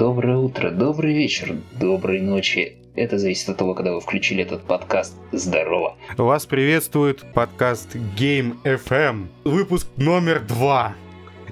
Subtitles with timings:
[0.00, 2.78] доброе утро, добрый вечер, доброй ночи.
[2.94, 5.14] Это зависит от того, когда вы включили этот подкаст.
[5.30, 5.94] Здорово.
[6.16, 9.26] Вас приветствует подкаст Game FM.
[9.44, 10.94] Выпуск номер два.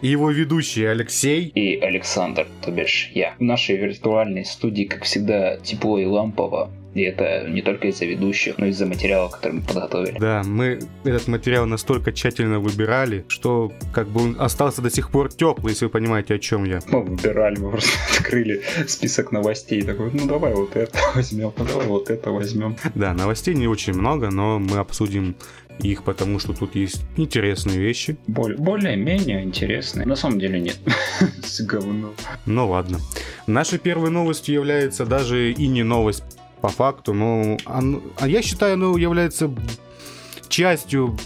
[0.01, 3.35] И его ведущие Алексей и Александр, то бишь я.
[3.39, 6.71] В нашей виртуальной студии, как всегда, тепло и лампово.
[6.99, 10.19] И это не только из-за ведущих, но и из-за материала, который мы подготовили.
[10.19, 15.33] Да, мы этот материал настолько тщательно выбирали, что как бы он остался до сих пор
[15.33, 16.81] теплый, если вы понимаете, о чем я.
[16.89, 19.83] Мы выбирали, мы просто открыли список новостей.
[19.83, 22.77] Такой, ну давай вот это возьмем, ну давай вот это возьмем.
[22.97, 25.37] Да, новостей не очень много, но мы обсудим
[25.79, 28.17] их, потому что тут есть интересные вещи.
[28.27, 30.05] Более-менее интересные.
[30.05, 30.79] На самом деле нет.
[31.45, 32.15] С говном.
[32.47, 32.99] Ну ладно.
[33.47, 36.25] Нашей первой новостью является даже и не новость
[36.61, 39.51] по факту, но он, а я считаю, оно является
[40.49, 41.17] частью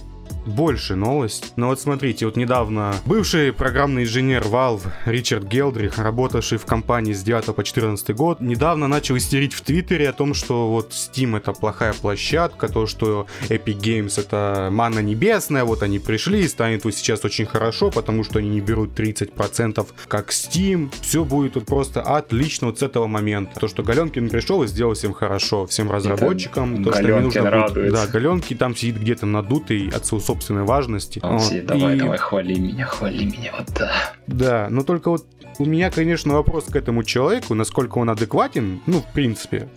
[0.46, 1.53] больше новость.
[1.56, 7.22] Но вот смотрите, вот недавно бывший программный инженер Valve Ричард Гелдрих, работавший в компании с
[7.22, 11.53] 9 по 14 год, недавно начал истерить в Твиттере о том, что вот Steam это
[11.53, 16.94] плохая площадка, то, что Epic Games это мана небесная, вот они пришли и станет вот
[16.94, 20.91] сейчас очень хорошо, потому что они не берут 30% как Steam.
[21.00, 23.59] Все будет вот просто отлично вот с этого момента.
[23.59, 26.83] То, что Галенкин пришел и сделал всем хорошо, всем разработчикам.
[26.84, 31.20] То, что не нужно будет, да, Галенки там сидит где-то надутый от своего собственной важности.
[31.22, 31.66] вот.
[31.66, 31.98] Давай, и...
[31.98, 33.92] давай, хвали меня, хвали меня, вот да.
[34.27, 35.27] Да, но только вот
[35.58, 39.69] у меня, конечно, вопрос к этому человеку, насколько он адекватен, ну, в принципе.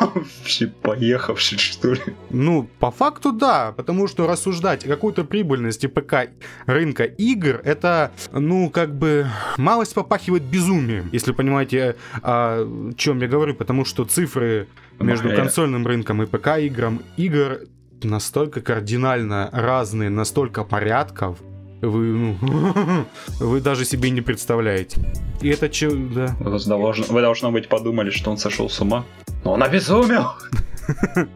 [0.00, 2.00] Вообще поехавший, что ли?
[2.30, 6.30] Ну, по факту, да, потому что рассуждать о какой-то прибыльности ПК
[6.64, 9.26] рынка игр, это, ну, как бы,
[9.58, 16.22] малость попахивает безумием, если понимаете, о чем я говорю, потому что цифры между консольным рынком
[16.22, 17.60] и ПК играм игр
[18.04, 21.38] настолько кардинально разные, настолько порядков,
[21.82, 23.06] вы, ну,
[23.40, 25.00] вы даже себе не представляете.
[25.40, 26.36] И это че, да.
[26.38, 29.04] Вы должно, вы должно быть подумали, что он сошел с ума.
[29.44, 30.32] Но он обезумел!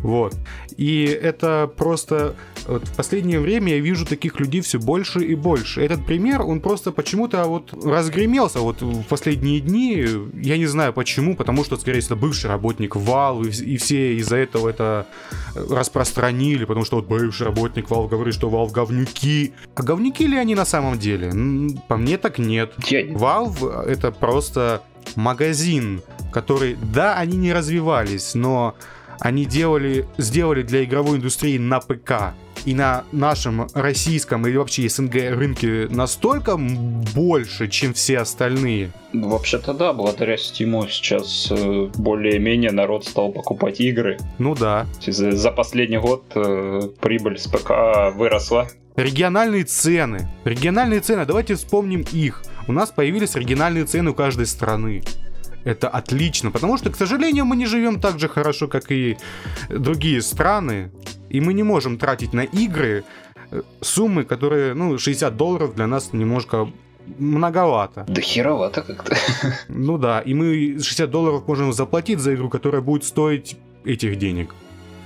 [0.00, 0.34] Вот.
[0.76, 2.34] И это просто...
[2.66, 5.82] Вот в последнее время я вижу таких людей все больше и больше.
[5.82, 10.06] Этот пример, он просто почему-то вот разгремелся вот в последние дни.
[10.34, 14.68] Я не знаю почему, потому что, скорее всего, бывший работник Valve, и все из-за этого
[14.68, 15.06] это
[15.54, 19.52] распространили, потому что вот бывший работник Valve говорит, что Valve говнюки.
[19.74, 21.32] А говнюки ли они на самом деле?
[21.88, 22.74] По мне так нет.
[22.78, 24.82] Valve это просто
[25.14, 26.02] магазин,
[26.32, 28.74] который, да, они не развивались, но
[29.20, 32.34] они делали, сделали для игровой индустрии на ПК
[32.64, 38.90] и на нашем российском или вообще СНГ рынке настолько больше, чем все остальные.
[39.12, 44.18] Ну, вообще-то да, благодаря Стиму сейчас э, более-менее народ стал покупать игры.
[44.38, 44.86] Ну да.
[45.06, 48.68] За, последний год э, прибыль с ПК выросла.
[48.96, 50.28] Региональные цены.
[50.44, 52.42] Региональные цены, давайте вспомним их.
[52.68, 55.02] У нас появились региональные цены у каждой страны
[55.66, 59.18] это отлично, потому что, к сожалению, мы не живем так же хорошо, как и
[59.68, 60.90] другие страны,
[61.28, 63.02] и мы не можем тратить на игры
[63.50, 66.68] э, суммы, которые, ну, 60 долларов для нас немножко
[67.18, 68.04] многовато.
[68.08, 69.16] Да херовато как-то.
[69.68, 74.54] Ну да, и мы 60 долларов можем заплатить за игру, которая будет стоить этих денег.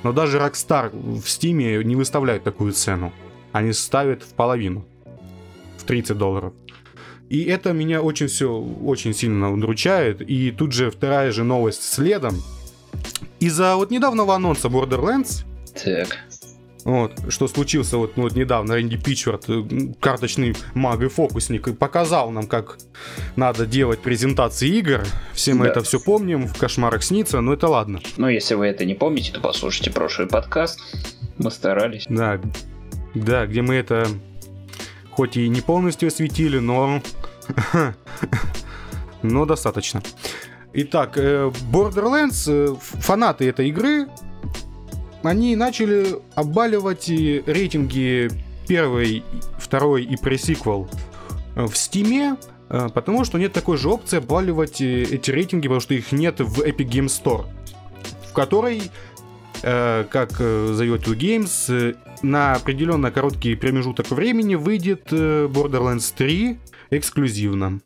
[0.03, 3.12] Но даже Rockstar в Steam не выставляют такую цену.
[3.53, 4.84] Они ставят в половину.
[5.78, 6.53] В 30 долларов.
[7.31, 10.21] И это меня очень все очень сильно удручает.
[10.21, 12.43] И тут же вторая же новость следом.
[13.39, 15.45] Из-за вот недавнего анонса Borderlands.
[15.83, 16.19] Так.
[16.85, 19.63] Вот, что случился вот, ну, вот недавно, Рэнди Питчвард, э,
[20.01, 22.79] карточный маг и фокусник, показал нам, как
[23.37, 25.05] надо делать презентации игр.
[25.33, 25.73] Все мы да.
[25.73, 28.01] это все помним, в кошмарах снится, но это ладно.
[28.17, 30.81] Но если вы это не помните, то послушайте прошлый подкаст.
[31.39, 32.07] Мы старались.
[32.09, 32.41] Да,
[33.15, 34.07] да, где мы это
[35.21, 37.03] хоть и не полностью осветили, но...
[39.23, 40.03] но достаточно.
[40.73, 44.07] Итак, э, Borderlands, э, фанаты этой игры,
[45.23, 48.31] они начали обваливать рейтинги
[48.67, 49.22] первой,
[49.59, 50.89] второй и пресиквел
[51.55, 52.37] э, в Стиме,
[52.69, 56.89] потому что нет такой же опции обваливать эти рейтинги, потому что их нет в Epic
[56.89, 57.45] Game Store,
[58.27, 58.84] в которой,
[59.62, 66.59] как зовет Games, на определенно короткий промежуток времени выйдет э, Borderlands 3
[66.91, 67.80] эксклюзивно.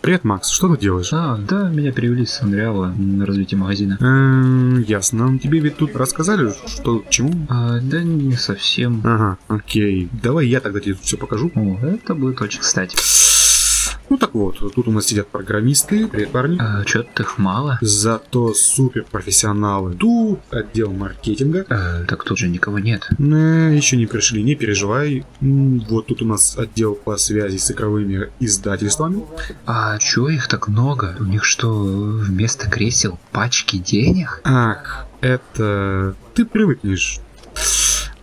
[0.00, 1.12] Привет, Макс, что ты делаешь?
[1.12, 3.98] А, да, меня перевели с Unreal на развитие магазина.
[4.00, 5.38] Эм, ясно.
[5.38, 7.32] Тебе ведь тут рассказали, что к чему?
[7.48, 9.00] А, да не совсем.
[9.04, 10.08] Ага, окей.
[10.22, 11.50] Давай я тогда тебе все покажу.
[11.54, 12.96] О, это будет очень кстати.
[14.08, 16.58] Ну так вот, тут у нас сидят программисты, привет, парни.
[16.60, 17.78] А, Чё-то их мало.
[17.80, 19.94] Зато супер профессионалы.
[19.94, 21.66] Тут отдел маркетинга.
[21.68, 23.08] А, так тут же никого нет.
[23.18, 25.24] Э, еще не пришли, не переживай.
[25.40, 29.24] Вот тут у нас отдел по связи с игровыми издательствами.
[29.66, 31.16] А чё их так много?
[31.18, 34.40] У них что, вместо кресел пачки денег?
[34.44, 36.14] Ах, это...
[36.34, 37.20] Ты привыкнешь.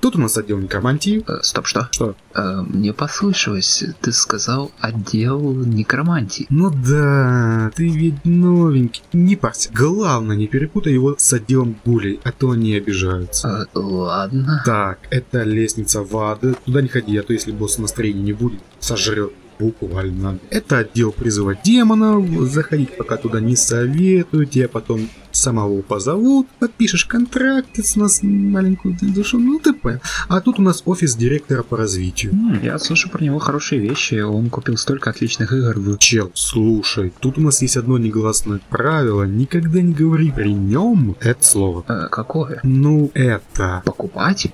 [0.03, 1.23] Тут у нас отдел некромантии.
[1.25, 1.88] Э, стоп, что?
[1.91, 2.13] Что?
[2.35, 6.45] Э, мне послышалось, ты сказал отдел некромантии.
[6.50, 9.01] Ну да, ты ведь новенький.
[9.13, 9.69] Не парься.
[9.73, 13.65] Главное, не перепутай его с отделом гулей, а то они обижаются.
[13.73, 14.61] Э, ладно.
[14.65, 16.41] Так, это лестница в ад.
[16.65, 20.39] Туда не ходи, а то если босса настроения не будет, сожрет буквально.
[20.50, 22.27] Это отдел призыва демонов.
[22.51, 24.45] Заходить пока туда не советую.
[24.45, 26.47] Тебя потом самого позовут.
[26.59, 29.39] Подпишешь контракт с нас маленькую душу.
[29.39, 30.00] Ну ты понял.
[30.27, 32.33] А тут у нас офис директора по развитию.
[32.33, 34.15] М, Я слышу про него хорошие вещи.
[34.21, 35.97] Он купил столько отличных игр в...
[35.97, 39.23] Чел, слушай, тут у нас есть одно негласное правило.
[39.23, 41.83] Никогда не говори при нем это слово.
[41.88, 42.59] Э, какое?
[42.63, 43.81] Ну, это...
[43.85, 44.47] Покупать?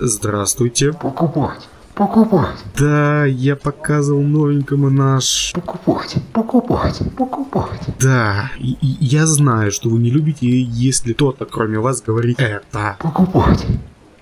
[0.00, 0.92] Здравствуйте.
[0.94, 5.52] Покупать, покупать, Да, я показывал новенькому наш...
[5.54, 7.80] покупать, покупать, покупать.
[8.00, 12.96] Да, и- и я знаю, что вы не любите, если кто-то, кроме вас, говорит это.
[12.98, 13.66] Покупать,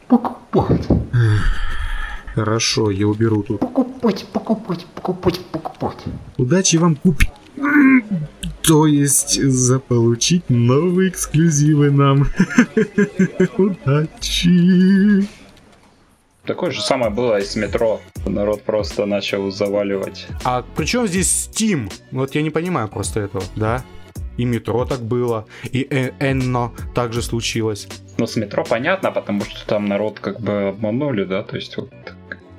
[0.09, 0.89] покупать,
[2.35, 3.61] Хорошо, я уберу тут.
[3.61, 6.05] покупать, покупать, покупать, покупать.
[6.37, 7.31] Удачи вам купить.
[8.63, 12.27] То есть заполучить новые эксклюзивы нам.
[13.59, 15.29] Удачи.
[16.49, 18.01] Такое же самое было и с метро.
[18.25, 20.27] Народ просто начал заваливать.
[20.45, 21.93] А при чем здесь Steam?
[22.11, 23.85] Вот я не понимаю просто этого, да?
[24.39, 27.87] И метро так было, и Э- Энно также случилось.
[28.17, 31.93] Но с метро понятно, потому что там народ как бы обманули, да, то есть вот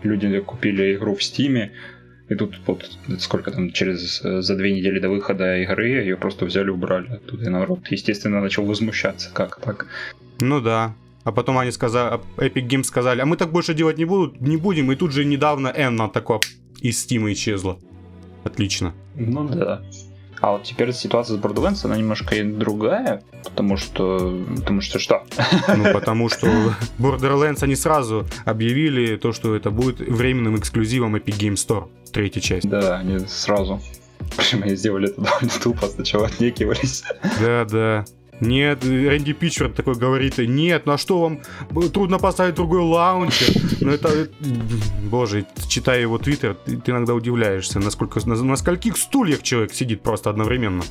[0.04, 1.72] люди купили игру в Стиме,
[2.30, 2.86] и тут вот
[3.18, 7.46] сколько там через э, за две недели до выхода игры ее просто взяли убрали оттуда.
[7.46, 9.32] И народ, естественно, начал возмущаться.
[9.34, 9.88] Как так?
[10.42, 10.94] Ну да.
[11.30, 14.42] А потом они сказали, а Epic Games сказали, а мы так больше делать не, будут,
[14.42, 14.92] не будем.
[14.92, 16.40] И тут же недавно Энна такое
[16.82, 17.78] из Steam исчезла.
[18.44, 18.96] Отлично.
[19.16, 19.84] Ну да.
[20.42, 24.44] А вот теперь ситуация с Borderlands, она немножко другая, потому что...
[24.56, 25.24] Потому что что?
[25.78, 26.48] Ну, потому что
[26.98, 31.90] Borderlands они сразу объявили то, что это будет временным эксклюзивом Epic Game Store.
[32.12, 32.68] Третья часть.
[32.68, 33.80] Да, они сразу.
[34.36, 37.04] Причем они сделали это довольно тупо, сначала отнекивались.
[37.40, 38.06] Да, да.
[38.40, 41.40] Нет, Рэнди Питчфорд такой говорит, нет, ну а что вам,
[41.94, 43.54] трудно поставить другой лаунчер.
[43.82, 44.30] Ну это,
[45.04, 50.02] боже, читая его твиттер, ты, ты иногда удивляешься, насколько, на, на скольких стульях человек сидит
[50.02, 50.84] просто одновременно.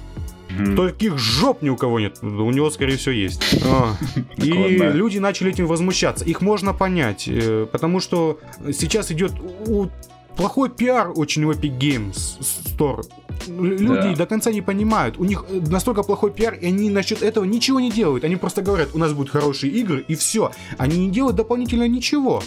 [0.77, 3.43] Таких жоп ни у кого нет, у него, скорее всего, есть.
[3.65, 3.95] А,
[4.37, 4.97] И Ладно.
[4.97, 6.25] люди начали этим возмущаться.
[6.25, 8.41] Их можно понять, э, потому что
[8.73, 9.33] сейчас идет
[9.67, 9.89] у-
[10.39, 13.03] плохой пиар очень у Epic Games Store.
[13.47, 14.15] Люди Да.
[14.17, 15.19] до конца не понимают.
[15.19, 18.25] У них э, настолько плохой пиар, и они насчет этого ничего не делают.
[18.25, 20.51] Они просто говорят, у нас будут хорошие игры, и все.
[20.79, 22.43] Они не делают дополнительно ничего.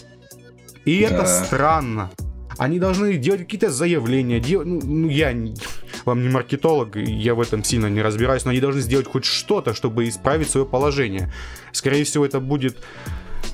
[0.85, 1.43] И это Да.
[1.43, 2.09] странно.
[2.57, 4.39] Они должны делать какие-то заявления.
[4.39, 5.55] дел- Ну, ну, я не-
[6.05, 9.73] вам не маркетолог, я в этом сильно не разбираюсь, но они должны сделать хоть что-то,
[9.73, 11.31] чтобы исправить свое положение.
[11.71, 12.77] Скорее всего, это будет,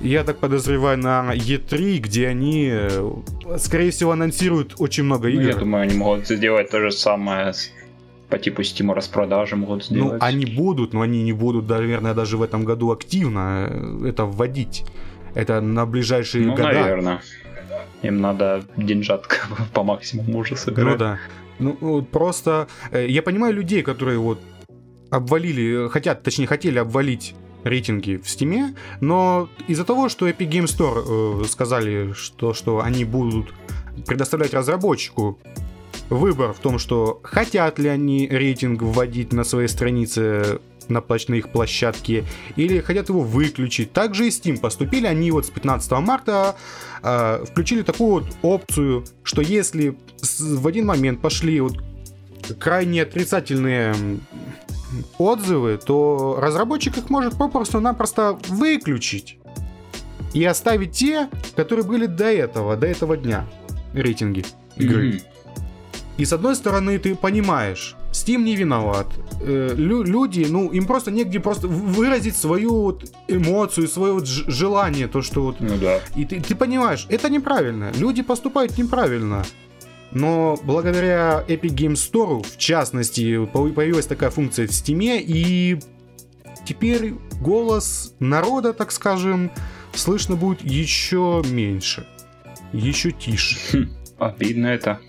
[0.02, 3.12] я так подозреваю, на E3, где они, э,
[3.58, 5.50] скорее всего, анонсируют очень много Ну, игр.
[5.50, 7.72] я думаю, они могут сделать то же самое с-
[8.30, 10.22] по типу Steam распродажи могут Ну, сделать.
[10.24, 14.84] они будут, но они не будут, наверное, даже в этом году активно э, это вводить.
[15.36, 16.64] Это на ближайшие Ну, года.
[16.74, 17.22] наверное.
[18.04, 20.94] Им надо деньжат как бы по максимуму уже собирать.
[20.94, 21.20] Ну да.
[21.60, 24.40] Ну, вот просто э, я понимаю людей, которые вот
[25.10, 27.34] обвалили, хотят, точнее, хотели обвалить
[27.68, 33.06] рейтинги в Стиме, но из-за того, что Epic Game Store э, сказали, что, что они
[33.06, 33.54] будут
[34.06, 35.40] предоставлять разработчику
[36.10, 40.60] выбор в том, что хотят ли они рейтинг вводить на своей странице
[40.90, 42.24] на, на их площадке,
[42.56, 43.92] или хотят его выключить.
[43.92, 46.56] Также и Steam поступили, они вот с 15 марта
[47.04, 49.98] э, включили такую вот опцию, что если
[50.40, 51.78] в один момент пошли вот
[52.60, 53.94] крайне отрицательные
[55.18, 59.38] отзывы, то разработчик их может попросту-напросто выключить
[60.34, 63.48] и оставить те, которые были до этого, до этого дня
[63.94, 65.10] рейтинги игры.
[65.10, 65.22] Мгм.
[66.18, 69.08] И с одной стороны, ты понимаешь, Steam не виноват.
[69.42, 75.08] Э, лю- люди, ну, им просто негде просто выразить свою вот эмоцию, свое вот желание,
[75.08, 75.60] то, что вот...
[75.60, 76.00] Ну да.
[76.16, 77.92] И ты, ты понимаешь, это неправильно.
[77.96, 79.46] Люди поступают неправильно.
[80.12, 85.80] Но благодаря Epic Games Store, в частности, по- появилась такая функция в Steam, и
[86.66, 89.52] теперь голос народа, так скажем,
[89.94, 92.08] слышно будет еще меньше,
[92.74, 93.90] еще тише.
[94.18, 95.00] Обидно это.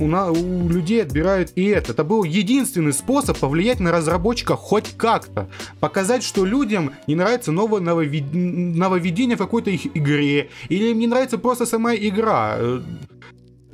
[0.00, 1.92] У, на, у людей отбирают и это.
[1.92, 5.48] Это был единственный способ повлиять на разработчика хоть как-то.
[5.80, 8.32] Показать, что людям не нравится новое нововвед...
[8.32, 10.50] нововведение в какой-то их игре.
[10.68, 12.58] Или им не нравится просто сама игра.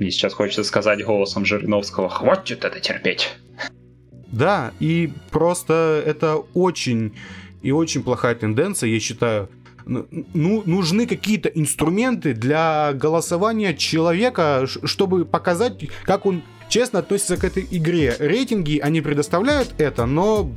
[0.04, 3.30] Мне сейчас хочется сказать голосом Жириновского, хватит это терпеть.
[4.30, 7.14] Да, и просто это очень
[7.62, 9.48] и очень плохая тенденция, я считаю.
[9.86, 17.44] Ну, ну нужны какие-то инструменты для голосования человека, чтобы показать, как он честно относится к
[17.44, 18.14] этой игре.
[18.18, 20.52] Рейтинги, они предоставляют это, но,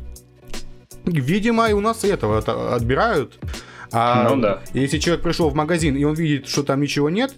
[1.05, 3.39] видимо, и у нас этого это отбирают.
[3.91, 4.59] А Ну да.
[4.73, 7.33] если человек пришел в магазин и он видит, что там ничего нет,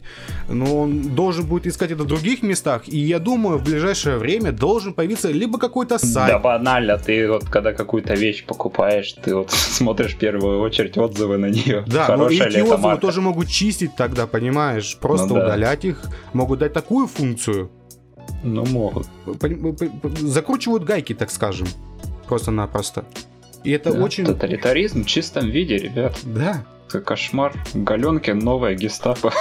[0.48, 2.84] но он должен будет искать это в других местах.
[2.88, 6.32] И я думаю, в ближайшее время должен появиться либо какой-то сайт.
[6.32, 11.38] Да банально, ты вот когда какую-то вещь покупаешь, ты вот смотришь в первую очередь отзывы
[11.38, 11.84] на нее.
[11.88, 13.02] Да, но Хорошая эти ли это отзывы марка.
[13.02, 14.98] тоже могут чистить тогда, понимаешь?
[15.00, 15.46] Просто Ну да.
[15.46, 16.02] удалять их.
[16.34, 17.70] Могут дать такую функцию.
[18.44, 19.08] Ну, могут.
[20.20, 21.68] Закручивают гайки, так скажем.
[22.28, 23.06] Просто-напросто.
[23.64, 24.26] И это Да, очень...
[24.26, 26.18] Тоталитаризм в чистом виде, ребят.
[26.24, 26.64] Да.
[26.88, 27.54] Это кошмар.
[27.76, 29.32] Галенки новая гестапо.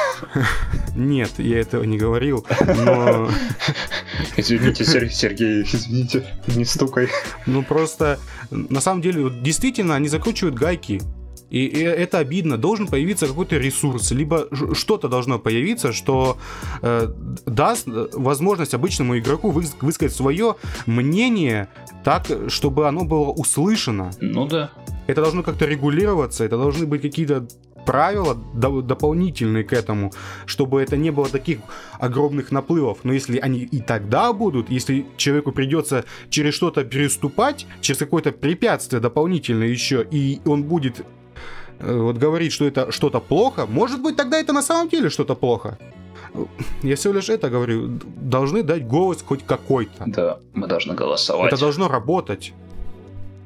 [0.94, 2.46] Нет, я этого не говорил.
[2.60, 3.30] Но...
[4.36, 7.08] Извините, Сер- Сергей, извините, не стукай.
[7.46, 8.18] Ну просто,
[8.50, 11.00] на самом деле, действительно, они закручивают гайки.
[11.50, 12.58] И, и это обидно.
[12.58, 16.36] Должен появиться какой-то ресурс, либо что-то должно появиться, что
[16.82, 17.08] э,
[17.46, 21.68] даст э, возможность обычному игроку выс- высказать свое мнение
[22.04, 24.10] так, чтобы оно было услышано.
[24.20, 24.70] Ну да.
[25.06, 27.46] Это должно как-то регулироваться, это должны быть какие-то
[27.86, 30.12] правила до- дополнительные к этому,
[30.44, 31.60] чтобы это не было таких
[31.98, 32.98] огромных наплывов.
[33.04, 39.00] Но если они и тогда будут, если человеку придется через что-то переступать, через какое-то препятствие
[39.00, 41.06] дополнительное еще, и он будет
[41.80, 45.78] вот говорить, что это что-то плохо, может быть, тогда это на самом деле что-то плохо.
[46.82, 47.98] Я всего лишь это говорю.
[48.20, 50.04] Должны дать голос хоть какой-то.
[50.06, 51.52] Да, мы должны голосовать.
[51.52, 52.52] Это должно работать.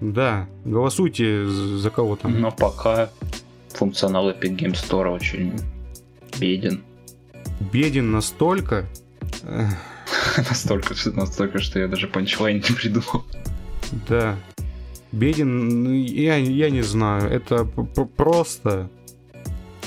[0.01, 2.41] Да, голосуйте за кого там.
[2.41, 3.11] Но пока
[3.69, 5.53] функционал Epic Game Store очень
[6.39, 6.83] беден.
[7.73, 8.87] Беден настолько.
[9.45, 9.67] э,
[10.37, 13.25] Настолько, настолько, что я даже панчлайн не придумал.
[14.09, 14.37] Да.
[15.13, 17.31] Беден, ну, я, я не знаю.
[17.31, 18.89] Это просто.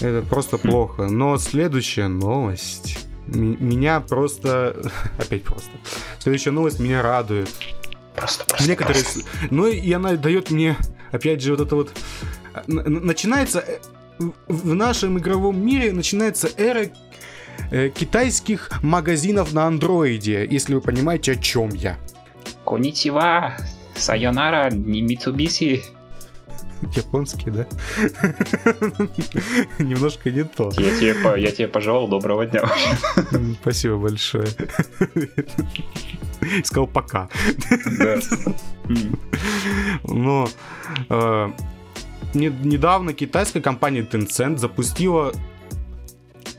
[0.01, 1.07] Это просто плохо.
[1.07, 2.99] Но следующая новость.
[3.27, 4.91] Меня просто.
[5.17, 5.71] Опять просто.
[6.19, 7.49] Следующая новость меня радует.
[8.15, 9.03] Просто, просто, Некоторые...
[9.03, 9.21] просто.
[9.51, 10.77] Ну и она дает мне,
[11.11, 11.91] опять же, вот это вот...
[12.67, 13.59] н- Начинается...
[13.59, 13.79] э,
[14.47, 16.87] в- нашем игровом мире начинается эра
[17.71, 21.97] э, китайских магазинов на андроиде, если вы понимаете, о чем я.
[22.65, 23.57] Коничева,
[23.95, 25.83] Сайонара, не Митсубиси.
[26.95, 27.65] Японский, да?
[29.79, 30.71] Немножко не то.
[30.77, 32.63] Я тебе, я тебе пожелал доброго дня.
[33.61, 34.47] Спасибо большое.
[36.63, 37.29] Сказал пока.
[40.03, 40.47] Но
[41.09, 41.51] э,
[42.33, 45.33] не- недавно китайская компания Tencent запустила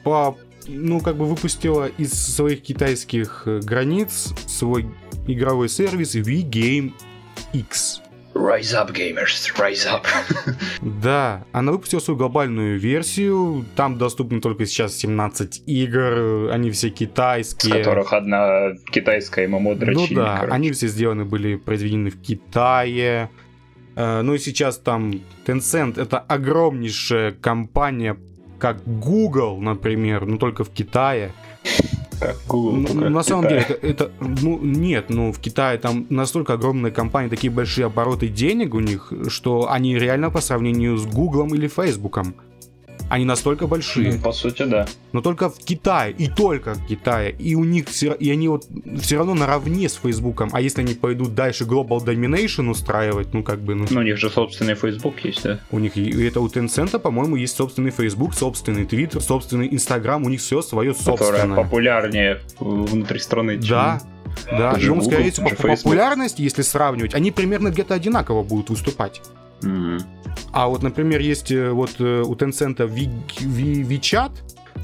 [0.02, 0.36] по
[0.68, 4.86] ну как бы выпустила из своих китайских э, границ свой
[5.28, 6.92] игровой сервис V-Game
[7.52, 8.00] X.
[8.34, 10.04] Rise up, gamers, rise up.
[11.02, 13.64] Да, она выпустила свою глобальную версию.
[13.76, 16.50] Там доступно только сейчас 17 игр.
[16.52, 17.74] Они все С китайские.
[17.78, 20.52] которых одна китайская ММО Ну да, короче.
[20.54, 23.30] они все сделаны были произведены в Китае.
[23.94, 25.12] Э, Ну и сейчас там
[25.46, 28.18] Tencent это огромнейшая компания,
[28.58, 31.32] как Google, например, но только в Китае.
[32.48, 33.60] Google, Ну, на самом Китае.
[33.62, 34.10] деле, это, это-
[34.42, 39.12] ну нет, ну в Китае там настолько огромная компания, такие большие обороты денег у них,
[39.28, 42.34] что они реально по сравнению с Гуглом или Фейсбуком.
[43.08, 44.14] Они настолько большие.
[44.14, 44.86] Ну, по сути, да.
[45.12, 47.34] Но только в Китае, и только в Китае.
[47.38, 48.66] И у них все, и они вот
[49.00, 50.50] все равно наравне с Фейсбуком.
[50.52, 54.16] А если они пойдут дальше Global Domination устраивать, ну как бы, ну, Ну, у них
[54.18, 55.60] же собственный Facebook есть, да?
[55.70, 60.28] у них, и это у Tencent, по-моему, есть собственный Facebook, собственный Twitter, собственный Instagram, у
[60.28, 61.56] них все свое собственное.
[61.56, 63.68] популярнее внутри страны, чем...
[63.68, 64.00] Да,
[64.50, 64.72] да.
[64.78, 69.22] И он, скорее Google, всего, по популярности, если сравнивать, они примерно где-то одинаково будут выступать.
[69.62, 69.98] Мгм.
[70.52, 73.10] А вот, например, есть э, вот э, у Tencent Ви-
[73.40, 74.32] Ви- WeChat,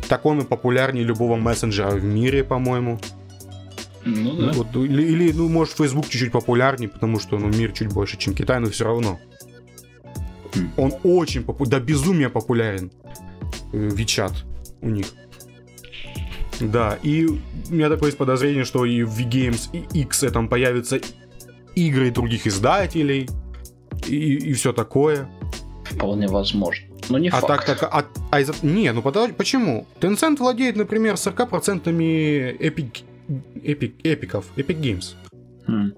[0.08, 2.98] так он и популярнее любого мессенджера в мире, по-моему.
[4.04, 4.52] Ну Ну, да.
[4.52, 8.34] вот, или, или, ну, может, Facebook чуть-чуть популярнее, потому что, ну, мир чуть больше, чем
[8.34, 9.20] Китай, но все равно.
[10.54, 10.70] Хм.
[10.76, 12.90] Он очень попу- до безумия популярен.
[13.72, 14.32] э, WeChat
[14.80, 15.06] у них.
[16.60, 17.38] Да, и у
[17.70, 21.00] меня такое есть подозрение, что и в V-Games и X там появятся
[21.74, 23.28] игры других издателей
[24.08, 25.28] и, и все такое.
[25.84, 26.86] Вполне возможно.
[27.08, 27.66] Ну, не А факт.
[27.66, 29.86] так, так, а, а из-за- Не, ну подожди, почему?
[30.00, 31.84] Tencent владеет, например, 40%
[32.58, 35.14] Epic, Epic, эпиков, Epic Games.
[35.68, 35.94] М.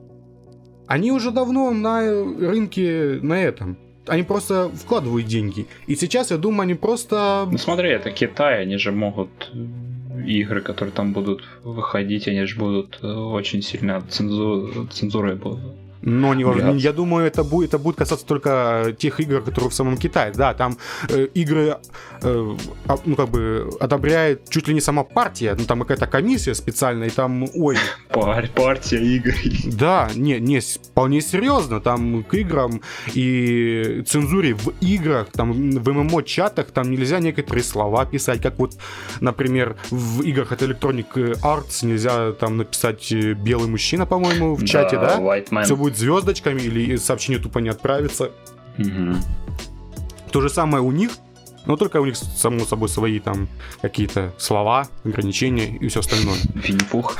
[0.86, 3.76] Они уже давно на рынке на этом.
[4.06, 5.66] Они просто вкладывают деньги.
[5.86, 7.48] И сейчас, я думаю, они просто...
[7.50, 12.58] Ну смотри, это Китай, они же могут э, игры, которые там будут выходить, они же
[12.58, 14.86] будут э, очень сильно цензу...
[14.92, 15.60] цензурой будут.
[16.06, 16.72] Но не важно.
[16.72, 20.32] Я думаю, это будет, это будет касаться только тех игр, которые в самом Китае.
[20.36, 20.76] Да, там
[21.08, 21.78] э, игры,
[22.22, 22.56] э,
[22.86, 25.56] а, ну, как бы, одобряет чуть ли не сама партия.
[25.58, 27.78] Ну, там какая-то комиссия специальная, и там, ой,
[28.10, 29.32] Пар- партия игр.
[29.64, 31.80] Да, не, не, вполне серьезно.
[31.80, 32.82] Там к играм
[33.14, 38.76] и цензуре в играх, там в ММО-чатах, там нельзя некоторые слова писать, как вот,
[39.20, 44.96] например, в играх от Electronic Arts нельзя там написать э, белый мужчина, по-моему, в чате,
[44.96, 45.18] да?
[45.18, 45.64] White Man.
[45.64, 48.30] Все будет звездочками или сообщение тупо не отправится.
[48.76, 49.20] Мгм.
[50.30, 51.12] То же самое у них,
[51.66, 53.48] но только у них, само собой, свои там
[53.80, 56.36] какие-то слова, ограничения и все остальное.
[56.54, 57.18] Винни-Пух.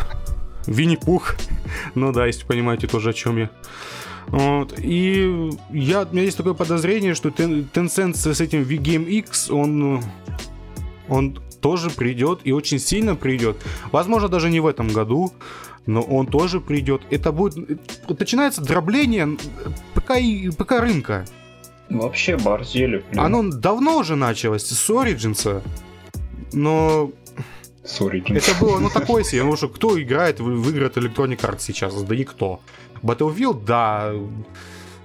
[0.67, 1.37] Винни-Пух.
[1.95, 3.51] Ну да, если понимаете тоже, о чем я.
[4.29, 4.75] Вот.
[4.79, 10.03] И я, у меня есть такое подозрение, что Ten- Tencent с этим VGame X, он,
[11.09, 13.57] он тоже придет и очень сильно придет.
[13.93, 15.33] Возможно, даже не в этом году,
[15.87, 17.03] но он тоже придет.
[17.11, 17.57] Это будет...
[18.09, 19.37] Начинается дробление
[19.95, 21.25] ПК, и- ПК рынка.
[21.91, 23.21] Вообще борзели, блин.
[23.21, 25.63] Оно давно уже началось, с Origins.
[26.53, 27.11] Но
[27.85, 28.37] Sorry, Джин.
[28.37, 31.61] это было, ну, такое себе, потому что кто играет в, в игры от Electronic Arts
[31.61, 31.95] сейчас?
[32.03, 32.61] Да никто.
[33.03, 34.13] Battlefield, да,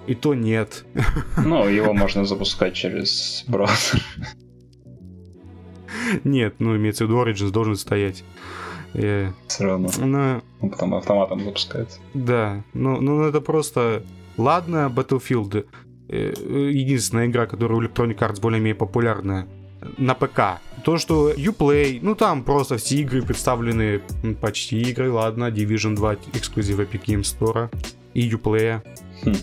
[0.08, 0.86] и то нет.
[1.38, 4.02] Ну, его можно запускать через браузер.
[6.24, 8.24] Нет, ну, имеется в виду Origins должен стоять.
[8.94, 9.90] Э, Все равно.
[10.00, 12.00] ну, Он потом автоматом запускается.
[12.14, 14.04] да, ну, ну, это просто...
[14.38, 15.66] Ладно, Battlefield,
[16.08, 16.34] э,
[16.72, 19.48] единственная игра, которая у Electronic Arts более-менее популярная
[19.98, 20.62] на ПК.
[20.84, 24.02] То, что Uplay, ну там просто все игры представлены,
[24.42, 27.70] почти игры, ладно, Division 2 эксклюзив Epic Games Store
[28.14, 28.82] и Uplay.
[29.24, 29.36] Хм.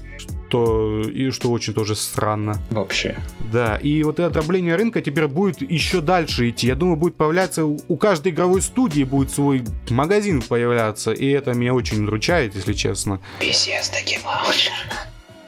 [0.48, 2.60] Что, и что очень тоже странно.
[2.70, 3.16] Вообще.
[3.52, 6.68] Да, и вот это дробление рынка теперь будет еще дальше идти.
[6.68, 11.74] Я думаю, будет появляться у каждой игровой студии будет свой магазин появляться, и это меня
[11.74, 13.20] очень удручает, если честно.
[13.40, 14.70] Bethesda Game Launcher.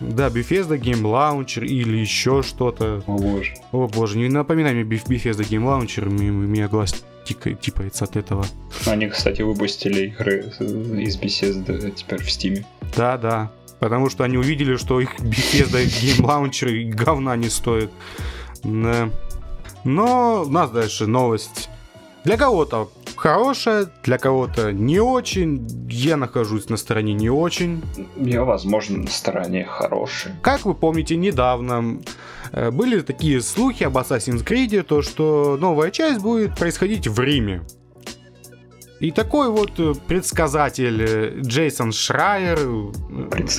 [0.01, 3.03] Да, Bethesda Game Launcher или еще что-то.
[3.07, 3.55] О боже.
[3.71, 8.47] О боже, не напоминай мне Bethesda Game Launcher, у меня- глаз типается от этого.
[8.87, 10.51] Они, кстати, выпустили игры
[11.01, 12.65] из Bethesda теперь в Стиме.
[12.97, 13.53] Да, да.
[13.81, 15.85] Потому что они увидели, что их Bethesda
[16.21, 17.91] Launcher и говна не стоит.
[18.65, 19.11] Да.
[19.85, 21.69] Но у нас дальше новость.
[22.25, 25.67] Для кого-то хорошая, для кого-то не очень.
[25.89, 27.83] Я нахожусь на стороне не очень.
[28.17, 30.33] Я, возможно, на стороне хороший.
[30.43, 32.01] Как вы помните, недавно
[32.53, 37.63] э, были такие слухи об Assassin's Creed, то что новая часть будет происходить в Риме.
[39.01, 42.59] И такой вот э, предсказатель э, Джейсон Шрайер,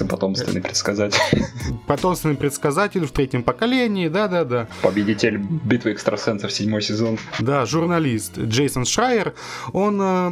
[0.10, 1.20] потомственный предсказатель.
[1.88, 4.68] потомственный предсказатель в третьем поколении, да-да-да.
[4.82, 7.18] Победитель битвы экстрасенсов седьмой сезон.
[7.40, 9.34] Да, журналист Джейсон Шрайер,
[9.72, 10.32] он э,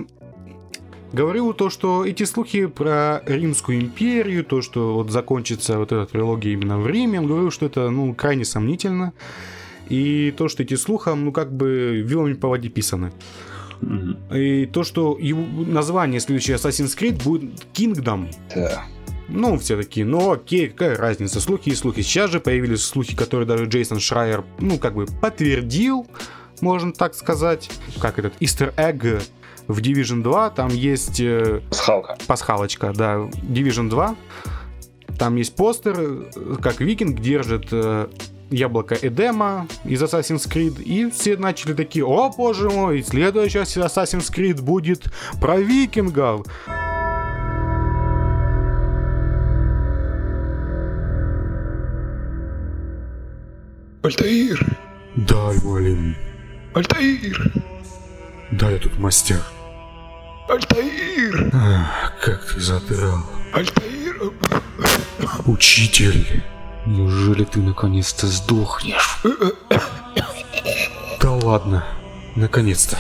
[1.14, 6.52] говорил то, что эти слухи про Римскую империю, то, что вот закончится вот эта трилогия
[6.52, 9.14] именно в Риме, он говорил, что это, ну, крайне сомнительно.
[9.88, 13.14] И то, что эти слухи, ну, как бы вилами по воде писаны.
[13.82, 14.18] Мгм.
[14.34, 18.28] И то, что его название следующее Assassin's Creed будет Kingdom.
[18.56, 18.86] Да.
[19.30, 22.02] Ну, все такие, ну окей, какая разница, слухи и слухи.
[22.02, 26.08] Сейчас же появились слухи, которые даже Джейсон Шрайер, ну, как бы подтвердил,
[26.62, 27.70] можно так сказать.
[28.00, 29.22] Как этот Easter Egg
[29.68, 32.18] в Division 2, там есть э, Пасхалка.
[32.26, 34.16] пасхалочка, да, Division 2.
[35.20, 38.08] Там есть постер, э, как викинг держит э,
[38.50, 44.62] яблоко Эдема из Assassin's Creed, и все начали такие, о боже мой, следующая Assassin's Creed
[44.62, 45.06] будет
[45.40, 46.46] про викингов.
[54.04, 54.78] Альтаир!
[55.16, 56.16] Дай, Валим,
[56.74, 57.52] Альтаир!
[58.52, 59.42] да я тут мастер.
[60.48, 61.52] Альтаир!
[62.22, 63.26] как ты задрал.
[63.54, 64.32] Альтаир!
[65.46, 66.44] Учитель,
[66.88, 69.20] неужели ты наконец-то сдохнешь?
[71.22, 71.86] Да ладно,
[72.36, 72.98] наконец-то.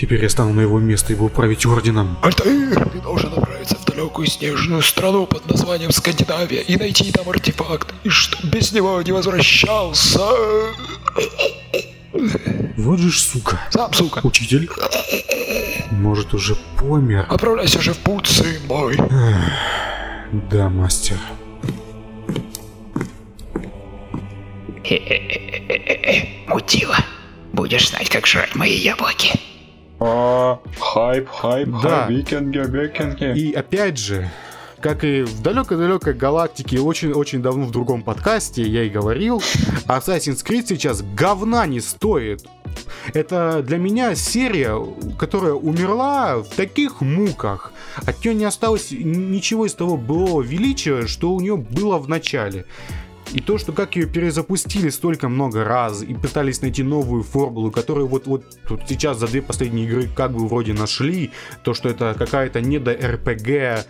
[0.00, 2.18] Теперь я стану на его место и буду править орденом.
[2.22, 2.88] Альтаир!
[2.90, 8.08] Ты должен отправиться в далекую снежную страну под названием Скандинавия и найти там артефакт, и
[8.08, 10.20] чтоб без него не возвращался.
[12.76, 13.60] Вот же ж сука.
[13.70, 14.20] Сам, сука.
[14.22, 14.70] Учитель?
[15.90, 17.26] Может, уже помер?
[17.28, 18.96] Отправляйся же в путь, сын мой.
[20.50, 21.16] Да, мастер.
[26.46, 26.96] Мутила.
[27.52, 29.38] Будешь знать, как жрать мои яблоки.
[30.00, 32.06] А, хайп, хайп, Да.
[32.06, 33.38] хайп, викинги, викинги.
[33.38, 34.30] И опять же,
[34.80, 39.42] как и в далекой-далекой галактике, очень-очень давно в другом подкасте я и говорил,
[39.86, 42.46] Assassin's Creed сейчас говна не стоит.
[43.12, 44.76] Это для меня серия,
[45.18, 47.72] которая умерла в таких муках.
[48.06, 52.66] От нее не осталось ничего из того былого величия, что у нее было в начале.
[53.32, 58.06] И то, что как ее перезапустили столько много раз и пытались найти новую формулу, которую
[58.06, 61.30] вот, вот тут сейчас за две последние игры как бы вроде нашли,
[61.62, 63.84] то, что это какая-то недо-РПГ э,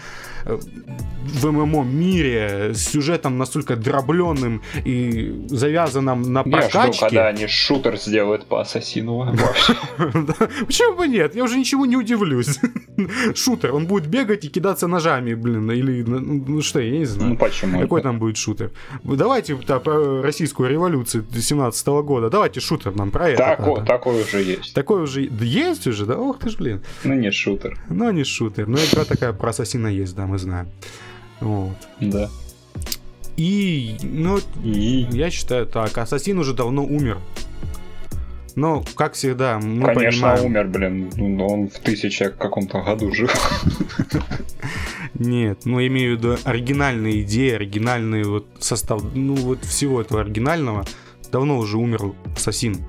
[0.44, 7.01] в ММО мире с сюжетом настолько дробленным и завязанным на Я жду, прокачке.
[7.01, 9.27] когда они шутер сделают по ассасину.
[10.66, 11.35] Почему бы нет?
[11.35, 12.59] Я уже ничего не удивлюсь.
[13.35, 17.31] Шутер, он будет бегать и кидаться ножами, блин, или ну, ну что, я не знаю.
[17.31, 17.81] Ну почему?
[17.81, 18.70] Какой там будет шутер?
[19.05, 22.31] Давайте да, про российскую революцию 17 года.
[22.31, 23.57] Давайте шутер нам про это.
[23.57, 23.85] Тако-.
[23.85, 24.74] Такой уже есть.
[24.74, 26.18] Такой уже есть уже, да?
[26.18, 26.83] Ох ты ж, блин.
[27.05, 27.79] Ну не шутер.
[27.88, 28.66] Но не шутер.
[28.66, 30.69] Но игра такая про ассасина есть, да, мы знаем.
[31.41, 31.77] Вот.
[32.01, 32.29] Да.
[33.37, 37.19] И, ну, И я считаю так, ассасин уже давно умер.
[38.57, 40.45] Но, как всегда, мы Конечно, понимаем...
[40.47, 41.11] умер, блин.
[41.17, 43.29] Ну, Он в тысяча каком-то году жил.
[45.14, 50.85] Нет, ну имею в виду оригинальные идеи, оригинальный вот состав, ну вот всего этого оригинального
[51.33, 52.85] давно уже умер Ассасин.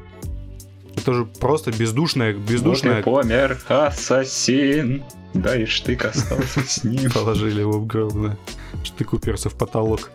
[0.96, 5.04] Это же просто бездушная, Вот бездушная и помер ассасин.
[5.34, 7.12] Да и штык остался с ним.
[7.14, 8.38] положили его в гроб, да.
[8.84, 10.12] Штык уперся в потолок.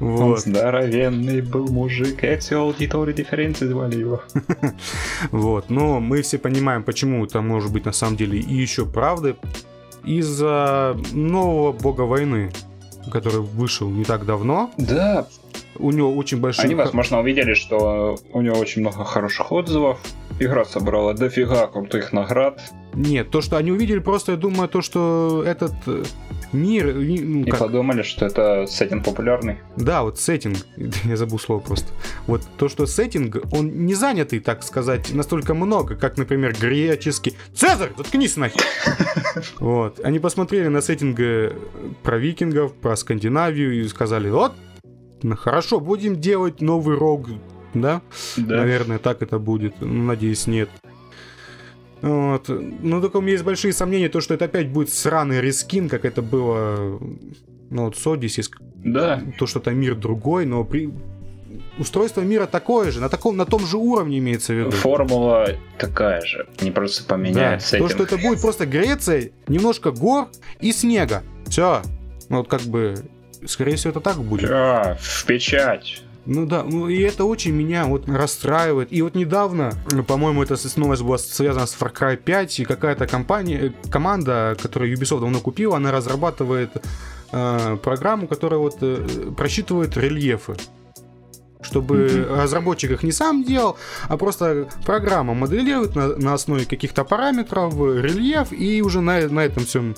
[0.00, 2.22] Он Вот, здоровенный был мужик.
[2.22, 4.22] Эти аудитории дифференции звали его.
[5.30, 5.70] вот.
[5.70, 9.36] Но мы все понимаем, почему это может быть на самом деле и еще правды.
[10.04, 12.52] Из-за нового бога войны,
[13.10, 14.70] который вышел не так давно.
[14.78, 15.26] Да,
[15.78, 16.64] У него очень большой...
[16.64, 19.98] они, возможно, увидели, что у него очень много хороших отзывов.
[20.38, 22.60] Игра собрала дофига крутых наград.
[22.92, 26.02] Нет, то, что они увидели, просто я думаю, то, что этот э,
[26.52, 29.58] мир, и, ну, И как- подумали, что это сеттинг популярный.
[29.76, 30.58] да, вот сеттинг,
[31.04, 31.88] я забыл слово просто.
[32.26, 37.34] Вот то, что сеттинг, он не занятый, так сказать, настолько много, как, например, греческий.
[37.54, 38.60] Цезарь, заткнись нахер!
[39.58, 41.52] Вот, они посмотрели на сеттинг э,
[42.02, 44.52] про викингов, про Скандинавию и сказали, вот,
[45.28, 47.28] ну, хорошо, будем делать новый рог,
[47.74, 48.00] да?
[48.36, 48.56] Да.
[48.58, 49.74] Наверное, так это будет.
[49.80, 50.68] Ну, Надеюсь, нет.
[52.00, 52.48] Вот.
[52.48, 56.04] Ну, только у меня есть большие сомнения, то, что это опять будет сраный рискин, как
[56.04, 57.00] это было
[57.70, 58.44] ну, вот с Odyssey,
[58.84, 59.20] Да.
[59.38, 60.92] то, что там мир другой, но при...
[61.78, 64.70] устройство мира такое же, на, таком, на том же уровне имеется в виду.
[64.70, 66.46] Формула такая же.
[66.60, 67.14] Они просто Да.
[67.14, 67.90] поменяют То, сеттинг.
[67.90, 70.28] что это будет просто Греция, немножко гор
[70.60, 71.24] и снега.
[71.46, 71.82] Все.
[72.28, 72.94] Ну, вот как бы,
[73.46, 74.50] скорее всего, это так будет.
[74.50, 76.02] А, в печать.
[76.26, 78.92] Ну да, ну и это очень меня вот расстраивает.
[78.92, 79.72] И вот недавно,
[80.08, 84.92] по-моему, эта новость была связана с Far Cry 5, и какая-то компания, э, команда, которую
[84.92, 86.70] Ubisoft давно купила, она разрабатывает
[87.30, 90.56] э, программу, которая вот э, просчитывает рельефы.
[91.62, 93.76] Чтобы разработчик их не сам делал,
[94.08, 99.44] а просто программа моделирует на, на основе каких-то параметров э, рельеф, и уже на, на
[99.44, 99.94] этом всем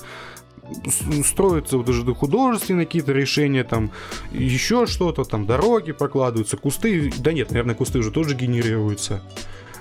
[1.23, 3.91] строятся вот уже художественные какие-то решения, там
[4.31, 9.21] еще что-то, там дороги прокладываются, кусты, да нет, наверное, кусты уже тоже генерируются.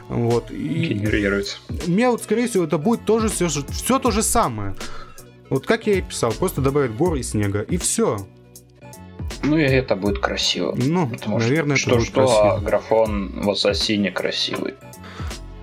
[0.09, 0.51] Вот.
[0.51, 1.59] И Генерируется.
[1.87, 4.74] у меня вот, скорее всего, это будет тоже все, все то же самое.
[5.51, 8.27] Вот как я и писал, просто добавят гор и снега, и все.
[9.42, 10.74] Ну и это будет красиво.
[10.77, 12.66] Ну, Потому наверное, что, это что, будет что, а красиво.
[12.66, 14.74] графон в Ассасине красивый.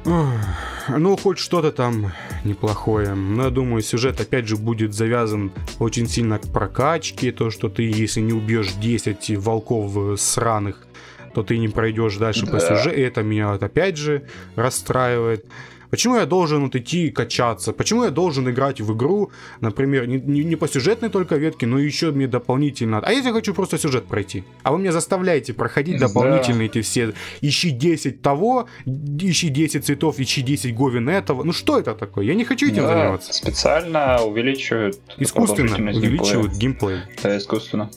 [0.06, 2.12] Ну, хоть что-то там
[2.44, 3.13] неплохое.
[3.15, 7.32] Но я думаю, сюжет опять же будет завязан очень сильно к прокачке.
[7.32, 10.86] То, что ты, если не убьешь 10 волков э, сраных,
[11.34, 12.60] то ты не пройдешь дальше по Да.
[12.60, 12.96] сюжету.
[12.98, 14.24] И это меня вот опять же
[14.56, 15.46] расстраивает.
[15.89, 17.74] Почему я должен вот идти и качаться?
[17.74, 21.80] Почему я должен играть в игру, например, не, не- не по сюжетной только ветке, но
[21.80, 23.00] еще мне дополнительно...
[23.00, 24.43] А если я хочу просто сюжет пройти?
[24.63, 26.08] А вы меня заставляете проходить Да.
[26.08, 27.13] дополнительно эти все...
[27.41, 31.43] Ищи 10 того, ищи 10 цветов, ищи 10 говен этого.
[31.43, 32.26] Ну что это такое?
[32.26, 33.34] Я не хочу этим Да, заниматься.
[33.34, 36.98] Специально увеличивают Искусственно увеличивают геймплея.
[37.06, 37.21] геймплей.
[37.24, 37.89] Да, искусственно.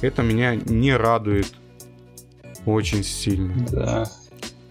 [0.00, 1.52] Это меня не радует
[2.66, 3.54] очень сильно.
[3.70, 4.10] Да.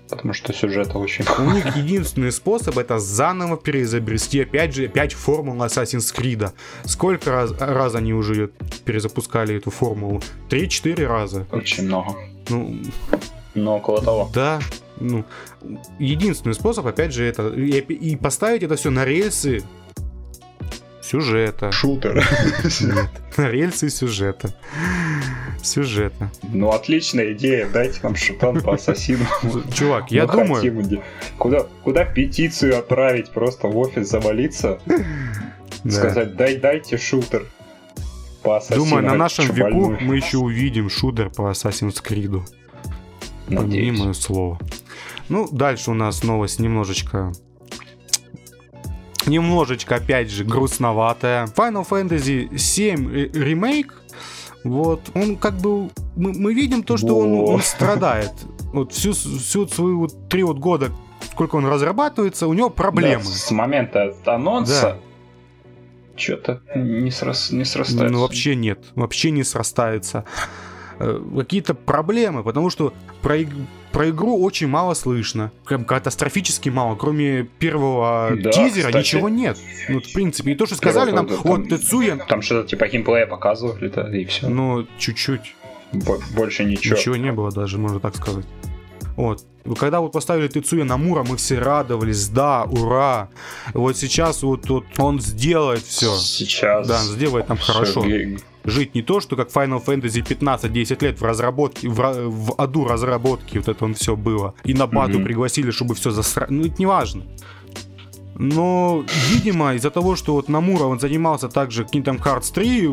[0.09, 5.63] Потому что сюжета очень У них единственный способ это заново переизобрести опять же опять формулу
[5.63, 6.51] Assassin's Creed.
[6.85, 8.49] Сколько раз, раз они уже
[8.85, 10.21] перезапускали эту формулу?
[10.49, 11.45] Три-четыре раза.
[11.51, 12.15] очень много.
[12.49, 12.79] Ну,
[13.53, 14.31] Но около того.
[14.33, 14.59] да.
[15.01, 15.23] Ну,
[15.97, 19.63] единственный способ, опять же, это и, и поставить это все на рельсы
[21.01, 21.71] сюжета.
[21.71, 22.15] Шутер.
[22.81, 24.53] Нет, на рельсы сюжета.
[25.63, 26.31] Сюжета.
[26.43, 29.25] Ну, отличная идея, дайте нам шутан по ассасину.
[29.73, 31.01] Чувак, я думаю...
[31.37, 33.29] Куда, куда петицию отправить?
[33.31, 34.79] Просто в офис завалиться?
[35.87, 37.45] Сказать, дай, дайте шутер
[38.43, 38.85] по ассасину.
[38.85, 42.41] Думаю, на нашем Чё, веку мы еще увидим шутер по Assassin's Creed.
[43.47, 43.99] Надеюсь.
[43.99, 44.59] мое слово.
[45.29, 47.31] Ну, дальше у нас новость немножечко...
[49.25, 51.45] Немножечко, опять же, грустноватая.
[51.47, 53.98] Final Fantasy 7 ре- ремейк,
[54.63, 55.89] вот, он как бы...
[56.15, 58.31] Мы, мы видим то, что он, он страдает.
[58.73, 60.91] Вот всю, всю свою вот три вот года,
[61.31, 63.23] сколько он разрабатывается, у него проблемы.
[63.23, 64.97] Да, с момента анонса
[66.15, 68.13] что-то не, срас, не срастается.
[68.13, 68.85] Ну, вообще нет.
[68.95, 70.25] Вообще не срастается.
[70.99, 73.37] Э, Какие-то проблемы, потому что про,
[73.91, 75.51] про игру очень мало слышно.
[75.65, 76.95] Прям катастрофически мало.
[76.95, 78.97] Кроме первого Да, тизера кстати.
[78.97, 79.57] ничего нет.
[79.87, 83.25] Ну, в принципе, и то, что сказали нам, вот там- Тецуя, Там что-то типа геймплея
[83.27, 84.49] показывали, да, и все.
[84.49, 85.55] ну, чуть-чуть.
[86.35, 86.95] Больше ничего.
[86.97, 88.45] Ничего не было даже, можно так сказать.
[89.15, 89.43] Вот.
[89.77, 93.29] Когда вот поставили Тецуя Намура, мы все радовались, да, ура.
[93.73, 96.15] Вот сейчас вот, вот он сделает все.
[96.15, 96.87] Сейчас.
[96.87, 98.01] Да, сделает нам всё, хорошо.
[98.01, 98.37] ге-
[98.69, 103.57] жить не то, что как Final Fantasy 15-10 лет в разработке, в, в аду разработки
[103.57, 104.53] вот это он все было.
[104.63, 105.23] И на бату Мгм.
[105.25, 106.47] пригласили, чтобы все засра...
[106.49, 107.23] Ну, это не важно.
[108.35, 112.89] Но, видимо, из-за того, что вот Намура, он занимался также Kingdom Hearts 3,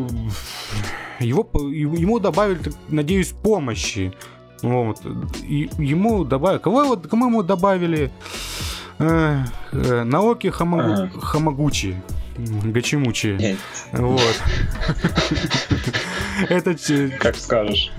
[1.19, 2.59] его, ему добавили,
[2.89, 4.13] надеюсь, помощи.
[4.61, 4.99] Вот.
[5.43, 6.59] И ему добавили...
[6.59, 8.11] Кого, вот- кому ему добавили?
[8.99, 11.17] Э, э, Наоки Хамагу...
[11.21, 11.95] Хамагучи.
[12.37, 13.57] Гачимучи.
[13.93, 14.21] Вот.
[16.49, 16.75] Это...
[17.19, 17.91] Как скажешь.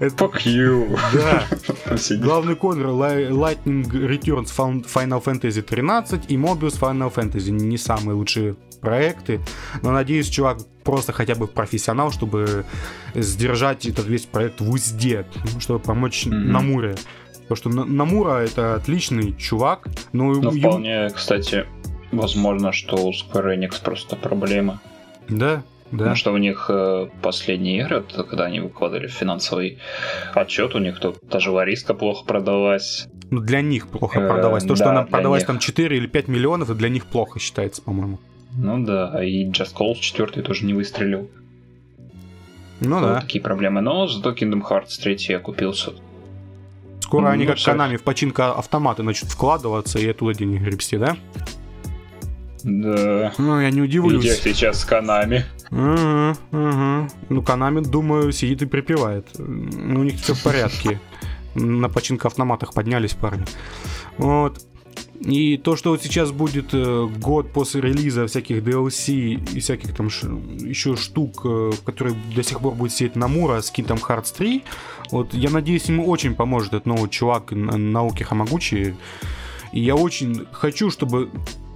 [0.00, 0.98] это- Fuck you.
[1.14, 1.44] Да.
[2.18, 7.50] Главный кодер Li- Lightning Returns Final Fantasy 13 и Mobius Final Fantasy.
[7.50, 9.40] Не самые лучшие проекты,
[9.82, 12.64] но надеюсь, чувак просто хотя бы профессионал, чтобы
[13.14, 15.26] сдержать этот весь проект в узде,
[15.60, 16.50] чтобы помочь Мгм.
[16.50, 16.96] Намуре.
[17.48, 21.66] Потому что На- Намура это отличный чувак, но Ну, ему- вполне, кстати,
[22.12, 24.80] возможно, что у Square Enix просто проблема.
[25.28, 25.98] Да, да.
[25.98, 29.78] Потому что у них э, последние игры, когда они выкладывали финансовый
[30.34, 33.08] отчет, у них тут даже вариска плохо продалась.
[33.30, 34.64] Ну, для них плохо Э, продалась.
[34.64, 35.46] То, что да, она продалась них.
[35.46, 38.18] там 4 или 5 миллионов, это для них плохо считается, по-моему.
[38.56, 41.28] Ну да, и Just Cause 4 тоже не выстрелил.
[42.80, 43.20] Ну Вот да.
[43.20, 43.80] такие проблемы.
[43.80, 45.92] Но зато Kingdom Hearts 3 я купился.
[47.00, 47.72] Скоро Ну, они как всё.
[47.72, 51.16] Konami в починка автоматы начнут вкладываться и оттуда денег гребсти, да?
[52.64, 53.32] Да.
[53.38, 54.24] Ну, я не удивлюсь.
[54.42, 55.44] сейчас с Канами.
[55.70, 57.10] Мгм, мгм.
[57.28, 59.26] Ну, Konami, думаю, сидит и припевает.
[59.38, 61.00] Ну, у них все в порядке.
[61.54, 63.44] На починка автоматах поднялись парни.
[64.18, 64.60] Вот.
[65.20, 69.12] И то, что вот сейчас будет э, год после релиза всяких DLC
[69.52, 74.00] и всяких там еще штук, э, которые до сих пор будет сидеть Намура с Kingdom
[74.00, 74.64] Hearts 3,
[75.10, 78.94] вот я надеюсь, ему очень поможет этот новый чувак на- науки Хамагучи.
[79.72, 81.28] И я очень хочу, чтобы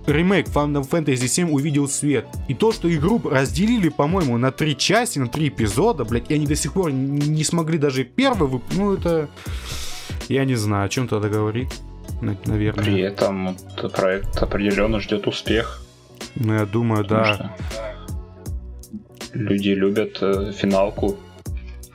[0.07, 2.27] ремейк Final Fantasy 7 увидел свет.
[2.49, 6.47] И то, что игру разделили, по-моему, на три части, на три эпизода, блядь, и они
[6.47, 8.63] до сих пор не смогли даже первый вып...
[8.75, 9.29] Ну, это...
[10.29, 11.69] Я не знаю, о чем тогда говорит.
[12.21, 12.85] На- Наверное.
[12.85, 13.57] При этом
[13.93, 15.83] проект определенно ждет успех.
[16.37, 17.35] Ну, я думаю, потому да.
[17.35, 17.51] что
[19.35, 21.17] Люди любят э, финалку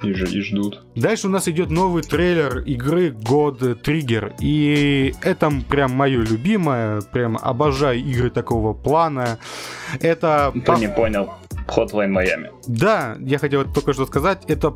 [0.01, 0.83] и, и ждут.
[0.95, 4.33] Дальше у нас идет новый трейлер игры God Trigger.
[4.39, 7.01] И это прям мое любимое.
[7.01, 9.39] Прям обожаю игры такого плана.
[10.01, 10.53] Это...
[10.63, 11.33] Кто не понял,
[11.67, 12.49] Hotline Miami.
[12.67, 14.73] Да, я хотел только что сказать, это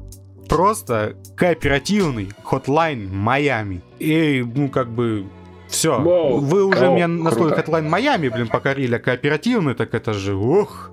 [0.50, 3.82] просто кооперативный Hotline Майами.
[4.00, 5.26] И, ну, как бы,
[5.74, 6.00] все.
[6.00, 7.72] Вы уже круто, меня настолько круто.
[7.72, 10.92] Hotline Майами, блин, покорили, а кооперативный, так это же, ох,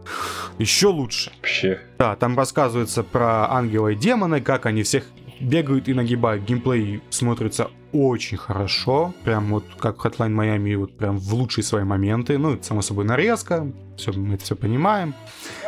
[0.58, 1.30] еще лучше.
[1.36, 1.80] Вообще.
[1.98, 5.04] Да, там рассказывается про ангела и демона, как они всех
[5.40, 6.44] бегают и нагибают.
[6.44, 9.14] Геймплей смотрится очень хорошо.
[9.24, 12.36] Прям вот как Hotline Miami, вот прям в лучшие свои моменты.
[12.38, 13.66] Ну, это, само собой, нарезка.
[13.96, 15.14] Все, мы это все понимаем.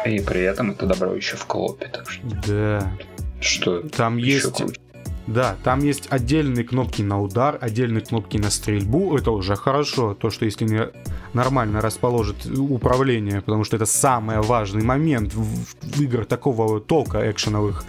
[0.07, 2.93] И при этом это добро еще в коопе, так что, Да.
[3.41, 4.81] что Там еще есть круче.
[5.27, 9.17] Да, там есть отдельные кнопки на удар, отдельные кнопки на стрельбу.
[9.17, 10.15] Это уже хорошо.
[10.15, 10.89] То, что если не
[11.33, 15.45] нормально расположит управление, потому что это самый важный момент в,
[15.83, 17.85] в играх такого толка экшеновых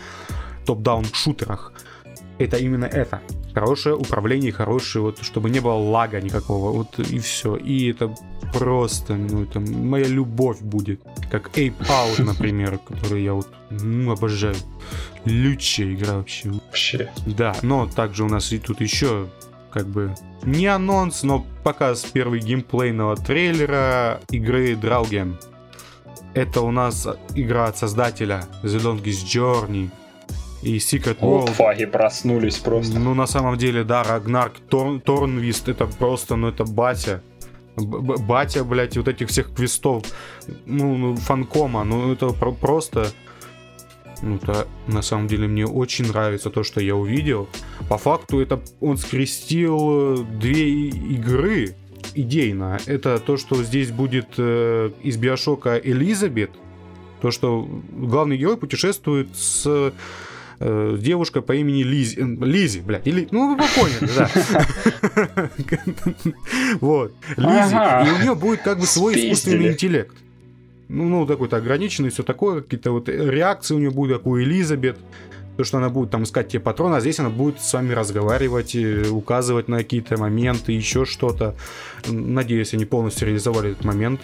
[0.66, 1.74] топ-даун шутерах.
[2.38, 3.22] Это именно это.
[3.54, 7.56] Хорошее управление, хорошее, вот, чтобы не было лага никакого, вот и все.
[7.56, 8.16] И это
[8.52, 11.02] просто, ну, это моя любовь будет.
[11.30, 14.56] Как Ape Out, например, который я вот ну, обожаю.
[15.26, 16.50] Лючая игра вообще.
[16.50, 17.12] Вообще.
[17.26, 19.28] Да, но также у нас и тут еще
[19.72, 20.14] как бы
[20.44, 25.38] не анонс, но показ первый геймплейного трейлера игры Драуген.
[26.34, 29.90] Это у нас игра от создателя The Longest Journey
[30.64, 31.54] и Secret Вот World.
[31.54, 33.00] фаги проснулись просто.
[33.00, 37.22] Ну, на самом деле, да, Рагнарк Торн, Торнвист, это просто, ну, это батя.
[37.76, 40.04] Б- батя, блядь, вот этих всех квестов,
[40.66, 43.08] ну, ну, фанкома, ну, это про- просто...
[44.22, 47.48] Ну, это, на самом деле, мне очень нравится то, что я увидел.
[47.90, 49.78] По факту, это он скрестил
[50.20, 51.76] э, две игры
[52.16, 52.80] идейно.
[52.86, 56.52] Это то, что здесь будет э, из Биошока Элизабет,
[57.22, 59.92] то, что главный герой путешествует с
[60.64, 62.20] э, девушкой по имени Лизи.
[62.20, 63.08] э, Лизи, блядь.
[63.08, 65.50] Или, ну, вы поняли, да.
[66.80, 67.14] Вот.
[67.38, 67.76] Лизи.
[67.76, 70.16] И у нее будет как бы свой искусственный интеллект.
[70.90, 74.98] Ну, ну, такой-то ограниченный, все такое, какие-то вот реакции у нее будут, как у Элизабет.
[75.58, 78.76] То, что она будет там искать те патроны, а здесь она будет с вами разговаривать,
[78.76, 81.56] э, указывать на какие-то моменты, еще что-то.
[82.08, 84.22] Надеюсь, они полностью реализовали этот момент.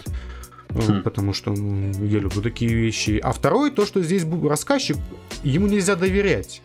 [0.74, 1.02] Хм.
[1.02, 3.20] Потому что ну, я люблю такие вещи.
[3.22, 4.96] А второй, то, что здесь бу- рассказчик,
[5.42, 6.62] ему нельзя доверять.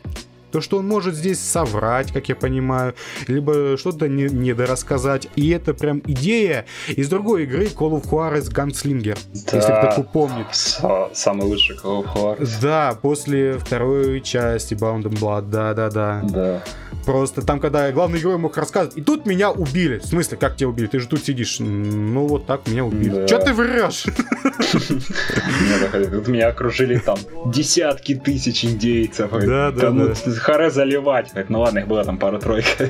[0.52, 2.94] То, что он может здесь соврать, как я понимаю,
[3.28, 5.28] либо что-то не, недорассказать.
[5.36, 9.18] И это прям идея из другой игры Call of Juarez Gunslinger.
[9.34, 9.92] Если Да.
[9.92, 10.46] кто помнит.
[10.54, 12.50] Са- Самый лучший Call of Juarez.
[12.62, 16.22] Да, после второй части Bound and Blood, да-да-да.
[16.24, 16.64] Да.
[17.06, 20.00] Просто там, когда главный герой мог рассказывать, и тут меня убили.
[20.00, 20.88] В смысле, как тебя убили?
[20.88, 21.60] Ты же тут сидишь.
[21.60, 23.10] «М, Ну, вот так меня убили.
[23.10, 23.28] Да.
[23.28, 24.06] Че ты врешь?
[25.92, 29.34] Тут меня окружили там десятки тысяч индейцев.
[29.34, 30.32] И Да, да, ну, да.
[30.34, 31.32] Харе заливать.
[31.50, 32.90] Ну ладно, их было там пару-тройка.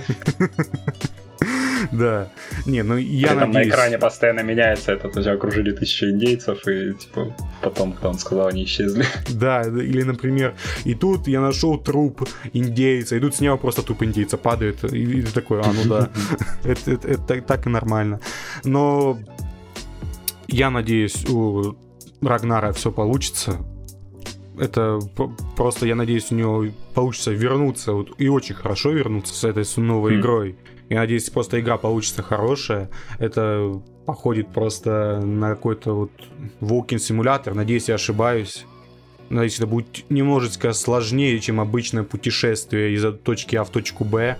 [1.91, 2.29] Да.
[2.65, 3.73] Не, ну я При этом на надеюсь...
[3.73, 8.47] экране постоянно меняется это, то есть окружили тысячи индейцев, и типа потом, когда он сказал,
[8.47, 9.05] они исчезли.
[9.29, 14.03] Да, или, например, и тут я нашел труп индейца, и тут с него просто труп
[14.03, 16.09] индейца падает, и, и ты такой, а, ну да,
[16.63, 18.19] это, так- и нормально.
[18.63, 19.17] Но
[20.47, 21.75] я надеюсь, у
[22.21, 23.59] Рагнара все получится.
[24.57, 24.99] Это
[25.57, 29.75] просто, я надеюсь, у него получится вернуться, вот, и очень хорошо вернуться с этой с
[29.77, 30.19] новой Хм.
[30.21, 30.55] игрой.
[30.89, 32.89] Я надеюсь, просто игра получится хорошая.
[33.17, 36.11] Это походит просто на какой-то вот
[36.61, 37.55] walking симулятор.
[37.55, 38.65] Надеюсь, я ошибаюсь.
[39.29, 44.37] Надеюсь, это будет немножечко сложнее, чем обычное путешествие из точки А в точку Б.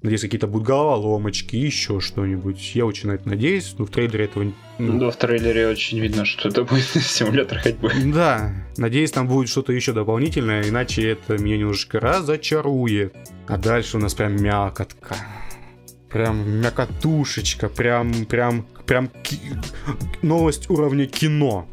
[0.00, 2.74] Надеюсь, какие-то будут головоломочки, еще что-нибудь.
[2.74, 4.44] Я очень на это надеюсь, но в трейлере этого...
[4.78, 7.90] ну, Ну, в трейлере очень видно, что это будет симулятор ходьбы.
[8.06, 13.16] Да, надеюсь, там будет что-то еще дополнительное, иначе это меня немножко разочарует.
[13.48, 15.16] А дальше у нас прям мякотка.
[16.10, 19.40] Прям мякотушечка, прям, прям, прям ки-
[20.22, 21.66] новость уровня кино.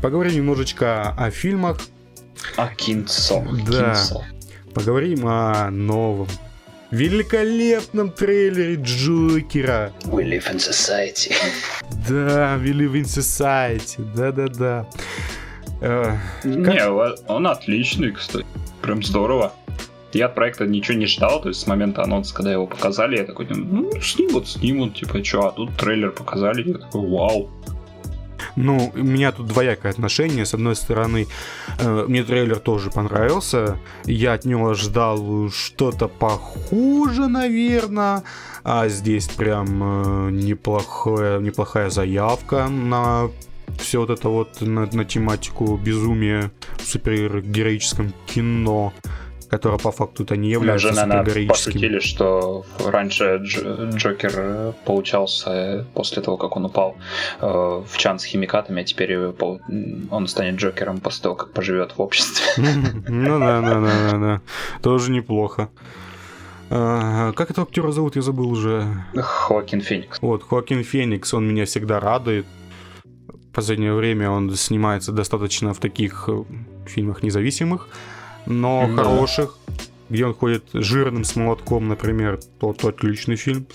[0.00, 1.78] Поговорим немножечко о фильмах,
[2.56, 3.44] А кинцо.
[3.66, 3.94] Да.
[3.94, 4.24] кинцо.
[4.74, 6.28] поговорим о новом
[6.90, 9.92] великолепном трейлере Джокера.
[10.04, 11.32] We live in society.
[12.08, 14.88] Да, We Live in Society, да-да-да.
[15.80, 18.46] Э, Не, о- он отличный, кстати.
[18.82, 19.52] Прям здорово.
[20.14, 23.24] Я от проекта ничего не ждал, то есть с момента анонса, когда его показали, я
[23.24, 27.50] такой, ну, снимут, снимут, типа, чё, а тут трейлер показали, я такой, вау.
[28.56, 30.46] Ну, у меня тут двоякое отношение.
[30.46, 31.26] С одной стороны,
[31.78, 33.78] э, мне трейлер тоже понравился.
[34.04, 38.22] Я от него ждал что-то похуже, наверное.
[38.62, 43.30] А здесь прям э, неплохая, неплохая заявка на
[43.78, 48.92] все вот это вот на, на тематику безумия в супергероическом кино,
[49.48, 51.72] которое по факту-то не является Уже, наверное, супергероическим.
[51.72, 56.96] пошутили, что раньше Дж- Джокер получался после того, как он упал
[57.40, 62.00] э, в чан с химикатами, а теперь он станет Джокером после того, как поживет в
[62.00, 62.44] обществе.
[63.08, 64.40] Ну да, да, да, да, да.
[64.82, 65.68] Тоже неплохо.
[66.70, 68.84] А, Как этого актера зовут, я забыл уже.
[69.14, 70.18] Хоакин Феникс.
[70.20, 72.46] Вот, Хоакин Феникс, он меня всегда радует.
[73.04, 76.42] В последнее время он снимается достаточно в таких э,
[76.86, 77.88] фильмах независимых,
[78.46, 79.02] но Да.
[79.02, 79.58] хороших,
[80.10, 83.66] где он ходит жирным с молотком, например, тот отличный фильм.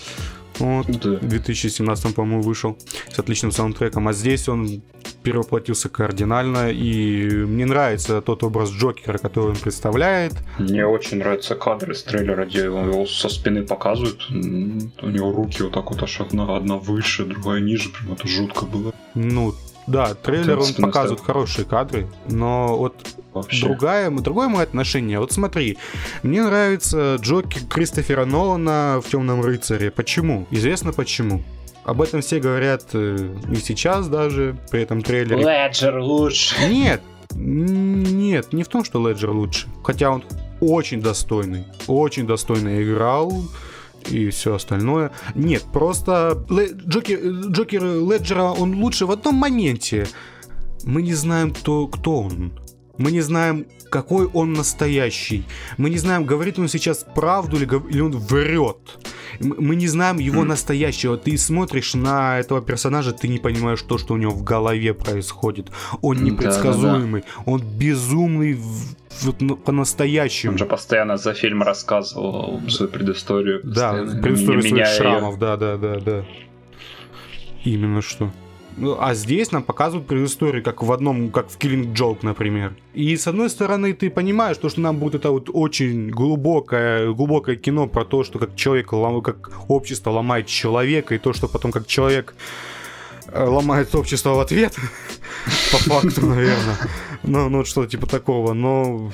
[0.58, 0.86] Вот.
[0.86, 1.10] Да.
[1.16, 2.76] В 2017, по-моему, вышел
[3.10, 4.08] с отличным саундтреком.
[4.08, 4.82] А здесь он
[5.22, 10.34] перевоплотился кардинально, и мне нравится тот образ Джокера, который он представляет.
[10.58, 14.26] Мне очень нравятся кадры с трейлера, где его его со спины показывают.
[14.30, 17.88] У него руки вот так вот аж одна, одна выше, другая ниже.
[17.90, 18.92] Прям это жутко было.
[19.14, 19.54] Ну,
[19.90, 22.94] да, трейлер он показывает хорошие кадры, но вот
[23.32, 23.66] Вообще.
[23.66, 25.18] другая, другое мое отношение.
[25.18, 25.78] Вот смотри,
[26.22, 29.90] мне нравится Джокер Кристофера Нолана в Темном рыцаре.
[29.90, 30.46] Почему?
[30.50, 31.42] Известно почему.
[31.84, 35.42] Об этом все говорят э, и сейчас даже, при этом трейлере.
[35.42, 36.54] Леджер лучше.
[36.68, 37.02] Нет,
[37.34, 39.66] нет, не в том, что Леджер лучше.
[39.82, 40.22] Хотя он
[40.60, 43.32] очень достойный, очень достойно играл
[44.08, 45.10] и все остальное.
[45.34, 47.18] Нет, просто Ле- Джокер,
[47.50, 50.06] Джокер Леджера, он лучше в одном моменте.
[50.84, 52.52] мы не знаем, кто, кто он.
[52.98, 55.44] Мы не знаем, какой он настоящий.
[55.78, 58.98] Мы не знаем, говорит он сейчас правду или, или он врет.
[59.40, 61.16] Мы не знаем его настоящего.
[61.16, 65.70] Ты смотришь на этого персонажа, ты не понимаешь то, что у него в голове происходит.
[66.02, 68.58] Он непредсказуемый, он безумный
[69.22, 70.52] вот на- по-настоящему.
[70.52, 73.60] Он же постоянно за фильм рассказывал свою предысторию.
[73.64, 76.24] Да, предысторию своих шрамов, да, да, да, да.
[77.64, 78.30] Именно что.
[78.76, 82.74] Ну, а здесь нам показывают предысторию, как в одном, как в Killing Joke, например.
[82.94, 87.56] И с одной стороны, ты понимаешь, то, что нам будет это вот очень глубокое, глубокое
[87.56, 88.88] кино про то, что как человек,
[89.24, 92.34] как общество ломает человека, и то, что потом как человек
[93.34, 94.74] ломает общество в ответ,
[95.72, 96.76] по факту, наверное.
[97.22, 99.10] Ну, ну, что типа такого, но...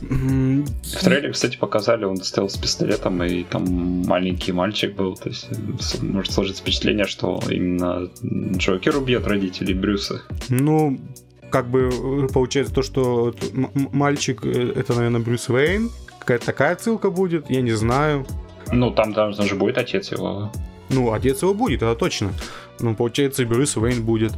[0.00, 3.64] В трейлере, кстати, показали, он стоял с пистолетом, и там
[4.06, 5.16] маленький мальчик был.
[5.16, 8.10] То есть э, может сложиться впечатление, что именно
[8.56, 10.22] Джокер убьет родителей Брюса.
[10.48, 10.98] Ну,
[11.50, 13.34] как бы э, получается то, что
[13.92, 15.90] мальчик, э, это, наверное, Брюс Уэйн.
[16.18, 18.26] Какая-то такая ссылка будет, я не знаю.
[18.72, 20.50] Ну, там, там же будет отец его.
[20.88, 22.32] Ну, отец его будет, это точно.
[22.80, 24.32] Ну, получается, и Брюс Уэйн будет.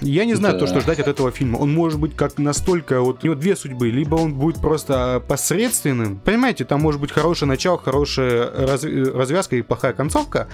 [0.00, 0.60] Я не знаю, Да.
[0.60, 1.56] то, что ждать от этого фильма.
[1.56, 3.00] Он может быть как настолько...
[3.00, 3.90] Вот у него две судьбы.
[3.90, 6.18] Либо он будет просто посредственным.
[6.20, 10.46] Понимаете, там может быть хорошее начало, хорошая раз- развязка и плохая концовка.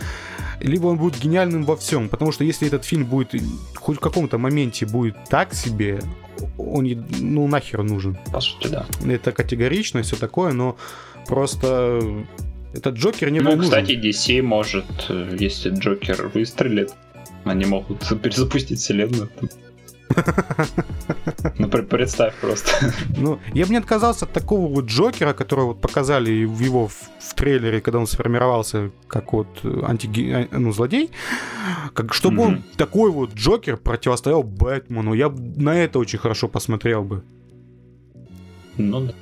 [0.60, 2.08] Либо он будет гениальным во всем.
[2.08, 3.34] Потому что если этот фильм будет
[3.76, 6.00] хоть в каком-то моменте будет так себе,
[6.56, 8.16] он, ну, нахер нужен.
[8.32, 8.86] По сути, да.
[9.06, 10.76] Это категорично, все такое, но
[11.26, 12.00] просто
[12.74, 13.70] этот Джокер не был Ну, нужен.
[13.70, 16.92] кстати, DC может, э, если Джокер выстрелит,
[17.44, 19.28] они могут перезапустить вселенную.
[21.58, 22.70] Ну, пр- представь просто.
[23.16, 26.94] Ну, я бы не отказался от такого вот Джокера, которого вот показали в его в,
[27.18, 29.48] в трейлере, когда он сформировался как вот
[29.82, 31.10] анти ну, злодей,
[31.92, 32.64] как чтобы он Мгм.
[32.76, 35.14] такой вот Джокер противостоял Бэтмену.
[35.14, 37.22] Я на это очень хорошо посмотрел бы.
[38.76, 39.12] Ну, да.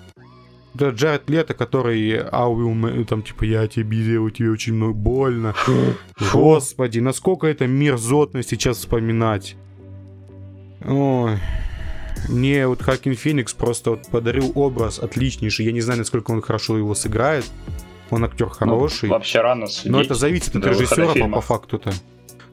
[0.75, 5.55] Да, Джаред Лето, который ma- там типа я тебе сделаю, тебе очень много больно.
[6.33, 9.57] Господи, насколько это мерзотно сейчас вспоминать.
[10.85, 11.39] Ой.
[12.29, 15.67] Мне вот Хакин Феникс просто вот подарил образ отличнейший.
[15.67, 17.45] Я не знаю, насколько он хорошо его сыграет.
[18.11, 19.09] Он актер Ну, хороший.
[19.09, 19.91] вообще рано судить.
[19.93, 21.93] но это зависит от режиссера по, по факту-то.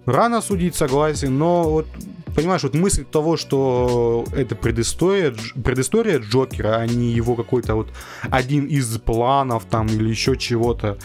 [0.05, 1.87] Рано судить, согласен, но вот
[2.35, 7.89] понимаешь, вот мысль того, что это предыстория, предыстория Джокера, а не его какой-то вот
[8.29, 10.97] один из планов там или еще чего-то,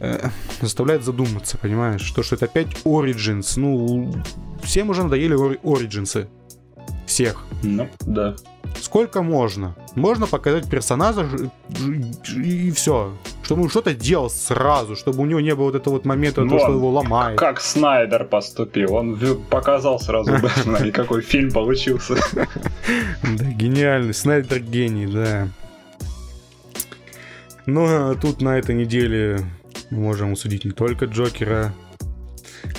[0.00, 0.28] э,
[0.60, 2.10] заставляет задуматься, понимаешь?
[2.10, 3.54] То, что это опять Origins.
[3.56, 4.14] Ну,
[4.62, 6.28] всем уже надоели Origins.
[7.06, 7.44] Всех.
[7.62, 8.36] Ну, да.
[8.80, 9.74] Сколько можно?
[9.94, 11.26] Можно показать персонажа
[12.34, 13.12] и все.
[13.42, 16.48] Чтобы он что-то делал сразу, чтобы у него не было вот этого вот момента, то,
[16.48, 17.38] Вон, что его ломает.
[17.38, 18.94] Как Снайдер поступил.
[18.94, 19.18] Он
[19.48, 20.32] показал сразу
[20.84, 22.16] и какой фильм получился.
[22.34, 24.14] Да, гениальный.
[24.14, 25.48] Снайдер гений, да.
[27.66, 29.40] Но тут на этой неделе
[29.90, 31.72] мы можем усудить не только Джокера.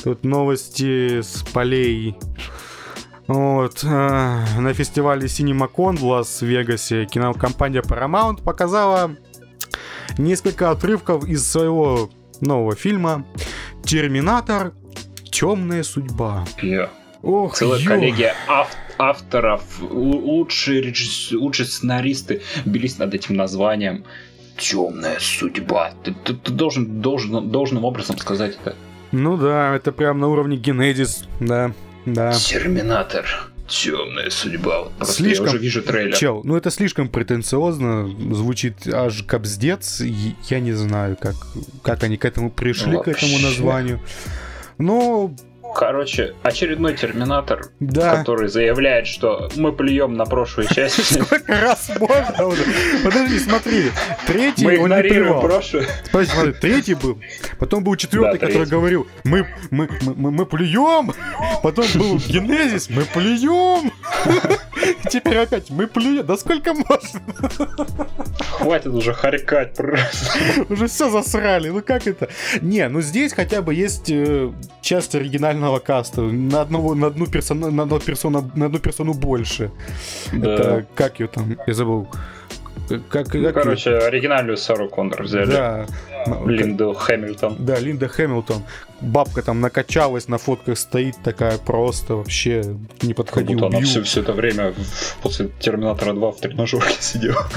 [0.03, 2.15] Тут новости с полей.
[3.27, 9.15] Вот, э, на фестивале CinemaCon в Лас-Вегасе кинокомпания Paramount показала
[10.17, 12.09] несколько отрывков из своего
[12.39, 13.25] нового фильма
[13.83, 14.73] «Терминатор.
[15.29, 16.45] Темная судьба».
[16.61, 16.89] Я.
[17.21, 17.89] Ох, Целая ё.
[17.89, 24.05] коллегия ав- авторов, лучшие, режисс- лучшие сценаристы бились над этим названием.
[24.57, 25.91] Темная судьба.
[26.03, 28.75] Ты, ты- ты должен, должен должным образом сказать это.
[29.11, 31.73] Ну да, это прям на уровне Генезис, да,
[32.13, 32.33] да.
[32.33, 33.25] Терминатор.
[33.67, 34.85] Темная судьба.
[34.97, 36.15] Просто Слишком- я уже вижу трейлер.
[36.15, 41.35] Чел, ну это слишком претенциозно, звучит аж капздец, я не знаю, как,
[41.83, 43.45] как они к этому пришли, к этому Вообще.
[43.45, 43.99] названию.
[44.77, 45.35] Ну,
[45.77, 48.15] Короче, очередной терминатор, да.
[48.17, 51.21] который заявляет, что мы плюем на прошлую часть.
[51.23, 52.63] Сколько раз можно уже?
[53.03, 53.91] Подожди, смотри.
[54.25, 55.39] Третий Мы он не плевал.
[55.39, 55.85] прошлую.
[56.11, 57.19] Подожди, смотри, третий был,
[57.59, 61.13] потом был четвертый, Да, который говорил, мы, мы, мы, мы, мы плюем,
[61.61, 63.91] потом был Генезис, мы плюем,
[65.11, 67.21] теперь опять мы плюем, да сколько можно?
[68.39, 70.65] Хватит уже харькать просто.
[70.69, 72.29] Уже все засрали, ну как это?
[72.61, 77.71] Не, ну здесь хотя бы есть э, часть оригинального каста, на одного, на одну персону,
[77.71, 79.71] на одну персону, на одну персону больше.
[80.33, 82.07] Это как ее там, я забыл.
[82.89, 85.51] Как, как Ну, её- короче, оригинальную Сару Коннор взяли.
[85.51, 85.85] да.
[86.45, 87.55] Линду Хэмилтон.
[87.59, 88.63] Да, Линда Хэмилтон.
[88.99, 92.63] Бабка там накачалась, на фотках стоит такая просто вообще
[93.01, 93.89] не подходи, будто она убью.
[93.89, 94.73] все, все это время
[95.21, 97.47] после Терминатора 2 в тренажерке сидела.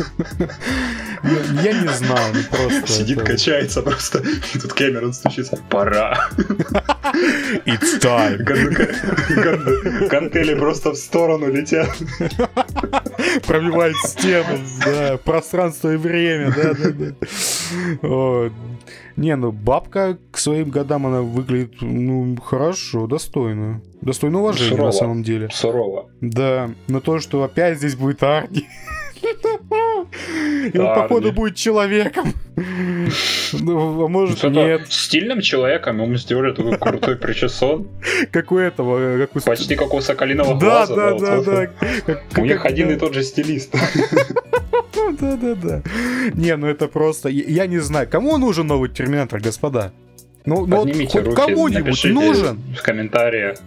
[1.23, 2.93] Я, я не знаю, ну просто...
[2.93, 4.23] Сидит, это- качается просто.
[4.55, 5.59] И тут Кэмерон стучится.
[5.71, 6.29] Пора.
[7.67, 8.37] It's time.
[8.39, 8.75] Ган-
[9.43, 11.89] ган- Гантели просто в сторону летят.
[13.47, 17.15] Пробивает стену, да, пространство и время, да, да, да.
[18.03, 18.51] О,
[19.21, 23.83] Не, ну бабка к своим годам она выглядит, ну, хорошо, достойно.
[24.01, 24.87] Достойно уважения Сурово.
[24.87, 25.51] на самом деле.
[25.53, 26.09] Сурово.
[26.23, 28.67] Да, но то, что опять здесь будет Арни.
[29.71, 32.33] И он, походу, будет человеком.
[33.53, 34.83] Ну, а может, нет.
[34.91, 37.89] Стильным человеком ему сделали такой крутой причесон.
[38.31, 39.41] Как у этого, как у...
[39.41, 40.95] Почти как у Соколиного Да, глаза.
[40.95, 41.67] да, да, да.
[42.07, 42.95] Как- У них один да.
[42.95, 43.75] и тот же стилист.
[45.19, 45.83] Да, да, да.
[46.35, 47.29] Не, ну это просто...
[47.29, 49.93] Я не знаю, кому нужен новый Терминатор, господа?
[50.45, 52.61] Ну, ну вот кому-нибудь нужен?
[52.79, 53.59] в комментариях.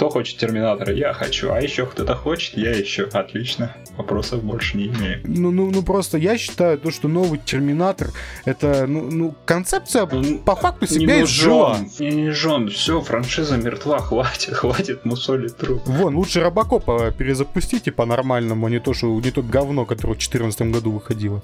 [0.00, 0.94] Кто хочет Терминатора?
[0.94, 1.52] Я хочу.
[1.52, 2.56] А еще кто-то хочет?
[2.56, 3.02] Я еще.
[3.12, 3.76] Отлично.
[3.98, 5.20] Вопросов больше не имею.
[5.24, 8.08] Ну, ну, ну просто я считаю то, что новый Терминатор
[8.46, 11.76] это, ну, ну концепция Ну, по факту Не себя изжила.
[11.76, 11.90] нужен.
[11.98, 12.70] Не нужен.
[12.70, 13.98] Все, франшиза мертва.
[14.00, 15.82] Хватит, хватит мусолить труп.
[15.84, 20.62] Вон, лучше Робокопа перезапустите по-нормальному, а не то, что не то говно, которое в 2014
[20.72, 21.42] году выходило.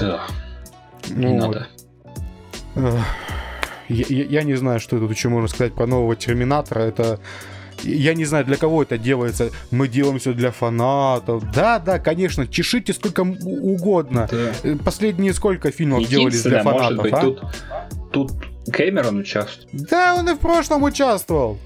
[0.00, 0.26] Да,
[1.10, 1.68] Ну, не вот.
[2.74, 3.04] надо.
[3.90, 6.80] Я, я- я не знаю, что тут еще можно сказать про нового Терминатора.
[6.80, 7.18] Это
[7.82, 9.50] я не знаю, для кого это делается.
[9.70, 11.50] Мы делаем все для фанатов.
[11.52, 14.28] Да, да, конечно, чешите сколько угодно.
[14.30, 14.52] Да.
[14.62, 17.20] Э, Последние сколько фильмов делались для Единственное, может фанатов, быть, а?
[17.20, 17.42] тут,
[18.12, 18.32] тут
[18.72, 19.68] Кэмерон участвует.
[19.88, 21.58] Да, он и в прошлом участвовал.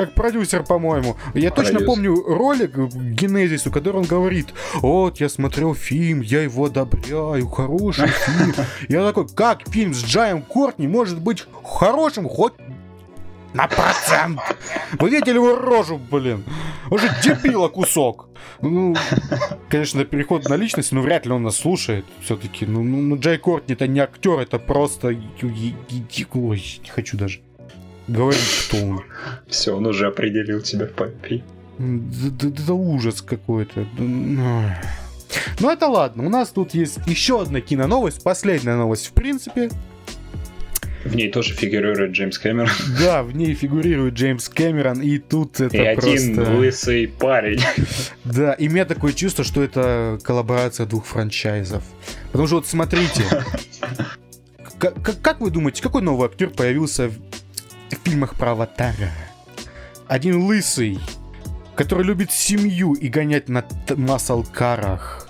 [0.00, 1.16] Как продюсер, по-моему.
[1.34, 1.86] Я точно Продюсер.
[1.86, 4.46] помню ролик к Генезису, который он говорит,
[4.76, 8.54] вот, я смотрел фильм, я его одобряю, хороший фильм.
[8.88, 12.54] Я такой, как фильм с Джаем Кортни может быть хорошим хоть
[13.52, 14.40] на процент?
[14.98, 16.44] Вы видели его рожу, блин?
[16.90, 18.30] Он же дебила кусок.
[18.62, 18.96] Ну,
[19.68, 22.64] конечно, переход на личность, но вряд ли он нас слушает все-таки.
[22.64, 25.08] Ну, ну, ну, Джай Кортни это не актер, это просто...
[25.08, 27.42] Ой, не хочу даже
[28.12, 29.00] говорить, кто он.
[29.48, 31.42] Все, он уже определил тебя в папе.
[31.78, 33.86] Это ужас какой-то.
[33.98, 34.64] Ну.
[35.60, 39.70] Это ладно, у нас тут есть еще одна киноновость, последняя новость в принципе.
[41.04, 42.68] В ней тоже фигурирует Джеймс Кэмерон.
[43.00, 46.52] Да, в ней фигурирует Джеймс Кэмерон, и тут это И один просто...
[46.52, 47.60] лысый парень.
[48.24, 51.82] Да, и у меня такое чувство, что это коллаборация двух франчайзов.
[52.32, 53.22] Потому что вот смотрите,
[54.78, 57.10] к- к- как вы думаете, какой новый актер появился
[57.94, 59.10] фильмах про Аватара?
[60.08, 60.98] Один лысый,
[61.76, 63.64] который любит семью и гонять на
[63.96, 65.26] маслкарах.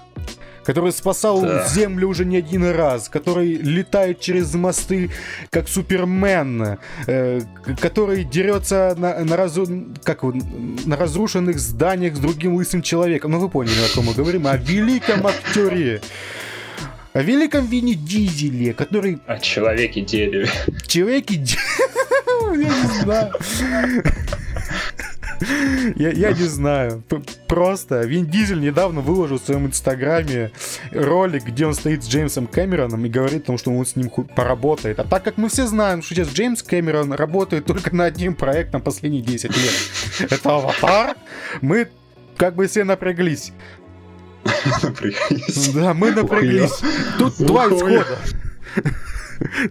[0.65, 1.67] Который спасал Да.
[1.67, 5.11] Землю уже не один раз, который летает через мосты,
[5.51, 7.41] как Супермен, э,
[7.81, 13.33] который дерется на, на, разу- как на разрушенных зданиях с другим лысым человеком.
[13.33, 14.47] Ну, вы поняли, о ком мы говорим.
[14.47, 16.03] О великом актере.
[17.13, 20.49] О великом Вине Дизеле, который О человеке дереве.
[20.87, 21.35] человеки...
[21.35, 21.57] де-
[22.53, 23.33] Я не знаю.
[25.97, 27.03] Я, я не знаю.
[27.49, 30.53] Просто Вин Дизель недавно выложил в своем инстаграме
[30.93, 34.11] ролик, где он стоит с Джеймсом Кэмероном и говорит о том, что он с ним
[34.11, 34.99] поработает.
[35.01, 38.83] А так как мы все знаем, что сейчас Джеймс Кэмерон работает только на одним проектом
[38.83, 40.31] последние 10 лет.
[40.31, 41.17] Это «Аватар»,
[41.63, 41.89] мы
[42.37, 43.53] как бы все напряглись.
[44.83, 45.69] Напрягись.
[45.69, 46.81] Да, мы напряглись.
[47.19, 48.19] Тут два исхода.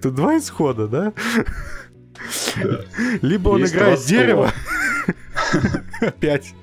[0.02, 1.14] Тут два исхода, да?
[3.22, 4.52] Либо он играет дерево.
[6.02, 6.54] Опять.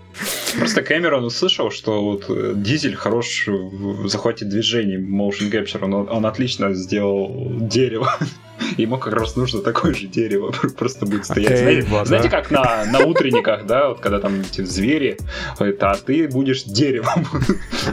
[0.58, 6.26] Просто Кэмерон услышал, что вот э, Дизель хорош в захвате движений, motion capture, он, он
[6.26, 8.12] отлично сделал дерево.
[8.78, 11.50] Ему как раз нужно такое же дерево, просто будет стоять.
[11.50, 12.36] Окей, знаете, вот, знаете, да.
[12.40, 15.18] как на, на утренниках, да, вот когда там эти звери,
[15.58, 17.26] это, а ты будешь деревом.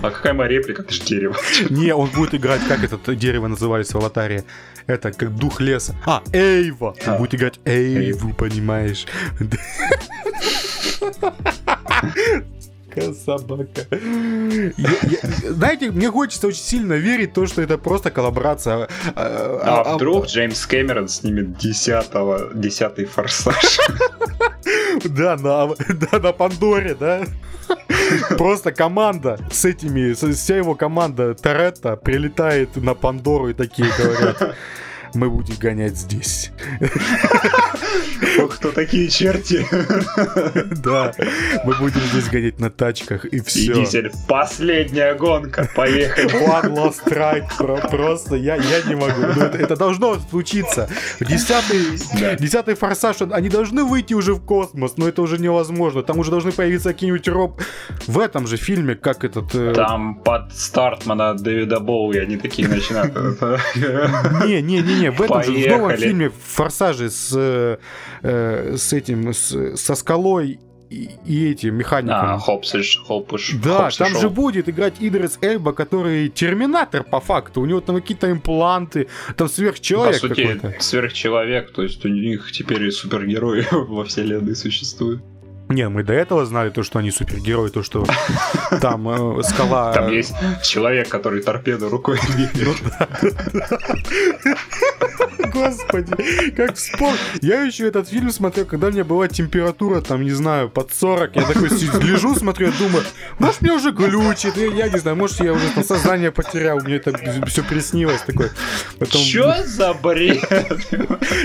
[0.02, 1.36] А какая моя реплика, ты же дерево.
[1.70, 4.44] Не, он будет играть, как это дерево назывались в аватаре.
[4.88, 5.96] Это как дух леса.
[6.06, 6.96] А, Эйва.
[7.06, 7.18] Он А.
[7.18, 9.06] будет играть Эйву, понимаешь?
[13.26, 13.88] Собака.
[13.92, 18.88] Я- я- знаете, мне хочется очень сильно верить в то, что это просто коллаборация.
[19.16, 23.80] А а- вдруг Джеймс Кэмерон снимет десятого, десятый форсаж?
[25.06, 27.24] Да, на, да, на Пандоре, да?
[28.38, 34.56] Просто команда с этими, вся его команда Торетто прилетает на Пандору и такие говорят.
[35.14, 36.52] Мы будем гонять здесь.
[38.40, 39.66] Ох, кто такие черти.
[40.84, 41.14] Да,
[41.66, 43.74] мы будем здесь гонять на тачках и все.
[43.74, 44.12] дизель.
[44.28, 45.70] Последняя гонка.
[45.76, 46.28] Поехали.
[46.48, 49.22] One Lost Strike, про- просто я, я не могу.
[49.36, 50.90] Ну, это, должно случиться.
[51.20, 51.80] Десятый,
[52.40, 56.02] десятый форсаж, он- они должны выйти уже в космос, но это уже невозможно.
[56.04, 57.62] Там уже должны появиться какие-нибудь роб...
[58.08, 59.54] В этом же фильме, как этот...
[59.56, 63.14] э, Там под Стартмана Дэвида Боуи они такие начинают.
[64.46, 66.08] Не, не, не, не, в этом же в новом Поехали.
[66.08, 67.78] фильме форсажи с, э,
[68.22, 72.16] э, с этим, с- со скалой и, и этим механиком.
[72.36, 73.54] А, Хопсиш, Хопуш.
[73.64, 74.22] Да, Хопс и там Шоу.
[74.22, 77.62] же будет играть Идрис Эльба, который терминатор по факту.
[77.62, 80.76] У него там какие-то импланты, там По сверхчеловек сути, какой-то.
[80.80, 85.22] сверхчеловек, то есть у них теперь и супергерои во вселенной существуют.
[85.70, 88.06] Не, мы до этого знали то, что они супергерои, то, что
[88.82, 89.94] там э, скала...
[89.94, 92.78] Там есть человек, который торпеду рукой двигает.
[95.54, 97.18] Господи, как вспомнил.
[97.42, 101.36] Я еще этот фильм смотрел, когда у меня была температура, там, не знаю, под 40.
[101.36, 103.04] Я такой лежу, смотрю, я думаю,
[103.40, 106.96] может, мне уже глючит, я, я не знаю, может, я уже там сознание потерял, мне
[106.96, 107.14] это
[107.48, 108.50] все приснилось такой.
[109.00, 109.22] Потом...
[109.22, 110.44] Чё за бред?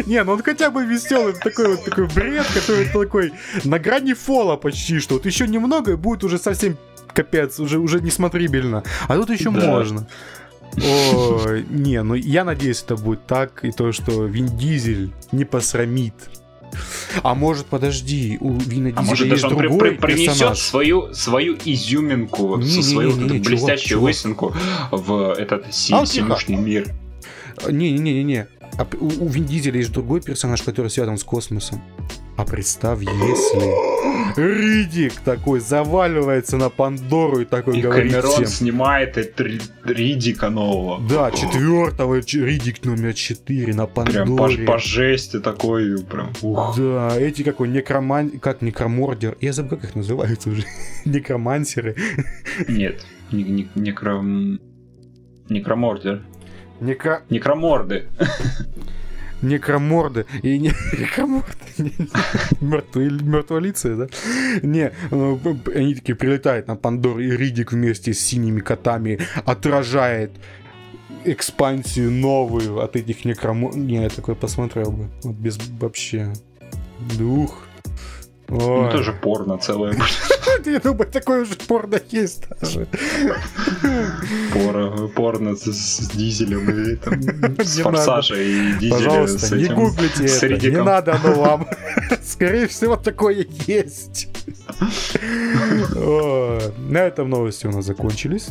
[0.07, 3.33] Не, ну он хотя бы веселый, такой вот такой бред, который такой
[3.65, 5.15] на грани фола почти что.
[5.15, 6.77] Вот еще немного и будет уже совсем
[7.13, 8.83] капец, уже, уже несмотрибельно.
[9.09, 9.67] А тут еще Да.
[9.67, 10.07] можно.
[10.77, 16.15] О, не, ну я надеюсь, это будет так, и то, что Вин Дизель не посрамит.
[17.23, 20.27] А может, подожди, у Вина А Дизеля может есть даже он при- другой при- принесет
[20.35, 20.59] персонаж.
[20.59, 24.05] свою, свою изюминку, Не-не-не-не, свою вот эту чувак, блестящую чувак.
[24.05, 24.55] лысинку
[24.93, 26.89] в этот си- А, синюшный мир.
[27.69, 28.49] Не-не-не-не.
[28.79, 31.81] А у, у Вин Дизеля есть другой персонаж, который связан с космосом.
[32.39, 38.47] А представь, если Ридик такой заваливается на Пандору и такой И говорит Камерон всем.
[38.47, 41.01] снимает это Ри- Ридика нового.
[41.09, 44.65] Да, четвертого Ридик номер 4 на Прям по, Пандоре.
[44.67, 46.31] по жести такой, прям.
[46.43, 46.77] Ух.
[46.79, 48.31] Да, эти какой некроман...
[48.39, 49.37] Как некромордер?
[49.41, 50.63] Я забыл, как их называются уже.
[51.05, 51.97] Некромансеры.
[52.69, 54.61] Нет, не, не- некром...
[55.49, 56.23] Некромордер.
[56.81, 57.23] Некро...
[57.31, 58.07] Некроморды.
[59.43, 60.27] Некроморды.
[60.43, 60.73] И не...
[60.99, 61.93] Некроморды.
[62.61, 63.11] Мертвые...
[63.11, 64.09] Мертволицые, да?
[64.63, 65.37] Не, э,
[65.75, 70.33] они такие прилетают на Пандору, и Ридик вместе с синими котами отражает
[71.25, 73.73] экспансию новую от этих некромо...
[73.75, 75.09] Не, я такой посмотрел бы.
[75.23, 76.33] Вот без вообще...
[77.17, 77.68] Дух.
[78.49, 78.91] Ну, Ой.
[78.91, 79.95] тоже порно целое.
[80.65, 82.87] Я думаю, такое уже порно есть даже.
[84.55, 87.21] Порно, порно с, дизелем и там,
[87.65, 90.71] с форсажа и дизеля Пожалуйста, не гуглите это.
[90.71, 91.69] Не надо оно вам.
[92.25, 94.29] Скорее всего, такое есть.
[95.95, 98.49] На этом новости у нас закончились.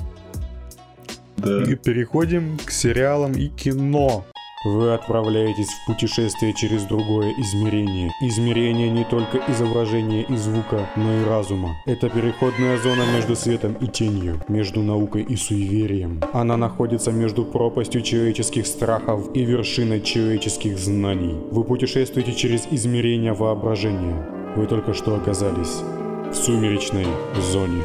[1.37, 1.63] Да.
[1.63, 4.25] И переходим к сериалам и кино.
[4.63, 8.11] Вы отправляетесь в путешествие через другое измерение.
[8.21, 11.77] Измерение не только изображения и звука, но и разума.
[11.85, 16.23] Это переходная зона между светом и тенью, между наукой и суеверием.
[16.33, 21.35] Она находится между пропастью человеческих страхов и вершиной человеческих знаний.
[21.51, 24.27] Вы путешествуете через измерение воображения.
[24.55, 25.83] Вы только что оказались
[26.31, 27.05] в сумеречной
[27.51, 27.83] зоне.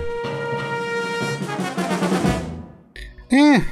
[3.29, 3.63] Эх,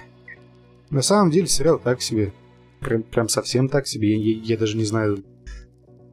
[0.90, 2.34] на самом деле сериал так себе.
[2.81, 4.16] Прям, прям совсем так себе.
[4.16, 5.22] Я, я- даже не знаю,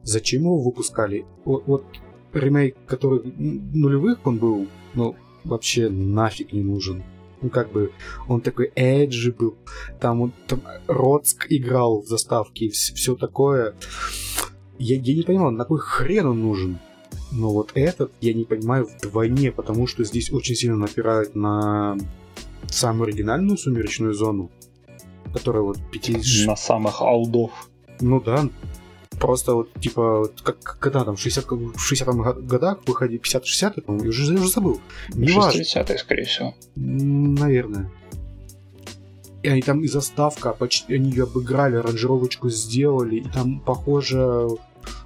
[0.02, 1.24] зачем его выпускали.
[1.44, 1.84] Вот, вот
[2.32, 7.02] ремейк, который нулевых он был, ну, вообще нафиг не нужен.
[7.40, 7.92] Ну, как бы,
[8.26, 9.56] он такой эджи был.
[10.00, 13.74] Там, он, там Роцк играл в заставке и все такое.
[14.78, 16.78] Я, я не понимал, на какой хрен он нужен.
[17.30, 21.96] Но вот этот я не понимаю вдвойне, потому что здесь очень сильно напирают на
[22.70, 24.50] самую оригинальную сумеречную зону,
[25.32, 26.46] которая вот 50...
[26.46, 27.50] На самых алдов.
[28.00, 28.48] Ну да,
[29.18, 33.82] просто вот типа, вот как, когда там, в 60 в 60-м го- годах выходили 50-60
[33.82, 34.80] по-моему, я уже, я уже забыл.
[35.14, 35.64] Неважно.
[35.64, 36.54] 60 скорее всего.
[36.76, 37.90] Наверное.
[39.42, 44.48] И они там и заставка, почти они ее обыграли, аранжировочку сделали, и там похоже,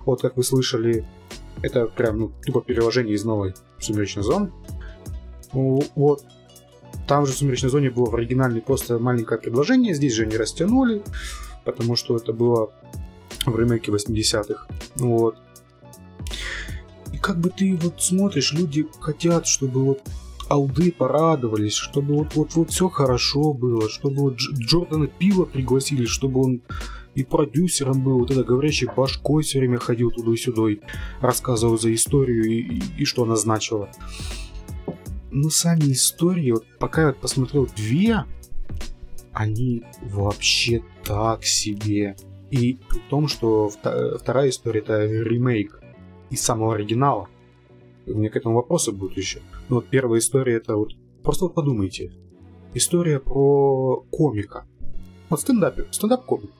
[0.06, 1.04] вот как вы слышали,
[1.62, 4.50] это прям ну, тупо переложение из новой сумеречной зоны.
[5.52, 6.24] Ну, Вот.
[7.12, 11.02] Там же в сумеречной зоне было в оригинальной просто маленькое предложение, здесь же они растянули,
[11.62, 12.72] потому что это было
[13.44, 14.66] в ремейке 80-х.
[14.96, 15.36] Вот.
[17.12, 20.00] И как бы ты вот смотришь, люди хотят, чтобы вот
[20.48, 26.06] алды порадовались, чтобы вот вот вот все хорошо было, чтобы вот Дж- Джордана Пила пригласили,
[26.06, 26.62] чтобы он
[27.14, 30.78] и продюсером был, вот это говорящий башкой все время ходил туда и сюда и
[31.20, 33.90] рассказывал за историю и, и- и что она значила.
[35.34, 38.26] Но сами истории, вот пока я вот посмотрел две,
[39.32, 42.16] они вообще так себе.
[42.50, 45.80] И при том, что вторая история это ремейк
[46.28, 47.28] из самого оригинала.
[48.06, 49.40] У меня к этому вопросы будут еще.
[49.70, 50.92] Но вот первая история это вот...
[51.22, 52.12] Просто вот подумайте.
[52.74, 54.66] История про комика.
[55.30, 56.50] Вот стендап, стендап-комик.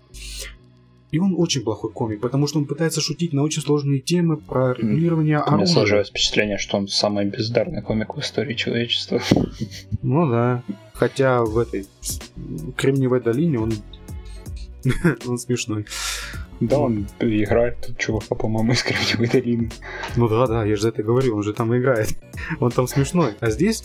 [1.12, 4.72] И он очень плохой комик, потому что он пытается шутить на очень сложные темы про
[4.72, 5.74] регулирование У меня оружия.
[5.74, 9.20] сложилось впечатление, что он самый бездарный комик в истории человечества.
[10.02, 10.62] Ну да.
[10.94, 11.86] Хотя в этой
[12.76, 13.72] Кремниевой долине он...
[15.26, 15.86] он смешной.
[16.60, 19.70] Да, он играет чувака, по-моему, из Кремниевой долины.
[20.16, 22.16] Ну да, да, я же за это говорил, он же там играет.
[22.60, 23.34] Он там смешной.
[23.40, 23.84] А здесь,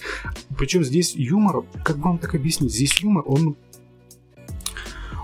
[0.58, 3.56] причем здесь юмор, как бы вам так объяснить, здесь юмор, он,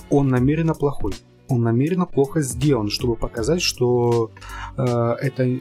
[0.10, 1.14] он намеренно плохой.
[1.50, 4.32] Он намеренно плохо сделан, чтобы показать, что
[4.78, 5.60] э, это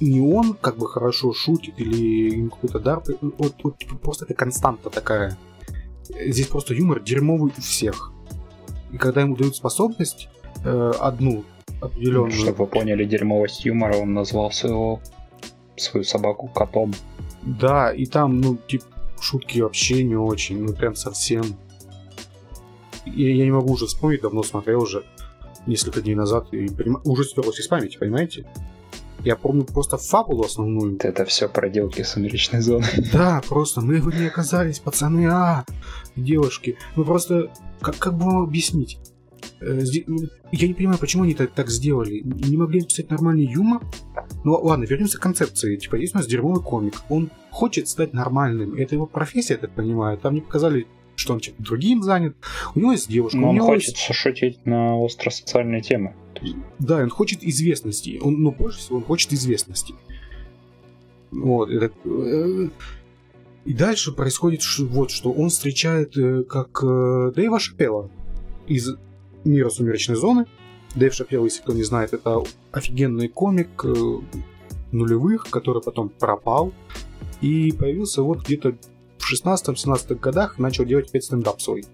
[0.00, 3.02] не он как бы хорошо шутит или ему какой-то дар.
[3.20, 5.38] Вот, вот, просто это константа такая.
[6.08, 8.12] Здесь просто юмор дерьмовый у всех.
[8.92, 10.28] И когда ему дают способность
[10.64, 11.44] э, одну
[11.80, 12.32] определенную...
[12.32, 15.00] Чтобы вы поняли дерьмовость юмора, он назвал своего
[15.76, 16.92] свою собаку котом.
[17.42, 18.84] Да, и там, ну, типа,
[19.20, 21.44] шутки вообще не очень, ну, прям совсем.
[23.06, 25.04] Я, не могу уже вспомнить, давно смотрел уже
[25.66, 28.46] несколько дней назад, и поним- уже стерлось из памяти, понимаете?
[29.24, 30.98] Я помню просто фабулу основную.
[31.00, 32.84] Это все проделки сумеречной зоны.
[33.12, 35.64] Да, просто мы в ней оказались, пацаны, а,
[36.14, 36.76] девушки.
[36.94, 37.50] Ну просто,
[37.80, 38.98] как, как бы вам объяснить?
[39.60, 40.18] Э, ну,
[40.52, 42.20] Я не понимаю, почему они так, так сделали.
[42.22, 43.82] Не могли написать нормальный юмор?
[44.44, 45.76] Ну ладно, вернемся к концепции.
[45.76, 47.02] Типа, есть у нас дерьмовый комик.
[47.08, 48.74] Он хочет стать нормальным.
[48.74, 50.18] Это его профессия, я так понимаю.
[50.18, 50.86] Там не показали,
[51.16, 52.36] что он чем-то другим занят.
[52.74, 54.14] У него есть девушка, Но он хочет есть...
[54.14, 56.14] шутить на остросоциальные темы.
[56.78, 58.20] Да, он хочет известности.
[58.22, 59.94] Он, ну, больше всего он хочет известности.
[61.30, 61.94] Вот, это...
[62.04, 62.68] э,
[63.64, 65.32] И дальше происходит вот что.
[65.32, 68.10] Он встречает э, как э, Дэйва Шапелла
[68.66, 68.90] из
[69.44, 70.46] мира Сумеречной зоны.
[70.94, 72.42] Дэйв Шапелл, если кто не знает, это
[72.72, 73.84] офигенный комик
[74.92, 76.72] нулевых, который потом пропал.
[77.40, 78.76] И появился вот где-то
[79.24, 81.84] в 16-17 годах, начал делать опять стендап свой.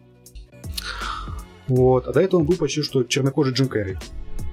[1.68, 2.06] Вот.
[2.06, 3.96] А до этого он был почти что чернокожий Джим Керри.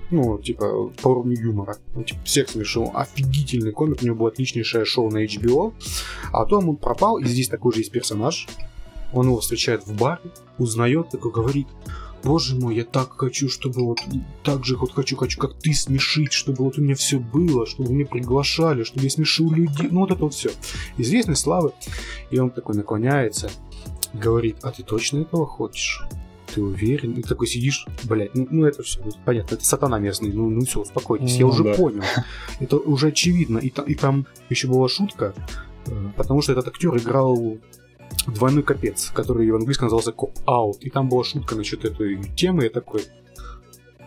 [0.09, 1.77] Ну, типа, по уровню юмора.
[1.95, 2.91] Он, типа, всех смешил.
[2.93, 5.73] Офигительный комик, у него было отличнейшее шоу на HBO.
[6.31, 8.47] А потом он пропал, и здесь такой же есть персонаж.
[9.13, 10.21] Он его встречает в баре,
[10.57, 11.67] узнает, такой говорит,
[12.27, 13.99] Боже мой, я так хочу, чтобы вот
[14.43, 17.93] так же вот хочу, хочу, как ты смешить, чтобы вот у меня все было, чтобы
[17.93, 19.87] меня приглашали, чтобы я смешил людей.
[19.89, 20.51] Ну вот это вот все.
[20.97, 21.71] Известность славы.
[22.29, 23.49] И он такой наклоняется,
[24.13, 26.03] говорит, а ты точно этого хочешь?
[26.53, 27.13] Ты уверен?
[27.13, 30.81] И такой сидишь, блядь, ну, ну это все, понятно, это сатана местный, ну, ну все,
[30.81, 31.73] успокойтесь, я Ну уже да.
[31.75, 32.03] понял.
[32.59, 33.59] Это уже очевидно.
[33.59, 35.33] И, и там еще была шутка,
[35.85, 37.57] э, потому что этот актер играл
[38.25, 40.83] двойной капец, который в английском назывался коп-аут.
[40.83, 43.03] И там была шутка насчет этой темы, я такой,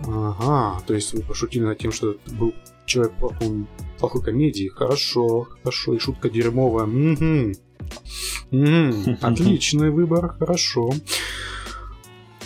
[0.06, 2.54] ага, то есть вы пошутили над тем, что это был
[2.86, 3.66] человек плохой,
[3.98, 4.68] плохой комедии.
[4.68, 6.86] Хорошо, хорошо, и шутка дерьмовая.
[6.86, 7.52] Мгм.
[8.50, 9.18] Мгм.
[9.20, 10.90] Отличный выбор, хорошо.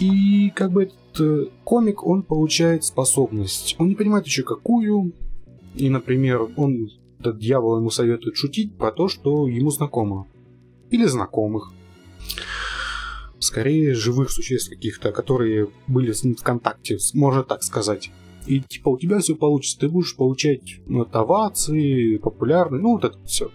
[0.01, 3.77] И как бы этот э, комик, он получает способность.
[3.79, 5.13] Он не понимает еще какую.
[5.75, 10.27] И, например, он, этот дьявол ему советует шутить про то, что ему знакомо.
[10.95, 11.73] Или знакомых.
[13.41, 18.13] Скорее, живых существ каких-то, которые были с ним в контакте, можно так сказать.
[18.47, 23.19] И типа у тебя все получится, ты будешь получать ну, овации, популярный, ну вот это
[23.25, 23.51] все.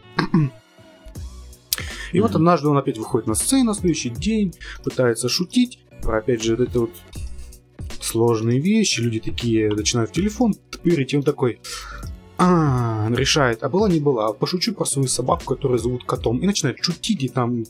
[2.12, 6.44] И вот однажды он опять выходит на сцену на следующий день, пытается шутить про опять
[6.44, 6.92] же вот это вот
[8.02, 11.62] сложные вещи, люди такие начинают в телефон тырить, и он такой,
[12.40, 16.46] а, он решает, а была не была, пошучу про свою собаку, которую зовут котом, и
[16.46, 17.66] начинает шутить, и там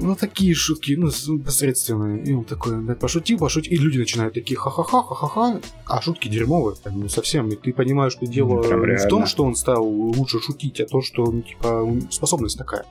[0.00, 2.24] ну, такие шутки, ну, посредственные.
[2.24, 3.72] И он такой, да, пошутил, пошутил.
[3.72, 5.60] И люди начинают такие ха-ха-ха, ха-ха-ха.
[5.86, 7.48] А шутки дерьмовые, прям, ну, совсем.
[7.48, 9.26] И ты понимаешь, что дело прям не в том, реально.
[9.26, 12.84] что он стал лучше шутить, а то, что, ну, типа, способность такая.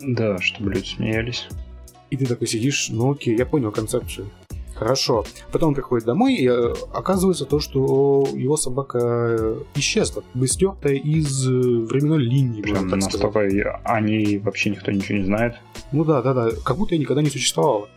[0.00, 1.48] Да, чтобы люди смеялись.
[2.10, 4.30] И ты такой сидишь, ну окей, я понял концепцию.
[4.74, 5.24] Хорошо.
[5.52, 10.94] Потом он приходит домой, и э, оказывается то, что его собака э, исчезла, бы стертая
[10.94, 15.54] из э, временной линии, Прям так настолько и они вообще никто ничего не знает.
[15.92, 17.88] Ну да, да, да, как будто я никогда не существовала.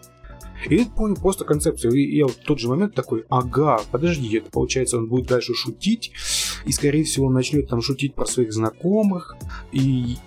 [0.70, 1.94] И я понял просто концепцию.
[1.94, 5.54] И я вот в тот же момент такой, ага, подожди, это получается, он будет дальше
[5.54, 6.12] шутить,
[6.66, 9.36] и скорее всего он начнет там шутить про своих знакомых,
[9.72, 10.18] и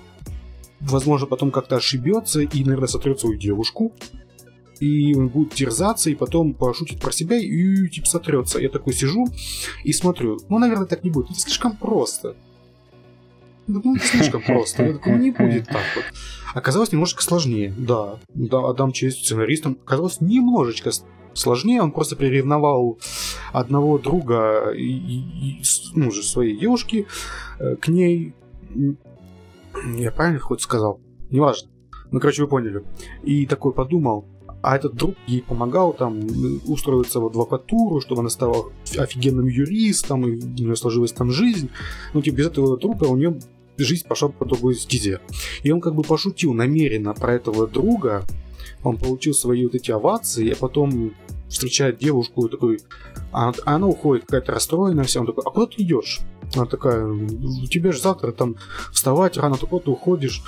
[0.80, 3.92] возможно потом как-то ошибется и, наверное, сотрет свою девушку.
[4.80, 8.58] И он будет терзаться, и потом пошутит про себя, и типа сотрется.
[8.58, 9.26] Я такой сижу
[9.84, 11.30] и смотрю, ну, наверное, так не будет.
[11.30, 12.34] Это слишком просто.
[13.66, 14.84] Ну, это слишком просто.
[14.84, 16.04] Я такой, ну, не будет так вот.
[16.54, 18.18] Оказалось немножечко сложнее, да.
[18.34, 19.78] Да, отдам честь сценаристам.
[19.84, 20.90] Оказалось немножечко
[21.34, 21.82] сложнее.
[21.82, 22.98] Он просто приревновал
[23.52, 25.62] одного друга и, и,
[25.94, 27.06] ну, же своей девушки
[27.58, 28.34] э, к ней.
[29.94, 31.00] Я правильно хоть сказал?
[31.30, 31.70] Неважно.
[32.10, 32.82] Ну, короче, вы поняли.
[33.22, 34.26] И такой подумал,
[34.62, 36.20] а этот друг ей помогал там
[36.66, 41.70] устроиться в адвокатуру, чтобы она стала офигенным юристом, и у нее сложилась там жизнь.
[42.12, 43.38] Ну, типа, без этого друга у нее
[43.78, 45.20] жизнь пошла по другой стезе.
[45.62, 48.24] И он как бы пошутил намеренно про этого друга,
[48.82, 51.14] он получил свои вот эти овации, а потом
[51.48, 52.80] встречает девушку такой,
[53.32, 56.20] а, а она уходит какая-то расстроенная вся, он такой, а куда ты идешь?
[56.54, 58.56] Она такая, у тебя же завтра там
[58.92, 60.42] вставать рано, то куда ты уходишь?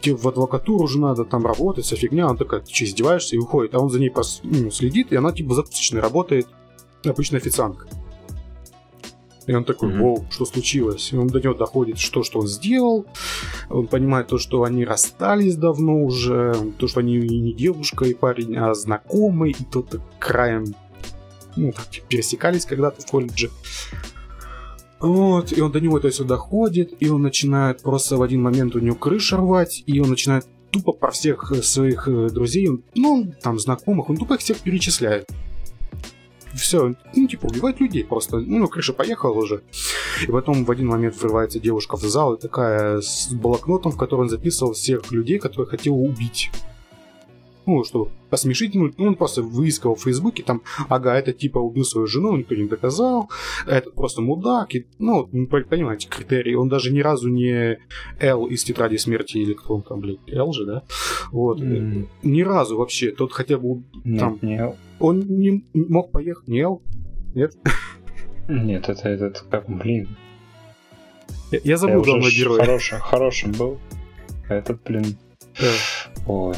[0.00, 2.26] Тебе в адвокатуру уже надо там работать, вся фигня.
[2.26, 3.36] Она такая, ты что, издеваешься?
[3.36, 3.74] И уходит.
[3.74, 4.40] А он за ней пос...
[4.42, 6.46] ну, следит, и она типа закусочной работает,
[7.04, 7.86] обычная официантка.
[9.46, 11.12] И он такой, воу, что случилось?
[11.12, 13.06] И он до него доходит, что, что он сделал.
[13.68, 18.56] Он понимает то, что они расстались давно уже, то, что они не девушка и парень,
[18.56, 20.66] а знакомый, и тот краем
[21.56, 23.50] ну, так, пересекались когда-то в колледже.
[25.00, 28.76] Вот, и он до него это все доходит, и он начинает просто в один момент
[28.76, 33.32] у него крыша рвать, и он начинает тупо про всех э, своих э, друзей, ну,
[33.42, 35.28] там, знакомых, он тупо их всех перечисляет.
[36.52, 38.38] Все, ну, типа, убивать людей просто.
[38.38, 39.62] Ну, крыша поехала уже.
[40.26, 44.28] И потом в один момент врывается девушка в зал, и такая с блокнотом, в котором
[44.28, 46.50] записывал всех людей, которых хотел убить
[47.70, 52.06] ну, чтобы посмешить, ну, он просто выискал в Фейсбуке, там, ага, это типа убил свою
[52.06, 53.30] жену, никто не доказал,
[53.66, 57.78] это просто мудак, и, ну, понимаете, критерии, он даже ни разу не
[58.20, 60.82] Л из Тетради Смерти, или кто он там, блядь, Л же, да,
[61.32, 62.06] вот, mm.
[62.22, 64.76] ни разу вообще, тот хотя бы там, Нет, не Л.
[64.98, 66.82] он не мог поехать, не Л,
[67.34, 67.54] нет?
[68.48, 70.08] Нет, это этот, как, блин.
[71.52, 72.60] Я, я забыл главного героя.
[72.60, 73.78] Хороший, хорошим был.
[74.48, 75.16] Этот, блин.
[76.26, 76.54] Ой.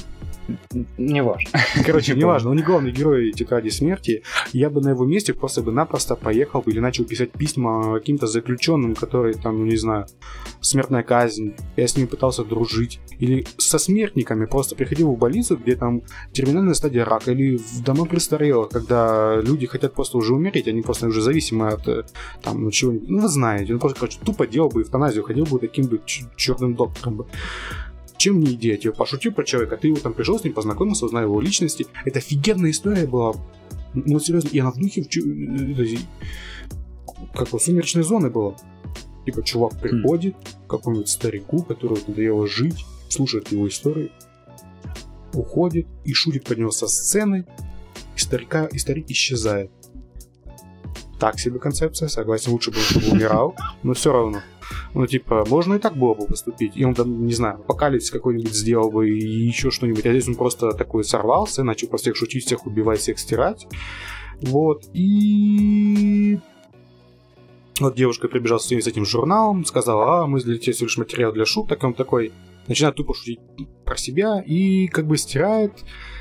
[0.99, 1.51] Не важно.
[1.87, 4.23] Короче, не важно, он не главный герой Тетради Смерти.
[4.53, 8.95] Я бы на его месте просто бы напросто поехал или начал писать письма каким-то заключенным,
[8.95, 10.07] которые там, ну не знаю,
[10.61, 11.55] смертная казнь.
[11.77, 13.01] Я с ними пытался дружить.
[13.19, 17.33] Или со смертниками просто приходил в больницу, где там терминальная стадия рака.
[17.33, 21.87] Или в дома престарелых, когда люди хотят просто уже умереть, они просто уже зависимы от
[21.89, 22.03] э,
[22.43, 23.09] там, ну чего-нибудь.
[23.09, 26.01] Ну вы знаете, он просто, короче, тупо делал бы эвтаназию, ходил бы таким бы
[26.37, 27.27] черным доктором бы
[28.17, 28.79] чем не идея?
[28.83, 31.87] Я пошутил про человека, ты его там пришел с ним, познакомился, узнал его личности.
[32.05, 33.35] Это офигенная история была.
[33.95, 35.97] Ну, серьезно, она в духе э,
[37.35, 38.57] как у сумеречной зоны была.
[39.25, 40.35] Типа, чувак приходит
[40.67, 44.11] к какому-нибудь старику, который надоело жить, слушает его историю,
[45.33, 47.47] уходит и шутит под него со сцены,
[48.17, 49.71] и, старика, и старик исчезает.
[51.21, 53.55] Так себе концепция, согласен, лучше бы он умирал,
[53.85, 54.41] но все равно.
[54.95, 56.77] Ну, типа, можно и так было бы поступить.
[56.77, 60.07] И он там, не знаю, апокалипсис какой-нибудь сделал бы и еще что-нибудь.
[60.07, 63.67] А здесь он просто такой сорвался, начал про всех шутить, всех убивать, всех стирать.
[64.41, 64.85] Вот.
[64.93, 66.39] И
[67.81, 71.45] вот девушка прибежала с этим журналом, сказала, а, мы для тебя всего лишь материал для
[71.45, 71.83] шуток.
[71.85, 72.33] Он такой
[72.69, 73.41] начинает тупо шутить
[73.85, 75.73] про себя и как бы стирает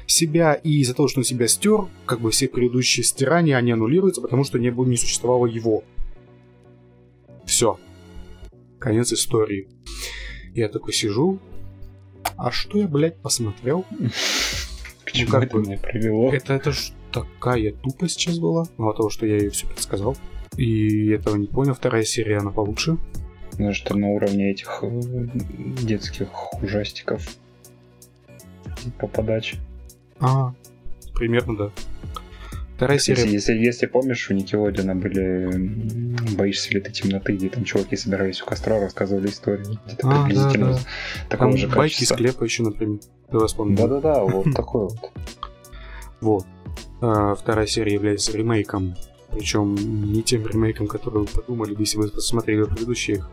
[0.07, 4.21] себя, и из-за того, что он себя стер, как бы все предыдущие стирания, они аннулируются,
[4.21, 5.83] потому что не, было, не существовало его.
[7.45, 7.77] Все
[8.81, 9.69] конец истории.
[10.53, 11.39] Я такой сижу,
[12.35, 13.85] а что я, блядь, посмотрел?
[15.05, 16.33] К чему ну, это бы, меня привело?
[16.33, 20.17] Это, это ж такая тупость сейчас была, мало того, что я ее все предсказал.
[20.57, 22.97] И этого не понял, вторая серия, она получше.
[23.57, 25.01] Ну что на уровне этих э,
[25.81, 26.29] детских
[26.61, 27.25] ужастиков
[28.99, 29.57] по подаче.
[30.19, 30.53] А,
[31.13, 31.71] примерно, да.
[32.81, 33.21] Вторая серия...
[33.21, 38.41] Если, если, если помнишь, у Никелодина были «Боишься ли ты темноты», где там чуваки собирались
[38.41, 39.77] у костра, рассказывали истории.
[39.85, 40.79] Где-то а, приблизительно да, да.
[41.29, 42.15] такого там же байки качества.
[42.15, 42.99] склепа еще, например.
[43.31, 43.75] Давай вспомним.
[43.75, 45.11] Да-да-да, вот такой вот.
[46.21, 46.45] Вот.
[47.01, 48.95] А, вторая серия является ремейком
[49.31, 53.23] причем не тем ремейком, который вы подумали, если вы посмотрели предыдущие,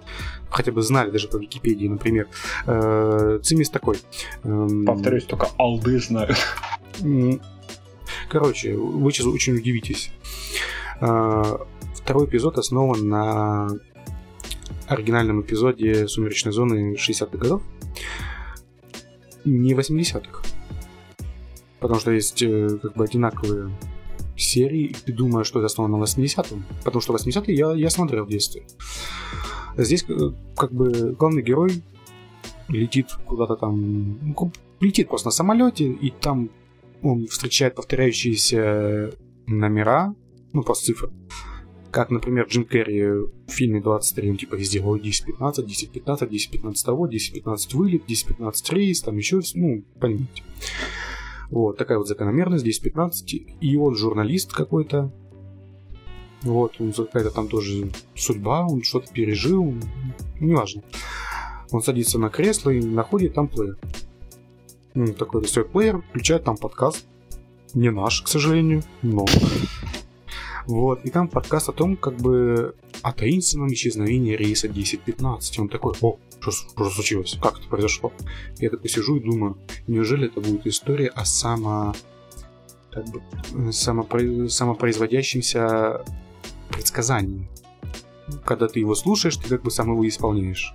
[0.49, 2.29] хотя бы знали даже по Википедии, например.
[2.67, 3.99] Э, цимис такой.
[4.45, 6.37] Эм, Повторюсь, только алды знают.
[8.29, 10.11] Короче, вы сейчас очень удивитесь.
[11.01, 13.69] А, второй эпизод основан на
[14.87, 17.63] оригинальном эпизоде «Сумеречной зоны» 60-х годов.
[19.45, 20.43] Не 80-х.
[21.81, 23.71] Потому что есть э, как бы одинаковые
[24.37, 26.65] серии, и ты думаешь, что это основано на 80-м.
[26.85, 28.65] Потому что 80-е я, я смотрел в детстве.
[29.77, 31.83] Здесь э, как бы главный герой
[32.69, 36.51] летит куда-то там, ну, летит просто на самолете, и там
[37.03, 39.13] он встречает повторяющиеся
[39.47, 40.15] номера,
[40.53, 41.11] ну, просто цифры.
[41.91, 47.09] Как, например, Джим Керри в фильме 23, он типа везде, ой, 10-15, 10-15, 10-15 того,
[47.09, 50.43] 10-15 вылет, 10-15 рейс, там еще, ну, понимаете.
[51.51, 53.57] Вот, такая вот закономерность, 10-15.
[53.61, 55.11] И он журналист какой-то.
[56.43, 59.75] Вот, он какая-то там тоже судьба, он что-то пережил,
[60.41, 60.83] неважно.
[61.71, 63.79] Он садится на кресло и находит там плеер.
[65.19, 67.07] Такой достает плеер, включает там подкаст.
[67.75, 69.27] Не наш, к сожалению, но...
[70.67, 75.61] Вот, и там подкаст о том, как бы о таинственном исчезновении рейса 1015.
[75.61, 77.39] Он такой, о, что, что случилось?
[77.41, 78.13] Как это произошло?
[78.59, 81.95] Я такой сижу и думаю, неужели это будет история о само...
[82.91, 83.23] Как бы,
[83.73, 84.49] самопро...
[84.49, 86.05] самопроизводящемся
[86.71, 87.49] предсказании?
[88.45, 90.75] Когда ты его слушаешь, ты как бы сам его исполняешь.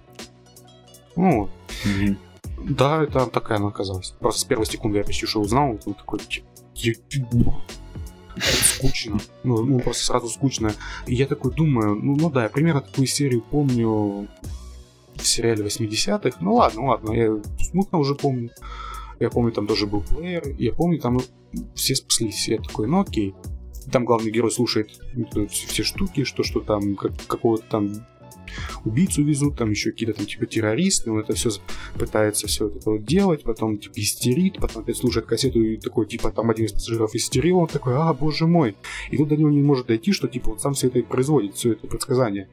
[1.15, 1.49] Ну,
[1.85, 2.17] Мгм.
[2.63, 4.11] Да, это такая она оказалась.
[4.19, 6.93] Просто с первой секунды я почти что узнал, вот такой, типа, «Я-
[8.37, 9.19] скучно.
[9.43, 10.73] Ну, ну, просто сразу скучно.
[11.05, 14.27] И я такой думаю, ну, ну да, я примерно такую серию помню
[15.15, 16.37] в сериале 80-х.
[16.41, 18.49] Ну ладно, ладно, я смутно уже помню.
[19.19, 20.47] Я помню, там тоже был плеер.
[20.57, 21.21] Я помню, там
[21.75, 22.47] все спаслись.
[22.47, 23.35] Я такой, ну окей.
[23.91, 24.89] Там главный герой слушает
[25.49, 28.05] все, все штуки, что, что там как, какого-то там
[28.85, 31.49] убийцу везут, там еще какие-то там типа террористы, он это все
[31.97, 36.31] пытается все это вот делать, потом типа истерит, потом опять слушает кассету и такой типа
[36.31, 38.75] там один из пассажиров истерил, он такой, а, боже мой.
[39.11, 41.55] И тут до него не может дойти, что типа он сам все это и производит,
[41.55, 42.49] все это предсказание,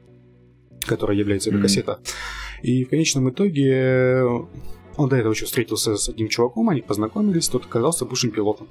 [0.81, 1.63] которое является эта Мгм.
[1.63, 1.99] кассета.
[2.63, 4.23] И в конечном итоге э,
[4.97, 8.67] он до этого еще встретился с одним чуваком, они познакомились, тот оказался бывшим пилотом.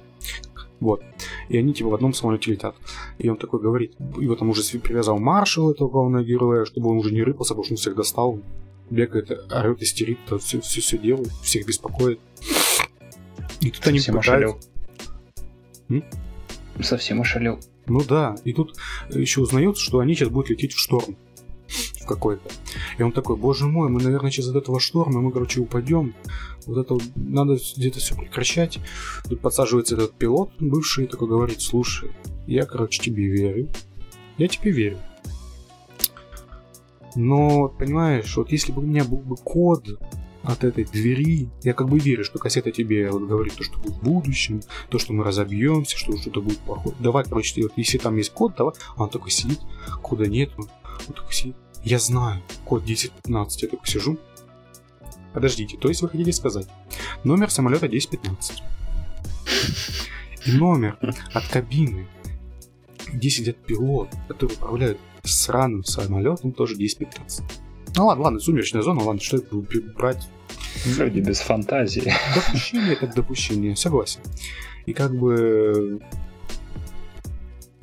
[0.81, 1.03] Вот.
[1.47, 2.75] И они типа в одном самолете летят.
[3.19, 7.13] И он такой говорит, его там уже привязал маршал этого главного героя, чтобы он уже
[7.13, 8.39] не рыпался, потому что он всех достал.
[8.89, 12.19] Бегает, орет, истерит, все, все, все делает, всех беспокоит.
[13.61, 14.31] И тут они Совсем пытаются...
[14.31, 14.59] ошалел.
[15.89, 16.03] М?
[16.81, 17.59] Совсем ошалел.
[17.85, 18.75] Ну да, и тут
[19.09, 21.15] еще узнается, что они сейчас будут лететь в шторм
[22.01, 22.49] в какой-то.
[22.97, 26.13] И он такой, боже мой, мы, наверное, сейчас от этого шторма, мы, короче, упадем.
[26.65, 28.79] Вот это надо где-то все прекращать.
[29.27, 32.11] Тут подсаживается этот пилот бывший такой говорит, слушай,
[32.47, 33.69] я, короче, тебе верю.
[34.37, 34.97] Я тебе верю.
[37.15, 39.99] Но, понимаешь, вот если бы у меня был бы код
[40.43, 43.95] от этой двери, я как бы верю, что кассета тебе вот говорит то, что будет
[43.95, 46.95] в будущем, то, что мы разобьемся, что что-то будет плохое.
[46.99, 48.73] Давай, короче, вот если там есть код, давай.
[48.95, 49.59] А он такой сидит,
[50.01, 51.55] кода нет, он такой сидит.
[51.83, 54.17] Я знаю, код 1015, я такой сижу.
[55.33, 56.67] Подождите, то есть вы хотите сказать,
[57.23, 58.63] номер самолета 1015.
[60.45, 60.97] И номер
[61.33, 62.07] от кабины,
[63.11, 67.43] где сидят пилот, который управляет сраным самолетом, тоже 1015.
[67.95, 69.55] Ну ладно, ладно, сумеречная зона, ладно, что это
[69.95, 70.29] брать?
[70.85, 72.13] Люди без фантазии.
[72.35, 74.21] Допущение так допущение, согласен.
[74.85, 76.01] И как бы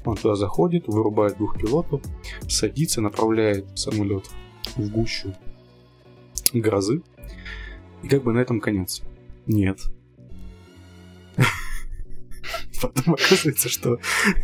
[0.04, 2.00] он туда заходит, вырубает двух пилотов,
[2.48, 4.28] садится, направляет самолет
[4.76, 5.34] в гущу
[6.52, 7.02] грозы.
[8.02, 9.02] И как бы на этом конец.
[9.46, 9.80] Нет.
[12.80, 13.98] Потом оказывается, что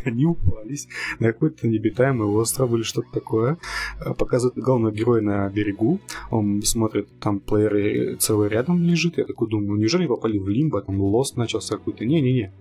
[0.05, 0.89] они упались
[1.19, 3.59] на какой-то необитаемый остров или что-то такое.
[4.01, 6.01] А, Показывают главного героя на берегу.
[6.31, 9.19] Он смотрит, там плеер целый рядом лежит.
[9.19, 12.05] Я такой думаю, неужели попали в лимбо, там лост начался какой-то.
[12.05, 12.53] Не-не-не.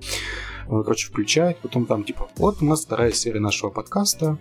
[0.67, 4.37] Он, короче, включает, потом там типа, вот у нас вторая серия нашего подкаста.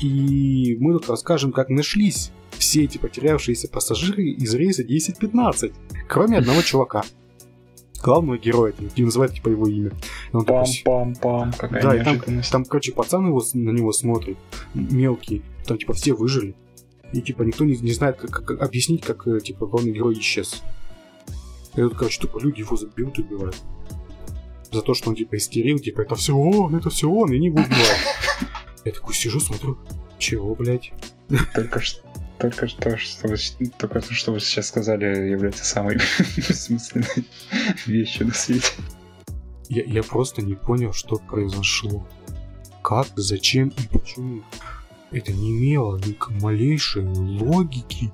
[0.00, 5.72] И мы тут расскажем, как нашлись все эти потерявшиеся пассажиры из рейса 10-15.
[6.08, 7.02] Кроме одного чувака.
[8.02, 9.92] Главного героя, и называют типа его имя.
[10.32, 14.36] Пам-пам-пам, какая да, и там, там, короче, пацан его, на него смотрит,
[14.74, 16.54] мелкий, там, типа, все выжили.
[17.14, 20.62] И, типа, никто не, не знает, как, как объяснить, как, э, типа, главный герой исчез.
[21.74, 23.56] И тут, короче, тупо люди его забьют и убивают.
[24.70, 27.60] За то, что он, типа, истерил, типа, это все он, это все он, и его
[27.60, 27.98] убивают.
[28.84, 29.78] Я такой сижу, смотрю,
[30.18, 30.92] чего, блядь?
[31.54, 32.04] Только что
[32.38, 33.36] только что, что вы,
[33.78, 35.96] только то, что вы сейчас сказали, является самой
[36.36, 37.26] бессмысленной
[37.86, 38.72] вещью на свете.
[39.68, 42.06] Я, я просто не понял, что произошло.
[42.82, 44.42] Как, зачем и почему.
[45.10, 48.12] Это не имело ни малейшей логики.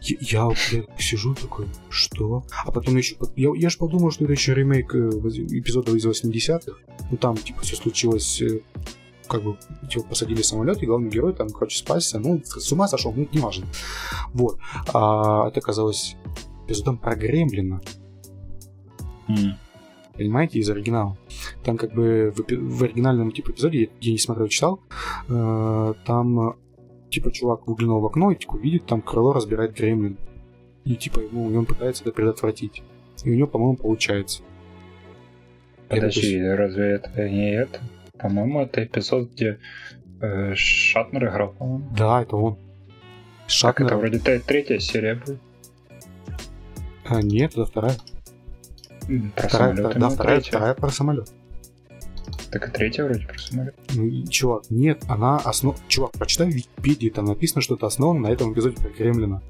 [0.00, 2.46] Я, я, я сижу такой, что?
[2.64, 3.16] А потом еще...
[3.36, 6.78] Я, я же подумал, что это еще ремейк э, эпизода из 80-х.
[7.10, 8.42] Ну там, типа, все случилось...
[9.28, 9.56] Как бы,
[9.90, 12.18] типа, посадили самолет, и главный герой там, короче, спасся.
[12.18, 13.66] Ну, с ума сошел, ну, неважно.
[14.32, 14.58] Вот.
[14.92, 16.16] А это оказалось
[16.64, 17.80] эпизодом про Гремлина.
[20.18, 21.16] понимаете, из оригинала.
[21.62, 24.80] Там как бы в, в оригинальном типа эпизоде, я, не смотрел, читал,
[25.28, 26.56] э, там
[27.10, 30.18] типа чувак выглянул в окно и типа видит, там крыло разбирает гремлин.
[30.84, 32.82] И типа ему, и он пытается это предотвратить.
[33.24, 34.42] И у него, по-моему, получается.
[35.90, 37.80] Я такой, Подожди, разве это не это?
[38.18, 39.58] По-моему, это эпизод, где
[40.20, 41.88] э, Шатнер играл, по-моему.
[41.96, 42.54] Да, это он.
[42.56, 43.86] Так, Шатнер.
[43.86, 45.38] это вроде третья серия будет.
[47.06, 47.94] А, нет, это вторая.
[49.34, 50.50] Про Вторая, самолеты, вторая- да, ну, вторая, третья.
[50.50, 51.30] вторая про самолет.
[52.50, 53.74] Так и третья вроде про самолет.
[53.94, 55.76] Ну, чувак, нет, она основ...
[55.88, 59.42] Чувак, прочитай в Википедии, там написано, что это основано на этом эпизоде про Кремлина.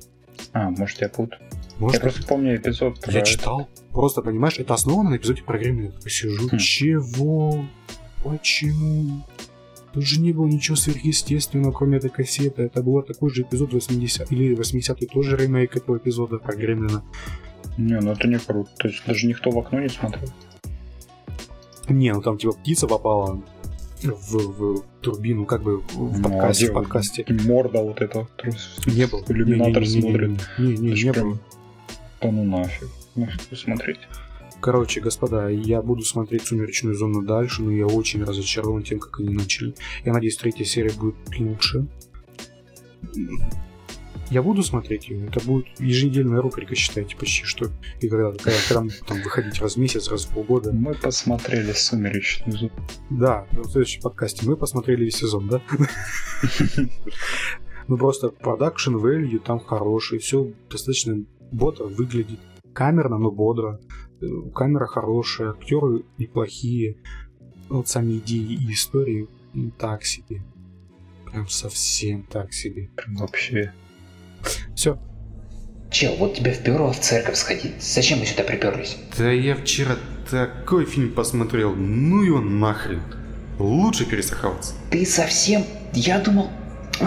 [0.53, 1.41] А, может я путаю.
[1.79, 3.13] Может, Я просто помню эпизод про...
[3.13, 3.69] Я читал.
[3.91, 5.87] Просто, понимаешь, это основано на эпизоде про Гремлина.
[5.87, 6.59] Я такой сижу, Хм.
[6.59, 7.65] чего?
[8.25, 9.25] Почему?
[9.93, 12.63] Тут же не было ничего сверхъестественного, кроме этой кассеты.
[12.63, 17.03] Это был такой же эпизод 80 или 80-й тоже ремейк этого эпизода про Гремлина.
[17.79, 18.71] Не, ну это не круто.
[18.79, 20.29] То есть даже никто в окно не смотрел.
[21.89, 23.41] Не, ну там типа птица попала
[24.03, 26.67] в, в турбину, как бы в Ну, подкасте.
[26.69, 27.25] а в подкасте.
[27.47, 28.29] Морда вот эта.
[28.87, 29.23] Не было.
[29.29, 30.31] Иллюминатор Не, не, не, не, смотрит.
[30.59, 31.39] Не, не, не, Это ж не прям- было.
[32.21, 32.89] Да ну нафиг.
[33.15, 33.99] Нафиг посмотреть.
[34.61, 39.31] Короче, господа, я буду смотреть «Сумеречную зону» дальше, но я очень разочарован тем, как они
[39.31, 39.75] начали.
[40.05, 41.87] Я надеюсь, третья серия будет лучше.
[44.31, 45.27] Я буду смотреть ее.
[45.27, 47.71] Это будет еженедельная рубрика, считайте, почти что.
[48.01, 50.73] И когда, когда, когда там выходить раз в месяц, раз в полгода.
[50.73, 52.73] Мы посмотрели «Сумеречную зону».
[53.11, 55.63] Да, в следующем подкасте мы посмотрели весь сезон, да?
[57.87, 62.39] Ну просто продакшн value там хороший, все достаточно бодро выглядит.
[62.75, 63.81] Камерно, но бодро.
[64.55, 66.97] Камера хорошая, актеры неплохие.
[67.69, 70.43] Вот сами идеи и истории м, так себе.
[71.31, 72.89] Прям совсем так себе.
[72.97, 73.73] Прям вообще.
[74.75, 74.99] Все.
[75.91, 77.83] Чел, вот тебе вперло в церковь сходить.
[77.83, 78.97] Зачем вы сюда приперлись?
[79.17, 79.97] Да я вчера
[80.31, 83.03] такой фильм посмотрел, ну его нахрен.
[83.59, 84.75] Лучше перестраховаться.
[84.91, 85.65] Ты совсем...
[85.93, 86.51] Я думал...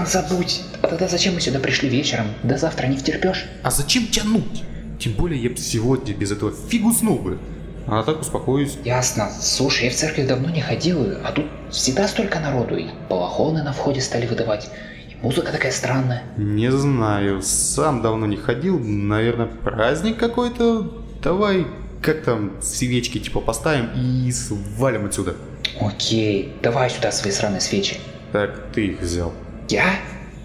[0.05, 0.61] Забудь.
[0.81, 2.27] А тогда зачем мы сюда пришли вечером?
[2.43, 3.45] До завтра не втерпешь?
[3.61, 4.63] А зачем тянуть?
[5.01, 7.39] Тем более я б сегодня без этого фигу снул бы.
[7.87, 8.77] А так успокоюсь.
[8.85, 9.31] Ясно.
[9.41, 13.73] Слушай, я в церковь давно не ходил, а тут всегда столько народу, и балахоны на
[13.73, 14.69] входе стали выдавать,
[15.09, 16.21] и музыка такая странная.
[16.37, 21.03] Не знаю, сам давно не ходил, наверное, праздник какой-то.
[21.23, 21.65] Давай,
[22.03, 25.35] как там, свечки типа поставим и свалим отсюда.
[25.79, 27.97] Окей, давай сюда свои сраные свечи.
[28.33, 29.33] Так ты их взял.
[29.67, 29.95] Я?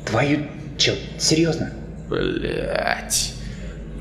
[0.06, 0.46] Твою...
[0.78, 1.72] Чел, серьезно?
[2.08, 3.35] Блять.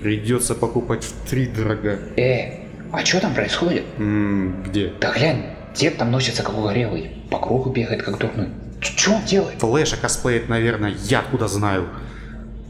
[0.06, 1.98] Придется покупать в три дорога.
[2.16, 2.60] Э,
[2.92, 3.86] а что там происходит?
[3.98, 4.94] М, где?
[5.02, 8.50] Да глянь, дед там носится как угорелый, по кругу бегает как дурной.
[8.82, 9.60] Что он делает?
[9.60, 11.88] Флэша косплеит, наверное, я откуда знаю.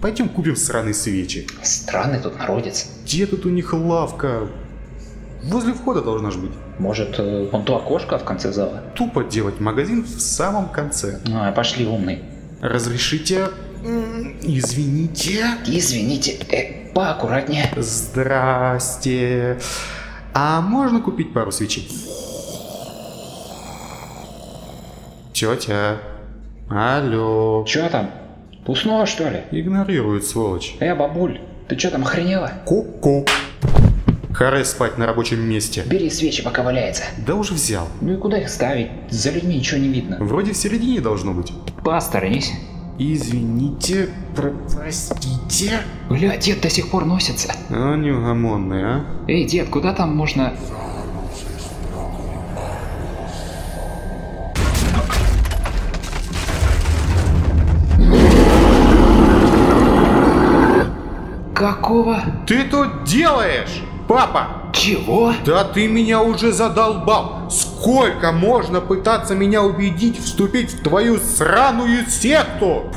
[0.01, 1.45] Пойдем купим сраные свечи.
[1.61, 2.87] Странный тут народец.
[3.03, 4.47] Где тут у них лавка?
[5.43, 6.51] Возле входа должна же быть.
[6.79, 8.81] Может, э, вон то окошко в конце зала?
[8.95, 11.19] Тупо делать магазин в самом конце.
[11.33, 12.21] А, пошли, умный.
[12.61, 13.49] Разрешите?
[14.41, 15.45] Извините.
[15.67, 17.69] Извините, э, поаккуратнее.
[17.77, 19.59] Здрасте.
[20.33, 21.87] А можно купить пару свечей?
[25.33, 25.97] Тетя.
[26.69, 27.63] Алло.
[27.67, 28.09] Чё там?
[28.65, 29.43] Уснула, что ли?
[29.51, 30.75] Игнорирует, сволочь.
[30.79, 32.51] Э, бабуль, ты чё там охренела?
[32.65, 33.25] Ку-ку.
[34.33, 35.83] Харе спать на рабочем месте.
[35.85, 37.03] Бери свечи, пока валяется.
[37.25, 37.87] Да уже взял.
[38.01, 38.89] Ну и куда их ставить?
[39.09, 40.17] За людьми ничего не видно.
[40.19, 41.53] Вроде в середине должно быть.
[41.83, 42.51] Посторонись.
[42.97, 45.81] Извините, про- простите.
[46.09, 47.53] Бля, дед до сих пор носится.
[47.69, 49.05] А, неугомонный, а?
[49.27, 50.53] Эй, дед, куда там можно...
[61.53, 62.19] Какого?
[62.45, 64.64] Ты тут делаешь, папа?
[64.85, 65.33] Чего?
[65.43, 67.49] Да ты меня уже задолбал!
[67.49, 72.91] Сколько можно пытаться меня убедить вступить в твою сраную секту?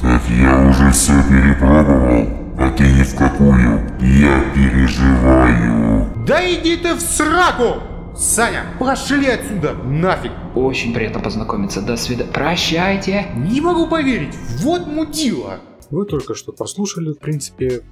[0.00, 2.26] Так я уже все перепробовал,
[2.58, 3.82] а ты ни в какую.
[4.00, 6.08] Я переживаю.
[6.26, 7.82] Да иди ты в сраку!
[8.16, 10.32] Саня, пошли отсюда, нафиг!
[10.54, 11.82] Очень приятно познакомиться.
[11.82, 12.32] До свидания.
[12.32, 13.26] Прощайте.
[13.36, 15.60] Не могу поверить, вот мудила!
[15.90, 17.82] Вы только что послушали, в принципе,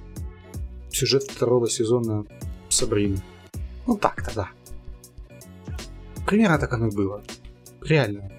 [0.93, 2.25] сюжет второго сезона
[2.69, 3.17] Сабрины.
[3.85, 4.49] Ну так-то да.
[6.25, 7.21] Примерно так оно и было.
[7.81, 8.31] Реально.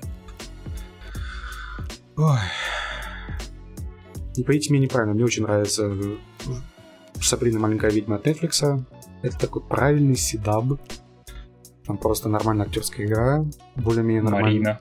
[2.17, 2.39] Ой.
[4.37, 6.17] Не поймите меня неправильно, мне очень нравится э,
[7.21, 8.85] Сабрина маленькая ведьма от Netflix.
[9.23, 10.81] Это такой правильный седаб.
[11.87, 13.45] Там просто нормальная актерская игра,
[13.77, 14.81] более-менее нормальная.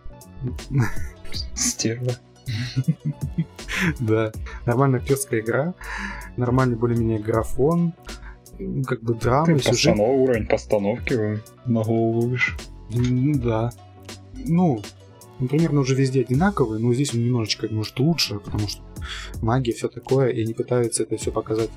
[0.71, 0.89] Марина.
[1.53, 2.13] Стерва.
[3.99, 4.31] Да,
[4.65, 5.73] нормальная актерская игра,
[6.37, 7.93] нормальный более-менее графон,
[8.59, 9.95] м, как бы драма, сюжет.
[9.95, 10.09] Постанов...
[10.09, 12.53] Уровень постановки на голову выше.
[12.89, 13.71] Ну да.
[14.45, 14.81] Ну,
[15.39, 18.81] он примерно уже везде одинаковый, но здесь он немножечко, может, лучше, потому что
[19.41, 21.69] магия, все такое, и они пытаются это все показать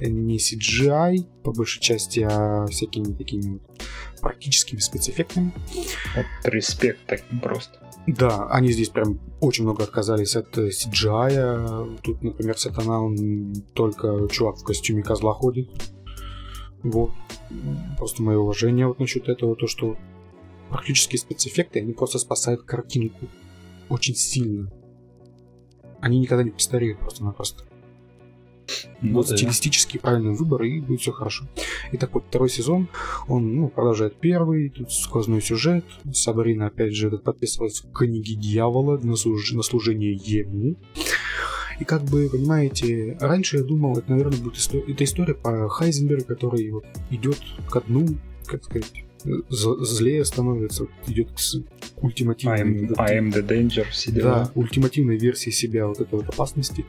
[0.00, 3.60] не CGI, по большей части, а всякими такими
[4.20, 5.52] практическими спецэффектами.
[6.16, 7.78] Вот респект таким просто.
[8.06, 12.00] Да, они здесь прям очень много отказались от э, CGI.
[12.02, 15.70] Тут, например, Сатана, он только чувак в костюме козла ходит.
[16.82, 17.12] Вот.
[17.96, 19.96] просто мое уважение вот насчет этого, то, что
[20.68, 23.28] практически спецэффекты, они просто спасают картинку
[23.88, 24.70] очень сильно.
[26.04, 27.64] Они никогда не постареют просто-напросто.
[29.00, 29.38] Ну вот да.
[29.38, 31.46] стилистический правильный выбор, и будет все хорошо.
[31.92, 32.88] Итак, вот второй сезон,
[33.26, 35.86] он ну, продолжает первый, тут сквозной сюжет.
[36.12, 40.76] Сабрина, опять же, подписывалась в книге дьявола на, служ- на служение ему.
[41.80, 46.26] И как бы, понимаете, раньше я думал, это, наверное, будет история, это история по Хайзенбергу,
[46.26, 47.38] который вот идет
[47.70, 48.06] ко дну,
[48.44, 49.03] как сказать,
[49.48, 52.88] злее становится, идет к, к ультимативной...
[52.96, 54.44] I am the danger, все дела.
[54.44, 56.84] Да, ультимативной версии себя, вот этой вот опасности.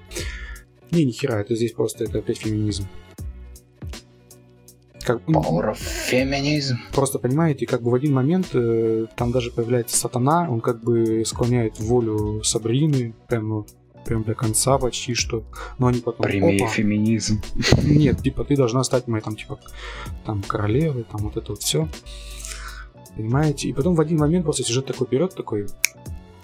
[0.91, 2.88] Не, ни хера, это здесь просто это опять феминизм.
[5.03, 5.78] Как, Power of
[6.12, 6.78] feminism.
[6.94, 11.24] Просто понимаете, как бы в один момент э, там даже появляется сатана, он как бы
[11.26, 13.68] склоняет волю Сабрины, прям,
[14.06, 15.44] прям до конца почти что.
[15.77, 16.26] Но они потом.
[16.26, 17.41] Прими опа, феминизм.
[17.84, 19.60] нет, типа ты должна стать моей там типа
[20.26, 21.88] там королевой, там вот это вот все.
[23.15, 23.69] Понимаете?
[23.69, 25.68] И потом в один момент просто сюжет такой вперед, такой,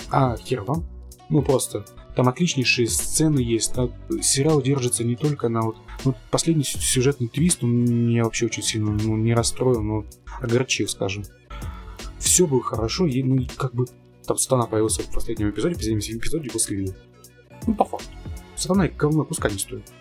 [0.09, 0.85] а, хер вам.
[1.29, 1.85] Ну просто,
[2.15, 3.73] там отличнейшие сцены есть.
[3.73, 5.77] Там сериал держится не только на вот...
[6.03, 10.05] Ну, последний сю- сюжетный твист, он меня вообще очень сильно ну, не расстроил, но
[10.41, 11.23] огорчил, скажем.
[12.19, 13.85] Все было хорошо, и, ну, как бы
[14.25, 16.95] там Сатана появился в последнем эпизоде, в последнем эпизоде его слили.
[17.67, 18.09] Ну, по факту.
[18.55, 19.91] Сатана и говно куска не стоит.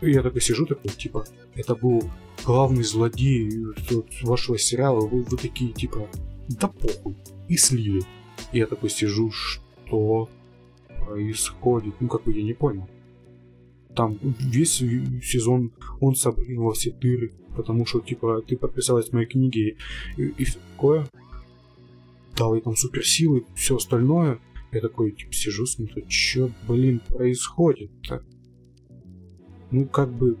[0.00, 1.24] И я такой сижу, такой, типа,
[1.54, 2.02] это был
[2.44, 3.50] главный злодей
[4.22, 6.08] вашего сериала, вы, вы такие, типа,
[6.48, 7.16] да похуй,
[7.48, 8.02] и слили.
[8.52, 10.28] И я такой сижу, что
[11.06, 11.94] происходит?
[12.00, 12.88] Ну, как бы я не понял.
[13.94, 19.26] Там весь сезон он Сабрину во все дыры, потому что, типа, ты подписалась в моей
[19.26, 19.76] книге
[20.16, 21.08] и, и все такое.
[22.36, 24.38] Дал ей там суперсилы, все остальное.
[24.72, 28.22] Я такой, типа, сижу, смотрю, что, блин, происходит-то?
[29.70, 30.38] Ну, как бы,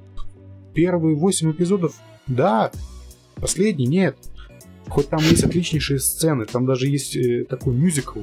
[0.74, 1.96] первые восемь эпизодов,
[2.26, 2.70] да,
[3.36, 4.16] последний нет.
[4.88, 8.20] Хоть там есть отличнейшие сцены, там даже есть э, такой мюзикл,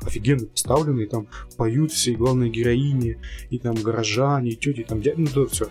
[0.00, 3.18] офигенно поставленный, там поют все, и главные героини,
[3.50, 5.68] и там горожане, и тети, там дядя, ну да, все,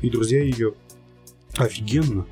[0.00, 0.74] и друзья ее.
[1.56, 2.26] Офигенно.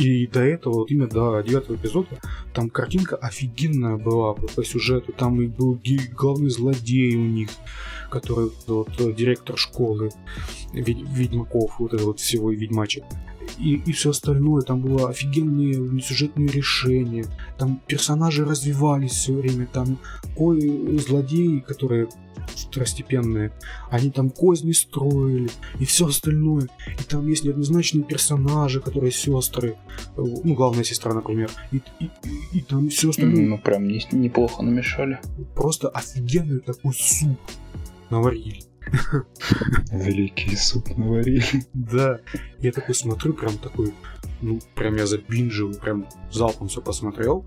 [0.00, 2.18] И до этого, вот именно до девятого эпизода,
[2.54, 5.12] там картинка офигенная была по, сюжету.
[5.12, 5.78] Там и был
[6.16, 7.50] главный злодей у них,
[8.10, 10.10] который вот, э, директор школы
[10.72, 13.04] ведь- ведьмаков, вот это вот всего и ведьмачек.
[13.58, 17.26] И, и все остальное, там было офигенные сюжетные решения,
[17.58, 19.98] там персонажи развивались все время, там
[20.36, 22.08] ой, злодеи, которые
[22.48, 23.52] второстепенные,
[23.90, 26.68] они там козни строили и все остальное.
[26.98, 29.74] И там есть неоднозначные персонажи, которые сестры, э,
[30.16, 33.46] ну, главная сестра, например, и, и, и- и там все остальное.
[33.46, 35.18] Ну, прям не- неплохо намешали.
[35.54, 37.38] Просто офигенный такой суп
[38.10, 38.62] наварили.
[39.92, 41.44] Великий суп наварили.
[41.74, 42.20] Да.
[42.58, 43.92] Я такой смотрю, прям такой,
[44.40, 47.44] ну, прям я забинжил, прям залпом все посмотрел.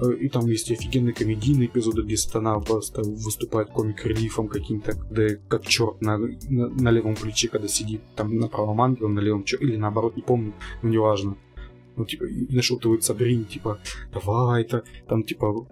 [0.00, 5.66] Э, И там есть офигенные комедийные эпизоды, где Стана просто выступает комик-релифом каким-то, когда как
[5.66, 9.76] черт на, на, на левом плече, когда сидит, там на правом ангеле, на левом или
[9.76, 10.52] наоборот, не помню,
[10.82, 11.36] но неважно.
[11.96, 13.80] Ну, типа, и нашептывает Сабрин, типа,
[14.12, 15.66] давай это, там, типа,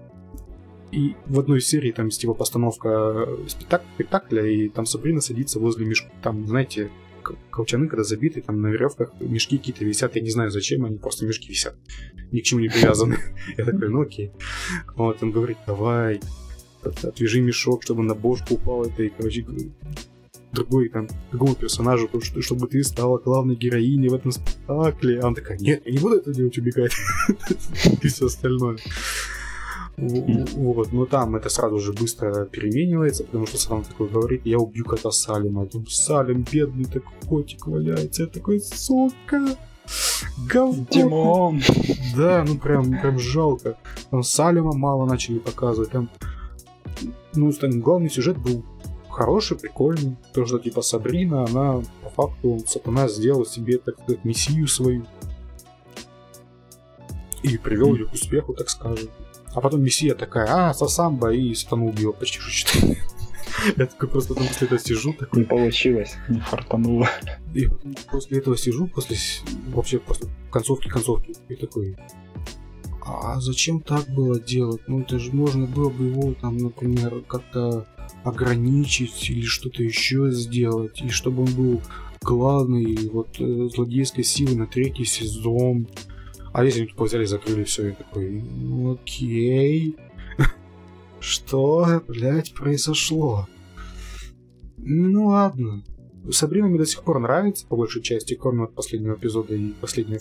[0.91, 5.61] и в одной из серий там есть типа постановка спектак- спектакля, и там Сабрина садится
[5.61, 6.91] возле мешка, там, знаете,
[7.51, 11.27] колчаны, когда забиты, там на веревках мешки какие-то висят, я не знаю зачем, они просто
[11.27, 11.77] мешки висят,
[12.33, 13.19] ни к чему не привязаны.
[13.57, 14.31] Я такой, ну окей.
[14.95, 16.21] Вот, он говорит, давай,
[16.83, 19.45] от- отвяжи мешок, чтобы на бошку упал это, и, короче,
[20.53, 25.21] другой там, другому персонажу, то, что- чтобы ты стала главной героиней в этом спектакле.
[25.21, 26.93] А он такая, нет, я не буду это делать, убегать.
[28.03, 28.79] И все остальное.
[29.97, 34.85] Вот, но там это сразу же быстро переменивается, потому что сам такой говорит, я убью
[34.85, 35.65] кота Салима.
[35.65, 38.25] Я думаю, Салим, бедный такой котик валяется.
[38.25, 39.57] Я такой, сука,
[40.51, 40.87] говно.
[40.91, 41.63] Димон!
[42.15, 43.79] Да, ну прям, прям жалко.
[44.11, 45.91] Там Салима мало начали показывать.
[45.91, 46.11] Там,
[47.35, 48.65] ну, там главный сюжет был
[49.09, 50.17] хороший, прикольный.
[50.35, 55.07] То, что типа Сабрина, она по факту сатана сделала себе, так сказать, мессию свою.
[57.43, 59.09] И привел ее к успеху, так скажем.
[59.57, 62.79] А потом мессия такая, а, Сасамба, и сатану убила почти что.
[63.77, 67.09] Я такой просто там после этого сижу, такой, Не получилось, не фартануло.
[67.55, 67.67] и
[68.11, 69.17] после этого сижу, после
[69.69, 71.97] вообще после концовки концовки, и такой,
[73.01, 74.83] а зачем так было делать?
[74.89, 77.87] Ну это же можно было бы его там, например, как-то
[78.25, 81.83] ограничить или что-то еще сделать, и чтобы он был
[82.21, 85.89] главной вот э, злодейской силы на третий сезон.
[86.57, 89.95] А если тупо взяли и закрыли все, я такой, ну окей.
[91.21, 93.47] Что, блядь, произошло?
[94.79, 95.85] Ну ладно.
[96.31, 100.19] Сабрина мне до сих пор нравится, по большей части, кроме вот последнего эпизода и последнего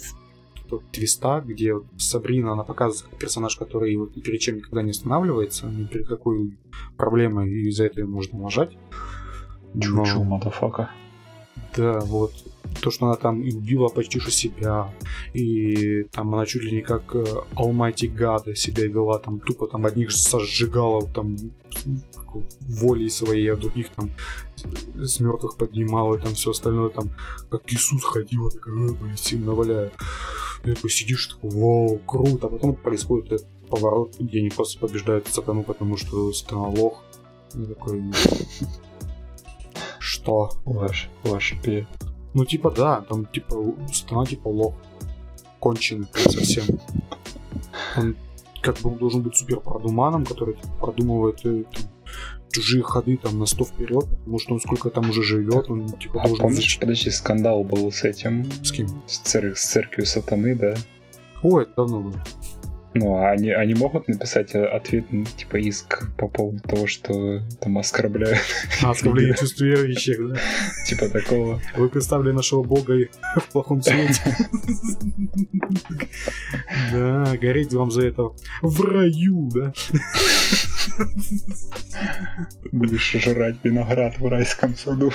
[0.92, 4.92] твиста, где вот Сабрина, она показывается как персонаж, который вот ни перед чем никогда не
[4.92, 6.58] останавливается, ни перед какой
[6.98, 8.78] проблемой, и за это ее можно уважать.
[9.74, 10.92] Но- Чучу, мадафака.
[11.76, 12.34] Да, вот.
[12.82, 14.94] То, что она там и убила почти что себя,
[15.34, 17.24] и там она чуть ли не как э,
[17.54, 21.38] Almighty God себя вела, там тупо там одних сожигала там
[22.62, 24.12] волей своей, а других там
[24.96, 27.12] с мертвых поднимала, и там все остальное там,
[27.50, 29.92] как Иисус ходила, такая, «Э, блин, сильно валяю.
[30.64, 35.28] И такой сидишь, такой, вау, круто, а потом происходит этот поворот, где они просто побеждают
[35.28, 37.04] сатану, потому что сатана лох.
[37.54, 38.04] И такой,
[40.06, 40.52] что?
[40.66, 41.86] Ваш, ваш пи.
[42.34, 43.56] Ну, типа, да, там, типа,
[43.94, 44.76] страна, типа, лох.
[45.60, 46.66] Конченый совсем.
[47.98, 48.16] Он,
[48.62, 51.84] как бы, он должен быть супер продуманом, который типа, продумывает э, там,
[52.52, 56.22] чужие ходы там на 100 вперед, потому что он сколько там уже живет, он, типа,
[56.22, 56.46] А должен...
[56.46, 58.88] помнишь, подожди, скандал был с этим, С кем?
[59.08, 60.76] с, цер- с церковью сатаны, да?
[61.42, 62.24] Ой, это давно было.
[62.98, 67.42] Ну, а они, они могут написать э, ответ, ну, типа, иск по поводу того, что
[67.60, 68.40] там оскорбляют,
[68.82, 70.40] А, оскорбление чувств верующих, да?
[70.88, 71.62] типа такого.
[71.76, 72.96] Вы представили нашего бога
[73.36, 74.22] в плохом свете.
[76.94, 78.30] Да, гореть вам за это
[78.62, 79.74] в раю, да?
[82.72, 85.12] Будешь жрать виноград в райском саду.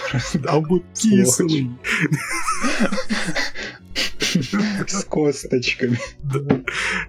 [0.47, 1.71] А он будет кислый.
[4.87, 5.99] С косточками.
[6.23, 6.63] Да,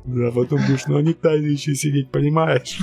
[0.05, 2.79] да, потом будешь на унитазе еще сидеть, понимаешь?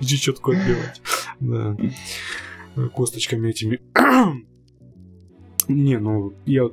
[0.00, 1.00] И чечетку отбивать.
[1.40, 1.76] Да.
[2.94, 3.80] Косточками этими.
[5.68, 6.68] Не, ну, я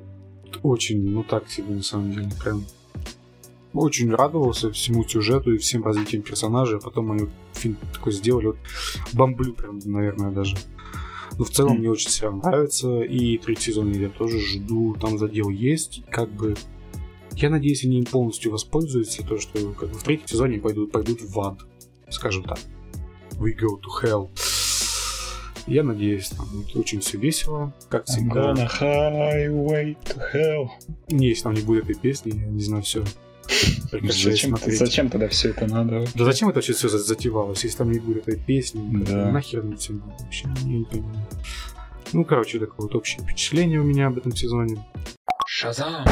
[0.62, 2.64] очень, ну так себе, на самом деле, прям
[3.74, 8.58] очень радовался всему сюжету и всем развитиям персонажей, а потом они фильм такой сделали, вот
[9.14, 10.56] бомблю прям, наверное, даже.
[11.38, 15.50] Но в целом мне очень сериал нравится, и третий сезон я тоже жду, там задел
[15.50, 16.56] есть, как бы...
[17.36, 21.22] Я надеюсь, они им полностью воспользуются, то, что как бы, в третьем сезоне пойдут, пойдут
[21.22, 21.58] в ад,
[22.10, 22.60] скажем так.
[23.40, 24.30] We go to hell.
[25.66, 28.54] Я надеюсь, там будет очень все весело, как I'm всегда.
[28.54, 30.68] gonna highway to hell.
[31.08, 33.04] Не, если там не будет этой песни, я не знаю, все.
[33.92, 36.06] Зачем, зачем тогда все это надо?
[36.16, 39.04] Да зачем это все затевалось, если там не будет этой песни?
[39.04, 39.32] Да.
[39.32, 40.48] Нахер мне все вообще?
[40.64, 41.28] Я не понимаю.
[42.14, 44.84] Ну, короче, такое вот общее впечатление у меня об этом сезоне.
[45.48, 46.06] Шазам!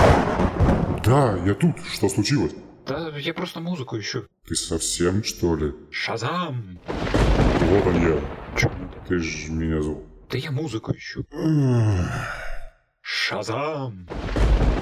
[1.03, 1.75] Да, я тут.
[1.91, 2.53] Что случилось?
[2.87, 4.25] Да я просто музыку ищу.
[4.47, 5.73] Ты совсем, что ли?
[5.91, 6.79] Шазам!
[6.87, 8.19] Вот он я.
[8.57, 8.71] Чё?
[9.07, 10.03] Ты ж меня звал.
[10.29, 11.25] Да я музыку ищу.
[13.01, 14.07] Шазам!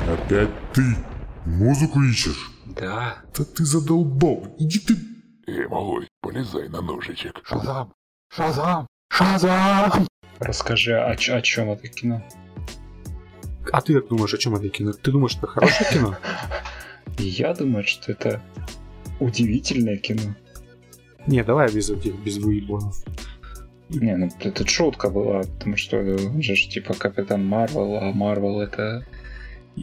[0.08, 0.96] Опять ты
[1.46, 2.52] музыку ищешь?
[2.66, 3.18] Да.
[3.38, 4.56] Да ты задолбал.
[4.60, 4.96] Иди ты...
[5.48, 7.42] Эй, малой, полезай на ножичек.
[7.44, 7.94] Шазам!
[8.32, 8.88] Шазам!
[9.12, 10.08] Шазам!
[10.40, 12.24] Расскажи, о, ч- о чем это кино?
[13.72, 14.94] А ты как думаешь, о чем это кино?
[14.94, 16.18] Ты думаешь, это хорошее кино?
[17.18, 18.42] Я думаю, что это
[19.20, 20.36] удивительное кино.
[21.28, 23.04] Не, давай без этих, без выебонов.
[23.90, 29.06] Не, ну это шутка была, потому что он же типа Капитан Марвел, а Марвел это...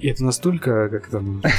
[0.03, 1.43] И это настолько, как там...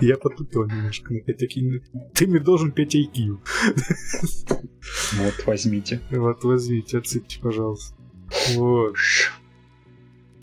[0.00, 1.82] Я потупил немножко на 5 IQ.
[2.14, 3.38] Ты мне должен 5 IQ.
[5.14, 6.00] Вот, возьмите.
[6.10, 7.94] Вот, возьмите, отсыпьте, пожалуйста.
[8.54, 8.96] Вот.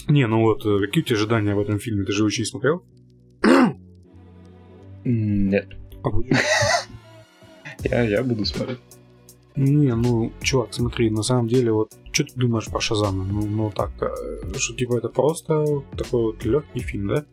[0.08, 2.06] Не, ну вот, э, какие у тебя ожидания в этом фильме?
[2.06, 2.86] Ты же не смотрел?
[5.04, 5.70] Нет,
[6.04, 6.10] А
[7.84, 8.80] я, я буду смотреть.
[9.56, 13.24] Не, ну, чувак, смотри, на самом деле, вот, что ты думаешь про Шазама?
[13.24, 13.92] Ну, ну так,
[14.58, 15.66] что типа это просто
[15.98, 17.26] такой вот легкий фильм, да?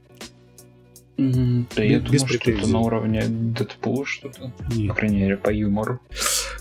[1.17, 4.53] Да я Без- думаю, без что это на уровне Дэдпула что-то.
[4.59, 4.97] По Нет.
[4.97, 6.01] крайней мере, по юмору.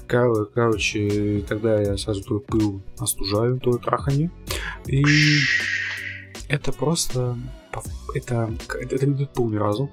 [0.08, 4.30] Кор- Короче, тогда я сразу твой пыл остужаю, твое траханье.
[4.88, 5.04] И
[6.50, 7.38] это просто...
[8.14, 9.90] Это, это, это не Дэдпул ни разу.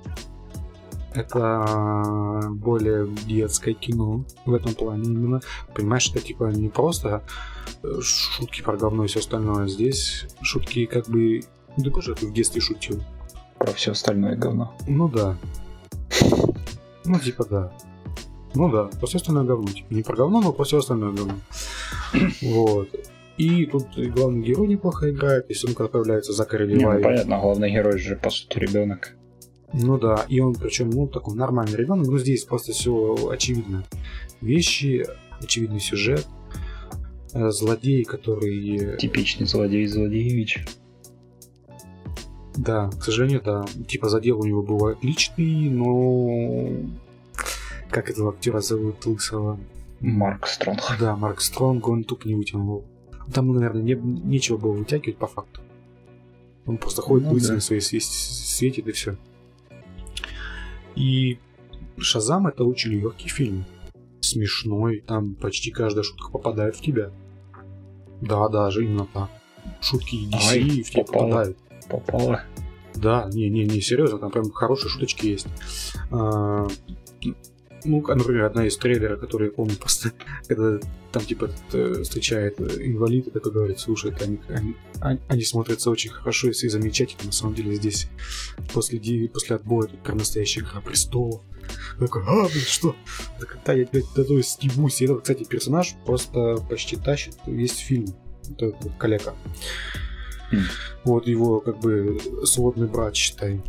[1.15, 5.41] Это более детское кино в этом плане именно.
[5.75, 7.23] Понимаешь, это типа не просто
[7.83, 9.69] э, шутки про говно и все остальное.
[9.69, 11.43] Здесь шутки как бы...
[11.77, 13.03] Ну, ты тоже в детстве шутил.
[13.59, 14.75] Про все остальное говно.
[14.87, 15.37] Ну да.
[17.05, 17.73] Ну, типа да.
[18.55, 19.69] Ну да, про все остальное говно.
[19.69, 21.35] Типа, не про говно, но про все остальное говно.
[22.43, 22.89] Вот.
[23.39, 27.71] И тут и главный герой неплохо играет, если он отправляется за Не, ну, понятно, главный
[27.71, 29.15] герой же, по сути, ребенок.
[29.73, 33.85] Ну да, и он причем, ну, такой нормальный ребенок, но здесь просто все очевидно.
[34.41, 35.07] Вещи,
[35.41, 36.27] очевидный сюжет,
[37.35, 38.97] э, злодей, который...
[38.97, 40.65] Типичный злодей Злодеевич.
[42.57, 43.65] Да, к сожалению, да.
[43.87, 46.71] Типа задел у него был отличный, но...
[47.91, 49.59] Как этого актера зовут Лысого?
[50.01, 50.81] Марк Стронг.
[50.99, 52.85] Да, Марк Стронг, он тупо не вытянул.
[53.33, 55.61] Там, наверное, не, нечего было вытягивать по факту.
[56.67, 57.61] Он просто ходит, Ну лысины да.
[57.61, 59.17] свои све- светит и все.
[60.97, 61.39] И
[61.99, 63.65] Шазам это очень легкий фильм.
[64.21, 67.11] Смешной, там почти каждая шутка попадает в тебя.
[68.21, 69.31] Да, даже именно так.
[69.81, 71.25] Шутки DC Ай, в тебя попало.
[71.25, 71.59] попадают.
[71.89, 72.43] Попало.
[72.95, 75.47] Да, не, не, не, серьезно, там прям хорошие шуточки есть.
[77.85, 80.13] А, ну, а, например, одна из трейлеров, которую я помню просто,
[80.49, 80.79] когда
[81.13, 85.43] там типа э, встречает э, инвалид и такой говорит, слушай, это они, они, они- они
[85.43, 88.09] смотрятся очень хорошо и все замечательно, на самом деле здесь
[88.73, 91.43] после, после отбоя тут прям настоящая игра престолов.
[92.01, 92.97] Я Такой, а, блин, что?
[93.39, 95.01] Да когда я, блядь, до стебусь.
[95.01, 98.07] И этот, кстати, персонаж просто почти тащит весь фильм.
[98.61, 99.35] Вот калека.
[100.51, 100.63] Хм.
[101.05, 103.61] Вот его, как бы, сводный брат, считай.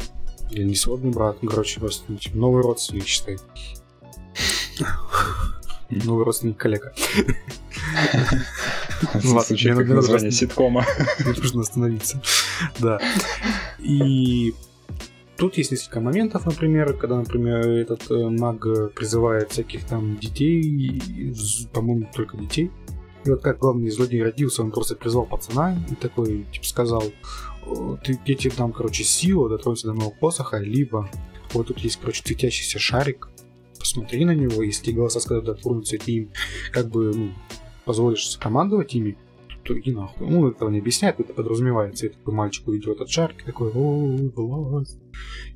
[0.52, 3.38] Или не сводный брат, ну, короче, просто ну, типа, новый родственник, считай.
[5.90, 6.94] Новый родственник калека.
[9.24, 10.86] Ладно, мне надо название ситкома.
[11.20, 12.22] Мне нужно остановиться.
[12.80, 13.00] Да.
[13.80, 14.54] И
[15.38, 21.02] тут есть несколько моментов, например, когда, например, этот э, маг призывает всяких там детей,
[21.74, 22.72] по-моему, только детей.
[23.26, 27.04] И вот как главный злодей родился, он просто призвал пацана и такой, типа, сказал,
[27.66, 31.10] «О, ты, я тебе дам, короче, силу, дотронься до моего посоха, либо
[31.54, 33.29] вот тут есть, короче, светящийся шарик,
[33.80, 36.32] посмотри на него, если голоса сказать дотронуться, ты им
[36.72, 37.32] как бы ну,
[37.86, 39.18] позволишь командовать ими,
[39.64, 40.28] то иди нахуй.
[40.28, 42.08] Ну, этого не объясняет, это подразумевается.
[42.08, 44.98] И такой мальчик увидит этот шарик, такой, о, власть,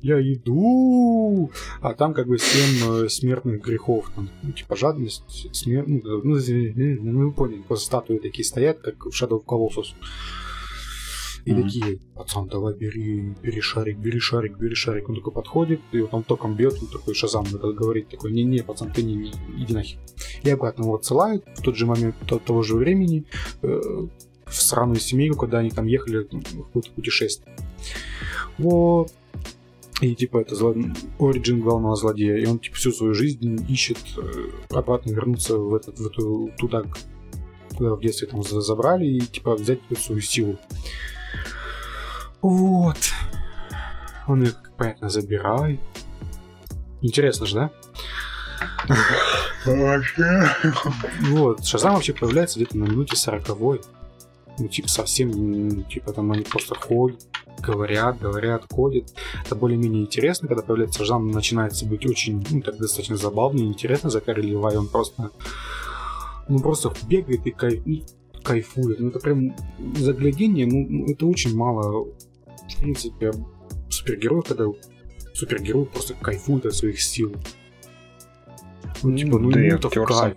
[0.02, 1.50] я иду.
[1.80, 4.10] А там как бы семь э, смертных грехов.
[4.14, 9.04] Там, ну, типа жадность, смерть, ну, ну, ну, вы поняли, просто статуи такие стоят, как
[9.04, 9.94] в Shadow of Colossus.
[11.44, 11.62] И Мгм.
[11.62, 15.08] такие, пацан, давай бери, бери шарик, бери шарик, бери шарик.
[15.10, 18.62] Он такой подходит, и вот он током бьет, он такой шазам этот говорит, такой, не-не,
[18.62, 19.98] пацан, ты не, иди нахер.
[20.42, 23.24] И обратно его отсылают в тот же момент, то- того же времени,
[23.62, 23.80] э,
[24.46, 27.54] в сраную семейку, когда они там ехали ну, в какое-то путешествие.
[28.58, 29.12] Вот.
[30.00, 30.74] И типа это зло...
[31.18, 32.36] оригин главного злодея.
[32.38, 36.84] И он типа всю свою жизнь ищет э, обратно вернуться в, этот, в эту туда,
[37.76, 40.58] куда в детстве там за- забрали, и типа взять эту свою силу.
[42.44, 42.98] Вот.
[44.26, 45.80] Он их, понятно, забирает.
[47.00, 47.70] Интересно же, да?
[51.30, 53.80] Вот, Шазам вообще появляется где-то на минуте сороковой.
[54.58, 57.26] Ну, типа, совсем, типа, там они просто ходят,
[57.60, 59.10] говорят, говорят, ходят.
[59.46, 64.10] Это более-менее интересно, когда появляется Шазам, начинается быть очень, ну, так достаточно забавно и интересно.
[64.10, 65.30] Закари Левай, он просто,
[66.48, 68.02] ну, просто бегает и кайф, ну,
[68.42, 69.00] кайфует.
[69.00, 69.56] Ну, это прям
[69.96, 72.06] заглядение, ну, ну, это очень мало,
[72.68, 73.32] в принципе,
[73.88, 74.66] супергероев, когда
[75.34, 77.34] супергерой просто кайфует от своих сил.
[79.02, 80.36] Ну, типа, ну, Да ему это в кайф.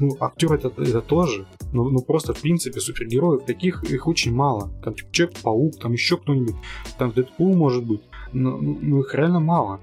[0.00, 1.46] Ну, актер это, это тоже.
[1.72, 4.70] Но, ну, просто, в принципе, супергероев таких их очень мало.
[4.82, 6.56] Там, типа, Человек-паук, там еще кто-нибудь.
[6.98, 8.00] Там Дэдпул, может быть.
[8.32, 9.80] Но, ну, ну, их реально мало.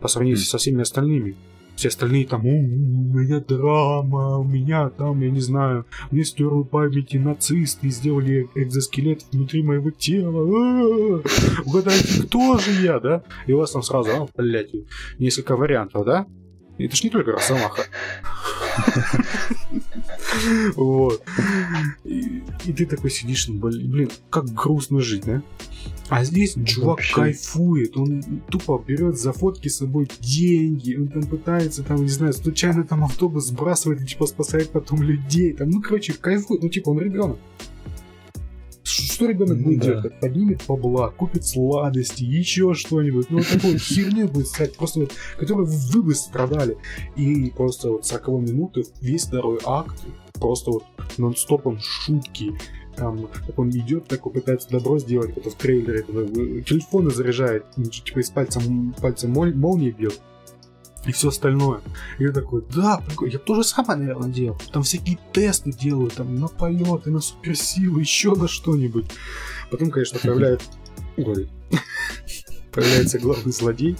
[0.00, 1.36] По сравнению со всеми остальными.
[1.76, 7.18] Все остальные там, «У, меня драма, у меня там, я не знаю, мне стерли памяти
[7.18, 10.40] нацисты, сделали экзоскелет внутри моего тела.
[10.40, 11.22] А-а-а!
[11.66, 13.22] Угадайте, кто же я, да?
[13.46, 14.70] И у вас там сразу, а, блядь,
[15.18, 16.26] несколько вариантов, да?
[16.78, 17.82] Это ж не только Росомаха.
[20.76, 21.22] Вот.
[22.04, 25.42] И, и ты такой сидишь, ну, блин, как грустно жить, да?
[26.08, 27.14] А здесь чувак Вообще.
[27.14, 32.32] кайфует, он тупо берет за фотки с собой деньги, он там пытается, там, не знаю,
[32.32, 36.90] случайно там автобус сбрасывает и типа спасает потом людей, там, ну, короче, кайфует, ну, типа,
[36.90, 37.38] он ребенок.
[38.84, 39.84] Что ребенок будет Да.
[39.86, 40.20] делать?
[40.20, 43.30] Поднимет бабла, купит сладости, еще что-нибудь.
[43.30, 46.76] Ну, вот такой херню будет сказать, просто вот, которой вы бы страдали.
[47.16, 49.96] И просто вот 40 минуты, весь второй акт,
[50.38, 50.84] просто вот
[51.18, 52.58] нон-стопом шутки.
[52.96, 57.66] Там, как он идет, такой пытается добро сделать, как в трейлере, когда, э, телефоны заряжает,
[57.74, 58.60] типа из пальца,
[59.00, 60.18] пальца моль- молнии бьет.
[61.06, 61.82] И все остальное.
[62.18, 63.32] И я такой, да, прикольно.
[63.32, 64.58] я тоже самое, наверное, делал.
[64.72, 69.06] Там всякие тесты делаю, там на полеты, на суперсилу, еще на что-нибудь.
[69.70, 70.66] Потом, конечно, появляется...
[71.16, 71.48] Ой.
[72.72, 73.96] Появляется главный злодей.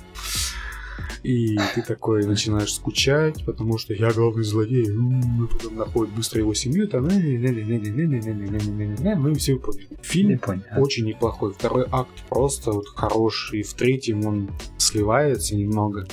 [1.27, 4.89] И ты такой начинаешь скучать, потому что я главный злодей.
[4.89, 7.09] м, И потом находит быстро его семью, там...
[7.09, 9.89] Ну и все поняли.
[10.03, 10.63] Фильм Не понял.
[10.77, 11.53] очень неплохой.
[11.53, 13.63] Второй акт просто вот хороший.
[13.63, 16.07] В третьем он сливается немного.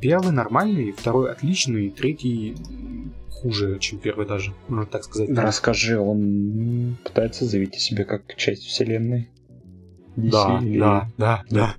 [0.00, 2.56] Первый нормальный, второй отличный, третий
[3.30, 5.28] хуже, чем первый даже, можно так сказать.
[5.30, 9.28] Расскажи, он пытается заявить о себе как часть вселенной?
[10.16, 11.74] DC Да, или- да, да, да.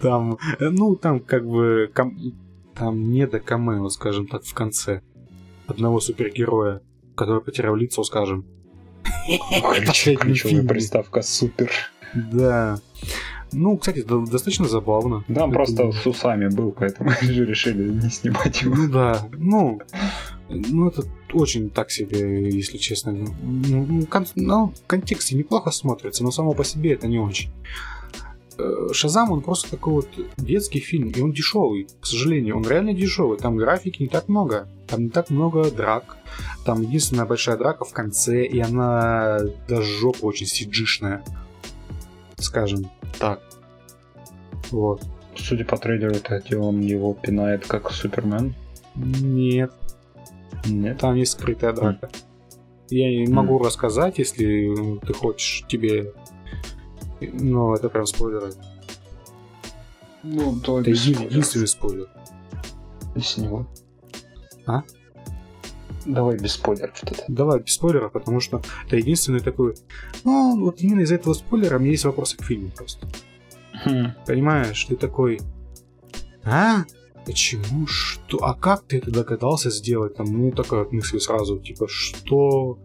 [0.00, 2.16] Там, э, ну, там как бы ком-
[2.74, 5.00] там не до камео, скажем так, в конце.
[5.66, 6.80] Одного супергероя,
[7.14, 8.44] который потерял лицо, скажем.
[9.84, 10.68] Ключевая фильме.
[10.68, 11.70] приставка супер.
[12.14, 12.78] Да.
[13.52, 15.24] Ну, кстати, до- достаточно забавно.
[15.28, 18.74] Да, он Это- просто с усами был, поэтому же решили не снимать его.
[18.76, 19.80] Ну да, ну,
[20.48, 21.02] ну это
[21.32, 23.12] очень так себе, если честно.
[23.12, 27.50] Ну, ну, кон- ну, в контексте неплохо смотрится, но само по себе это не очень.
[28.60, 32.92] Э, Шазам, он просто такой вот детский фильм, и он дешевый, к сожалению, он реально
[32.92, 33.38] дешевый.
[33.38, 36.16] Там графики не так много, там не так много драк.
[36.64, 39.38] Там единственная большая драка в конце, и она
[39.68, 41.22] до жопы очень сиджишная,
[42.36, 43.40] скажем так.
[44.70, 45.02] Вот.
[45.36, 48.54] Судя по трейлеру, это он его пинает как Супермен.
[48.94, 49.72] Нет,
[50.66, 50.98] Нет.
[50.98, 52.10] Там есть скрытая драка.
[52.90, 56.12] Я не могу рассказать, если ты хочешь тебе.
[57.20, 58.52] Но это прям спойлеры.
[60.22, 62.08] Ну, то Это еди- единственный спойлер.
[63.14, 63.66] Без него.
[64.66, 64.82] А?
[66.06, 67.24] Давай без спойлеров тогда.
[67.28, 69.74] Давай без спойлеров, потому что это единственный такой.
[70.24, 73.06] Ну, вот именно из-за этого спойлера у меня есть вопросы к фильму просто.
[73.84, 74.12] Хм.
[74.26, 75.40] Понимаешь, ты такой.
[76.44, 76.84] А?
[77.26, 77.86] Почему?
[77.86, 78.38] Что?
[78.38, 80.16] А как ты это догадался сделать?
[80.16, 82.78] Там, ну, такая вот мысль сразу, типа, что?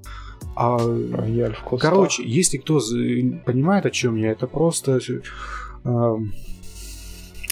[0.56, 1.92] А Рояль в кустах.
[1.92, 2.80] Короче, если кто
[3.46, 5.00] понимает, о чем я, это просто
[5.84, 6.34] эм,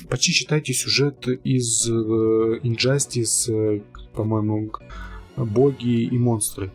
[0.10, 3.82] почти читайте сюжет из э, Injustice, э,
[4.14, 4.72] по-моему,
[5.36, 6.72] боги и монстры.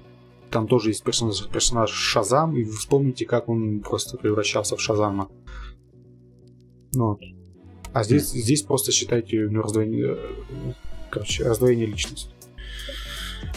[0.51, 5.31] Там тоже есть персонаж, персонаж Шазам, и вы вспомните, как он просто превращался в Шазама.
[6.93, 7.21] Ну вот.
[7.93, 10.73] А здесь, здесь просто считайте ну, раздвоение, э,
[11.11, 12.31] короче, раздвоение личности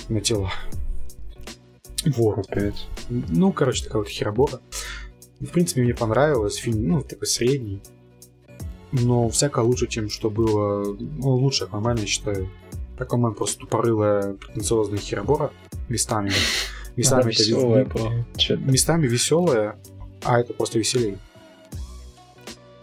[0.08, 0.50] на тела.
[2.06, 2.48] Вот.
[2.48, 2.88] Капец.
[3.10, 4.60] Ну, короче, такая вот херобора.
[5.40, 6.56] В принципе, мне понравилось.
[6.56, 7.82] Фильм, ну, такой средний.
[8.92, 10.96] Но всяко лучше, чем что было.
[11.00, 12.50] Ну, лучше я считаю.
[12.98, 15.52] Аквамен просто тупорылая, претенциозная херобора
[15.90, 16.32] местами.
[16.98, 17.88] Местами, это веселая
[18.60, 19.80] местами веселая,
[20.24, 21.18] а это просто веселей.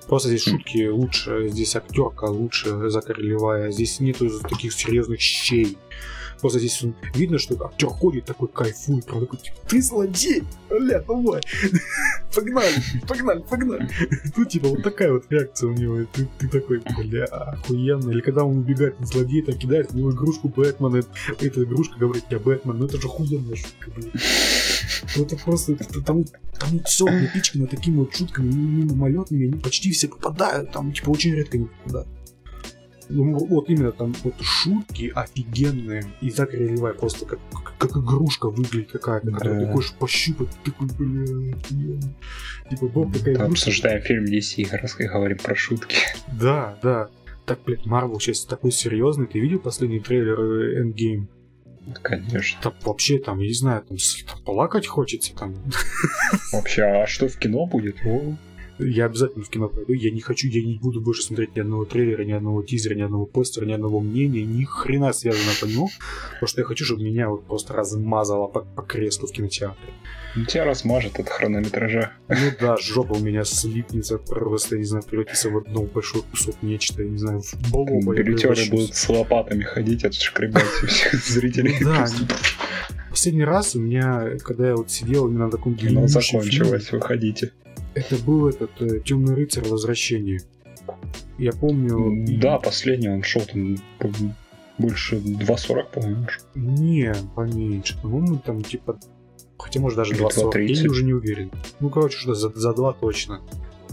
[0.06, 5.76] Просто здесь шутки лучше, здесь актерка лучше, Закари Левая, здесь нету таких серьезных щей.
[6.40, 6.82] Просто здесь
[7.14, 11.40] видно, что актер ходит такой кайфует, прям такой, типа, ты злодей, бля, давай,
[12.34, 12.74] погнали,
[13.06, 13.88] погнали, погнали.
[14.36, 18.10] Ну, типа, вот такая вот реакция у него, ты, ты такой, бля, охуенно.
[18.10, 21.02] Или когда он убегает от злодея, там кидает в него игрушку Бэтмена,
[21.40, 24.12] эта игрушка говорит, я Бэтмен, ну это же охуенная шутка, блин.
[25.16, 26.24] Ну, это просто, это- там,
[26.58, 31.34] там все напичкано такими вот шутками ми- мимолетными, они почти все попадают, там, типа, очень
[31.34, 32.08] редко не попадают.
[33.10, 36.04] Ну, вот именно там вот шутки офигенные.
[36.20, 37.38] И так Левай просто как,
[37.78, 39.66] как, игрушка выглядит какая-то, которую Да.
[39.66, 42.14] ты хочешь пощупать, ты такой, бля, офигенно.
[42.70, 43.70] Типа, Боб такая Да, игрушка.
[43.70, 45.96] Обсуждаем фильм DC, раз и говорим про шутки.
[46.40, 47.08] Да, да.
[47.46, 49.26] Так, блядь, Марвел сейчас такой серьезный.
[49.26, 51.28] Ты видел последний трейлер э, Endgame?
[52.02, 52.60] Конечно.
[52.62, 55.54] Там вообще там, я не знаю, там, там плакать хочется там.
[56.52, 57.96] Вообще, а что в кино будет?
[58.04, 58.36] О,
[58.78, 59.92] Я обязательно в кино пойду.
[59.92, 63.02] Я не хочу, я не буду больше смотреть ни одного трейлера, ни одного тизера, ни
[63.02, 65.90] одного постера, ни одного мнения, ни хрена связано по нему.
[66.34, 69.92] Потому что я хочу, чтобы меня вот просто размазало по, по креслу в кинотеатре.
[70.36, 72.12] ну тебя размажет от хронометража.
[72.28, 77.02] Ну да, жопа у меня слипнется, просто, не знаю, превратится в одно большой кусок нечто,
[77.02, 78.70] не знаю, в Билетеры превращусь.
[78.70, 81.76] будут с лопатами ходить, отшкребать всех зрителей.
[81.80, 82.06] Ну да.
[83.10, 86.92] Последний раз у меня, когда я вот сидел именно на таком Кино длиннющем фильме, закончилось,
[86.92, 87.52] выходите.
[87.98, 90.40] Это был этот Темный рыцарь возвращение.
[91.38, 92.24] Я помню.
[92.40, 93.76] Да, последний он шел там
[94.78, 96.26] больше 2.40, по-моему.
[96.54, 98.00] Не, поменьше.
[98.00, 98.98] По-моему, там типа.
[99.58, 100.62] Хотя может даже Или 2.40.
[100.62, 100.88] Я 2.30.
[100.88, 101.50] уже не уверен.
[101.80, 103.40] Ну, короче, что за, за 2 точно.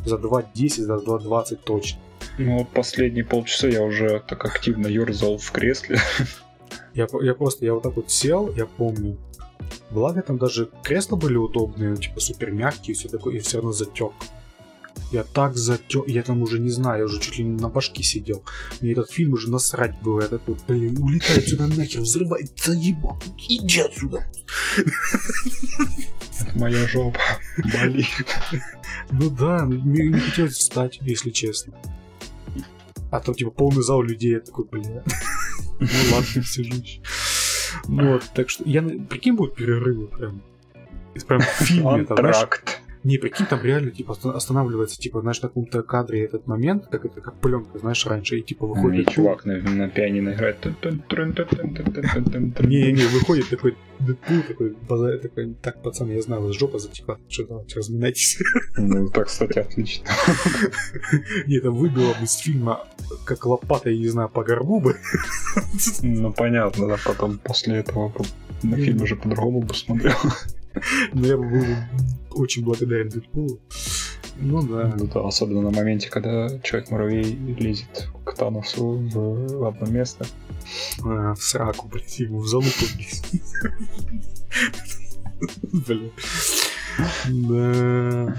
[0.06, 2.00] За 2.10, за 2.20 точно.
[2.38, 5.98] Ну последние полчаса я уже так активно ерзал в кресле.
[6.94, 9.18] Я, я просто, я вот так вот сел, я помню.
[9.92, 13.72] Благо там даже кресла были удобные, ну, типа супер мягкие, все такое, и все равно
[13.72, 14.12] затек.
[15.12, 18.04] Я так затек, я там уже не знаю, я уже чуть ли не на башке
[18.04, 18.44] сидел.
[18.82, 20.22] Мне этот фильм уже насрать было.
[20.22, 24.26] Я такой, блин, улетай отсюда нахер, взрывай, заебал, иди отсюда.
[26.56, 27.20] Моя жопа
[27.74, 28.08] болит.
[29.12, 31.74] Ну да, мне не хотелось встать, если честно.
[33.12, 35.04] А то типа полный зал людей, я такой, бля.
[35.80, 36.74] Ну ладно, сижу
[37.88, 40.42] вот, так что, я, на- прикинь, будут перерывы прям.
[41.28, 42.75] Прям в фильме, Антракт.
[43.06, 47.06] Не, прикинь, там реально, типа, оста- останавливается, типа, знаешь, на каком-то кадре этот момент, как
[47.06, 49.10] это, как пленка, знаешь, раньше, и, типа, И выходит...
[49.12, 50.58] чувак на, на пианино играет.
[52.68, 57.46] Не-не, выходит такой Дэдпул, такой, база- такой, так, пацаны, я знаю, вас жопа затекла, что
[57.46, 58.40] давайте, разминайтесь.
[58.78, 60.06] Ну, так, кстати, отлично.
[61.48, 62.88] Не, там выбило бы из фильма,
[63.26, 64.96] как лопата, я не знаю, по горбу бы.
[66.02, 68.12] Ну, понятно, да, потом после этого
[68.64, 70.16] на фильм уже по-другому бы смотрел.
[71.14, 71.66] Но я бы был
[72.32, 73.60] очень благодарен Дэдпулу.
[74.38, 74.94] Ну да.
[74.98, 77.24] Ну да, особенно на моменте, когда Человек-муравей
[77.58, 80.26] лезет к Таносу в одно место.
[81.04, 82.86] А, в сраку, блядь, ему в залупу.
[85.72, 86.12] Блин.
[87.26, 88.36] Да.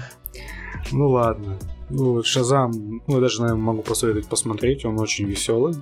[0.91, 1.57] Ну ладно.
[1.89, 5.75] Ну, Шазам, ну, я даже, наверное, могу посоветовать посмотреть, он очень веселый.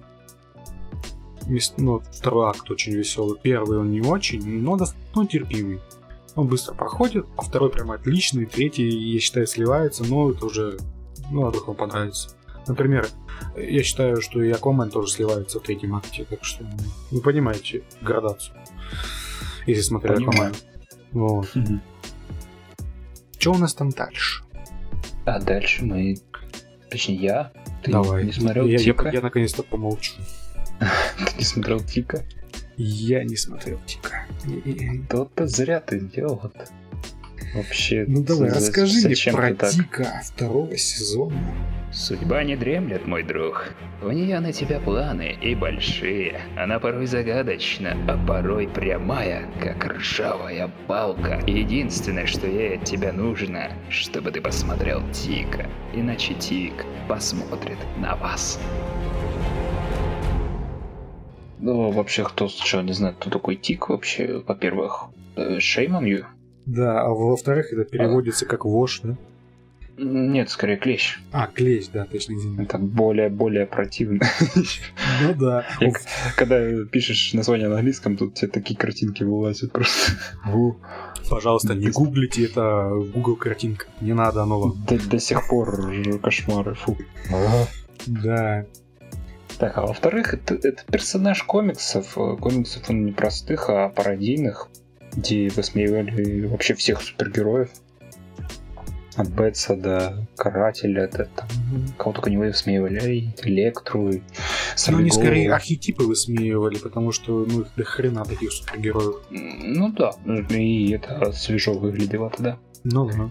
[1.78, 3.40] Ну, второй акт очень веселый.
[3.42, 4.78] Первый он не очень, но,
[5.16, 5.80] ну, терпимый.
[6.36, 10.78] Он быстро проходит, а второй прям отличный, третий, я считаю, сливается, но это уже,
[11.32, 12.30] ну, а вдруг вам понравится.
[12.68, 13.08] Например,
[13.56, 16.66] я считаю, что и Аквамен тоже сливается в третьем акте, так что
[17.12, 18.58] вы понимаете градацию,
[19.66, 20.26] если смотрели.
[20.26, 20.54] Аквамен.
[21.12, 21.48] Вот.
[23.38, 24.44] Что у нас там дальше?
[25.26, 26.18] А дальше мы...
[26.90, 27.52] Точнее, я.
[27.84, 28.26] Ты Давай.
[28.26, 29.10] не смотрел я, я- Тика?
[29.10, 30.14] я наконец-то помолчу.
[30.80, 32.26] Ты не смотрел Тика?
[32.78, 34.26] Я не смотрел Тика.
[35.10, 36.68] То-то зря ты делал это.
[37.56, 39.54] Вообще, Ну давай, за- расскажи мне про?
[39.70, 41.38] Тика второго сезона.
[41.94, 43.74] Судьба не дремлет, мой друг.
[44.04, 46.42] У нее на тебя планы и большие.
[46.58, 51.42] Она порой загадочна, а порой прямая, как ржавая палка.
[51.48, 55.70] Единственное, что ей от тебя нужно, чтобы ты посмотрел Тика.
[55.94, 56.74] Иначе Тик
[57.08, 58.60] посмотрит на вас.
[61.60, 65.06] Ну, вообще, кто сначала не знает, кто такой Тик вообще, во-первых,
[65.36, 66.26] shame on you.
[66.66, 69.16] Да, а во-вторых, это переводится как вож, да?
[69.98, 71.20] Нет, скорее клещ.
[71.32, 72.64] А, клещ, да, точно, извини.
[72.64, 74.26] Это более, более противно.
[75.22, 75.66] Ну да.
[75.80, 75.94] Я
[76.36, 80.12] Когда пишешь название на английском, тут тебе такие картинки вылазят просто.
[81.30, 83.86] Пожалуйста, не гуглите, это Google картинка.
[84.02, 86.98] Не надо оно До, до сих пор кошмары, фу.
[88.06, 88.66] Да.
[89.60, 92.18] Так, а во-вторых, это, это персонаж комиксов.
[92.18, 94.70] Э, Комиксов он не простых, а пародийных,
[95.16, 97.70] где высмеивали вообще всех супергероев.
[99.16, 101.48] От Бетса до Карателя, до там,
[101.98, 104.22] кого только не высмеивали, и Электру, и
[104.90, 109.22] Но они скорее архетипы высмеивали, потому что, ну, их до хрена таких супергероев.
[109.30, 110.12] Ну да,
[110.50, 112.58] и это свежо выглядело тогда.
[112.84, 113.30] Ну да.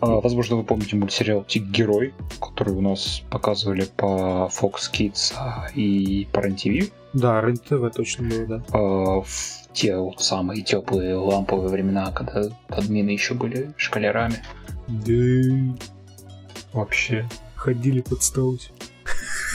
[0.00, 5.34] А, возможно, вы помните мультсериал Тик Герой, который у нас показывали по Fox Kids
[5.74, 6.92] и по REN-TV.
[7.12, 8.62] Да, РЕН-ТВ точно было, да.
[8.72, 14.42] А, в те вот самые теплые ламповые времена, когда админы еще были шкалерами.
[14.88, 15.76] Да.
[16.72, 17.28] Вообще.
[17.54, 18.22] Ходили под.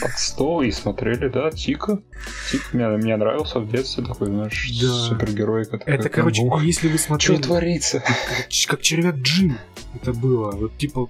[0.02, 2.00] Под стол и смотрели, да, Тика.
[2.50, 4.88] Тик мне, мне нравился в детстве такой, знаешь, Да.
[4.88, 5.94] супергерой, который...
[5.94, 8.02] Это, короче, Ух, если вы Что смотрели, творится?
[8.68, 9.58] как, червяк Джим,
[9.94, 10.50] это было.
[10.52, 11.08] Вот типа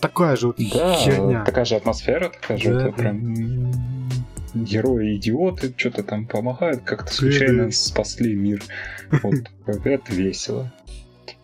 [0.00, 1.44] такая же вот Да, херня.
[1.44, 2.92] такая же атмосфера, такая же, Да, это да.
[2.92, 4.10] прям
[4.54, 8.62] герои-идиоты что-то там помогают, как-то случайно спасли мир.
[9.22, 9.34] Вот,
[9.84, 10.72] это весело.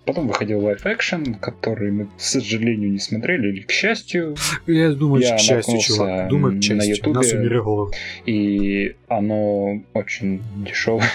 [0.04, 4.34] Потом выходил лайф-экшен, который мы, к сожалению, не смотрели, или к счастью,
[4.66, 6.28] Я думаю, Я к счастью, чувак.
[6.28, 6.96] Думаю, на к счастью.
[6.96, 7.14] Ютубе.
[7.14, 7.92] Нас умерли голову.
[8.26, 11.08] и оно очень дешевое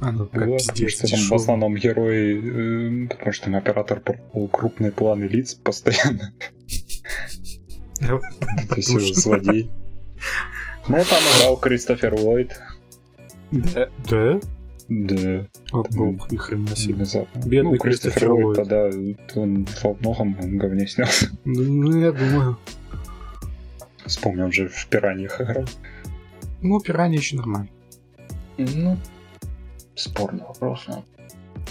[0.00, 4.02] как было, потому пиздец, что там в основном герои, э, потому что там оператор
[4.50, 6.32] крупные планы лиц постоянно.
[7.98, 9.70] Потому что- злодей.
[10.88, 12.58] Ну, там играл Кристофер Ллойд.
[13.52, 14.40] Да?
[14.90, 15.46] Да?
[15.72, 16.94] Да, О, бог, ни хрена себе.
[16.94, 17.38] внезапно.
[17.46, 18.90] Бедный ну, Кристофер Ллойд тогда
[19.36, 21.30] он во многом говне снялся.
[21.44, 22.58] Ну, ну, я думаю.
[24.04, 25.64] Вспомнил, он же в «Пираньях» играл.
[26.60, 27.68] Ну, пиранья еще нормально.
[28.58, 28.98] Ну,
[29.94, 31.04] спорный вопрос, но...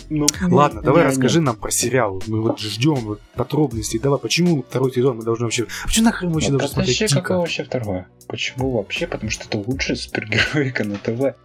[0.10, 2.22] Ну, Ладно, давай не- расскажи нам про сериал.
[2.28, 4.00] Мы вот ждем вот подробностей.
[4.00, 5.68] Давай, почему второй сезон мы должны вообще...
[5.84, 8.08] Почему нахрен мы вообще Ну, должны смотреть подожди, какое вообще второе?
[8.28, 9.08] Почему вообще?
[9.08, 11.36] Потому что это лучшая супергероика на ТВ.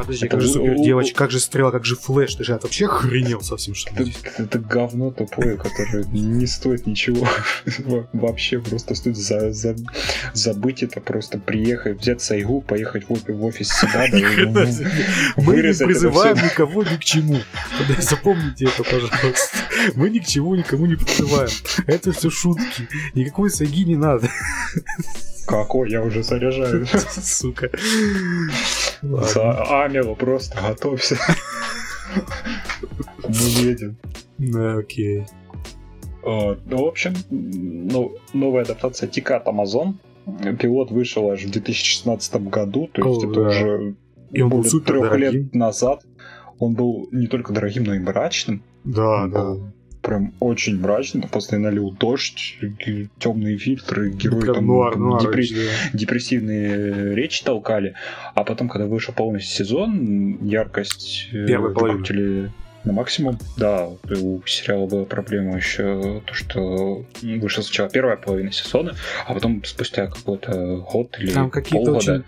[0.00, 2.34] Подожди, Это как же супер девочка, как же стрела, как же Flash?
[2.34, 7.26] Ты же вообще охренел совсем, что Это, это говно тупое, которое не стоит ничего.
[7.78, 9.76] Во- Вообще просто стоит за, за-
[10.34, 14.06] забыть это, просто приехать, взять сайгу, поехать в, в офис сюда.
[15.36, 17.38] Мы не это призываем никого ни к чему.
[17.98, 19.58] Запомните это, пожалуйста.
[19.94, 21.50] Мы ни к чему никому не призываем.
[21.86, 22.88] Это все шутки.
[23.14, 24.28] Никакой саги не надо.
[25.46, 26.86] Какой, я уже заряжаю.
[27.22, 27.70] Сука.
[29.02, 31.16] За Амела просто готовься.
[33.28, 33.96] Мы едем.
[34.38, 35.24] Да, окей.
[36.22, 36.60] Вот.
[36.66, 39.94] Ну, в общем, ну, новая адаптация Тика от Amazon.
[40.58, 43.94] Пилот вышел аж в 2016 году, то есть это уже
[44.32, 46.04] И он был супер трех лет назад.
[46.58, 48.62] Он был не только дорогим, но и мрачным.
[48.84, 49.54] Да, Он да.
[50.02, 51.22] Прям очень мрачным.
[51.22, 52.58] Там постоянно лил дождь,
[53.18, 55.98] темные фильтры, герои Прям там, нуар, нуар, депре- да.
[55.98, 57.94] депрессивные речи толкали.
[58.34, 61.98] А потом, когда вышел полностью сезон, яркость э, половины.
[61.98, 62.50] выкрутили
[62.84, 63.38] на максимум.
[63.56, 68.94] Да, у сериала была проблема еще то, что вышла сначала первая половина сезона,
[69.26, 72.24] а потом спустя какой-то год или Там полгода очень-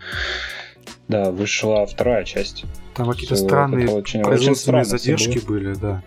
[1.08, 2.64] да, вышла вторая часть.
[2.94, 6.02] Там какие-то странные очень- очень всё задержки были, да.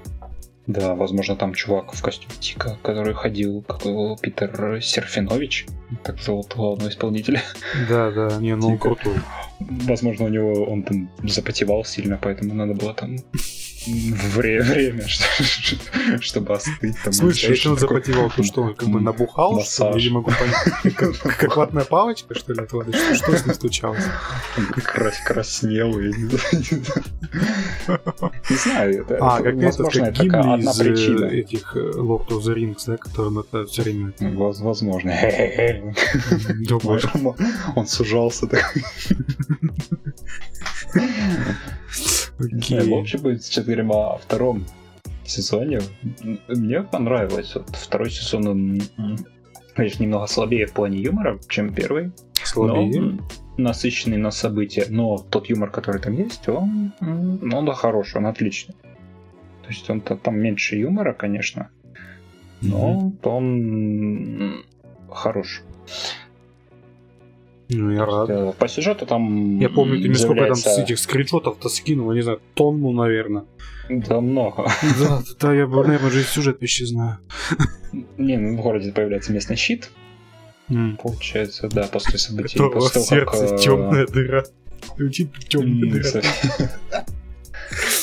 [0.65, 5.65] Да, возможно, там чувак в костюме Тика, который ходил, как его, Питер Серфинович,
[6.03, 7.41] так зовут главного исполнителя.
[7.89, 9.15] Да, да, не, ну он крутой.
[9.59, 13.17] Возможно, у него он там запотевал сильно, поэтому надо было там
[13.87, 15.25] вре- время, что-
[16.21, 16.95] чтобы остыть.
[17.03, 19.53] Там, или если он запотевал, то что, он как бы набухал?
[19.53, 19.95] Массаж.
[20.01, 20.95] Я не могу понять.
[20.95, 22.93] Как, как ватная палочка, что ли, от воды?
[23.15, 24.03] Что, с ним случалось?
[25.25, 26.29] Краснел, я не
[28.57, 29.01] знаю.
[29.01, 30.79] Это, А, как как это такая Гимли из
[31.21, 34.13] э, этих э, Lord of the Rings, да, которым это все время...
[34.19, 35.11] Воз- Возможно.
[36.67, 37.03] Думаешь,
[37.75, 38.73] Он- сужался так.
[42.39, 44.65] Вообще будет сейчас говорим о втором
[45.25, 45.81] сезоне.
[46.47, 47.55] Мне понравилось.
[47.55, 48.81] Вот второй сезон, он,
[49.75, 52.11] конечно, немного слабее в плане юмора, чем первый.
[52.43, 53.01] Слабее.
[53.01, 53.19] Но
[53.57, 54.85] насыщенный на события.
[54.89, 58.75] Но тот юмор, который там есть, он, он да, хороший, он отличный.
[59.63, 61.69] То есть он то там меньше юмора, конечно,
[62.61, 64.65] но он м,
[65.09, 65.63] хорош.
[67.69, 68.29] Ну, я рад.
[68.29, 72.21] Э, По сюжету там Я помню, ты мне сколько там с этих скриншотов-то скинул, не
[72.21, 73.45] знаю, тонну, наверное.
[73.89, 74.67] Да, много.
[74.99, 77.19] Да, да, я, наверное, уже и сюжет почти знаю.
[78.17, 79.89] Не, ну, в городе появляется местный щит,
[80.69, 80.97] М.
[81.01, 82.55] получается, да, после событий.
[82.59, 84.43] Это после того, как, сердце э, темная дыра.
[84.97, 86.03] Звучит темная дыра.
[86.03, 86.21] со-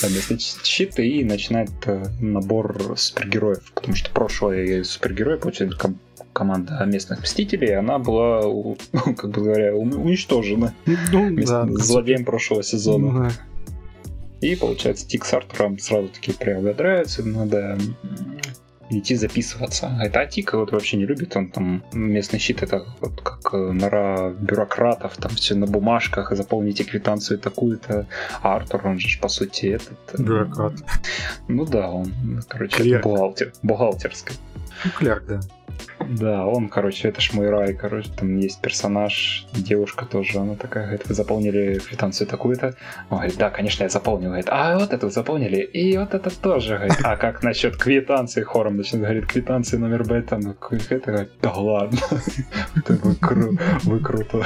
[0.03, 5.39] Да, местный щит и начинает э, набор супергероев, потому что прошлые супергерои,
[5.79, 5.99] ком-
[6.33, 8.43] команда местных мстителей, она была,
[9.17, 10.75] как бы говоря, уничтожена
[11.13, 11.67] Ну, да.
[11.71, 13.13] злодеем прошлого сезона.
[13.13, 13.31] Ну, да.
[14.41, 17.77] И получается, Тик с Артуром сразу таки приободряются, надо
[18.91, 19.89] идти записываться.
[20.01, 23.57] А это Тик вот вообще не любит, он там местный щит, это вот как э,
[23.73, 28.07] нора бюрократов, там все на бумажках, заполните квитанцию такую-то.
[28.43, 29.99] А Артур, он же по сути этот...
[30.15, 30.73] э, Бюрократ.
[31.49, 32.13] Ну да, он,
[32.49, 34.37] короче, бухгалтер, бухгалтерской.
[34.85, 35.41] Ну, клерк, да.
[36.11, 40.85] Да, он, короче, это ж мой рай, короче, там есть персонаж, девушка тоже, она такая,
[40.87, 42.75] говорит, вы заполнили квитанцию такую-то?
[43.11, 46.77] Он говорит, да, конечно, я заполнил, говорит, а вот эту заполнили, и вот это тоже,
[46.77, 51.31] говорит, а как насчет квитанции хором, начинает, говорит, квитанции номер Б, там, ну, это, говорит,
[51.41, 51.99] да ладно,
[52.77, 54.43] Это вы, кру- вы круто.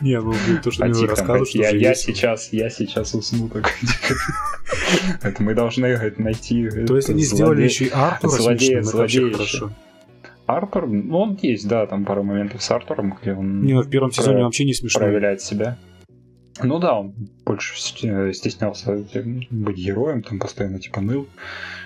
[0.00, 0.34] Не, ну,
[0.64, 3.48] то, что А мне рассказывал, говорит, что я, сейчас, я сейчас усну,
[5.22, 9.70] это мы должны, говорит, найти, То есть они сделали еще и Артура злодея, злодея хорошо.
[10.46, 13.88] Артур, ну он есть, да, там пару моментов с Артуром, где он Не, ну, в
[13.88, 15.00] первом сезоне про- вообще не смешно.
[15.00, 15.78] проявляет себя.
[16.62, 17.14] Ну да, он
[17.44, 19.04] больше сте- стеснялся
[19.50, 21.26] быть героем, там постоянно типа ныл.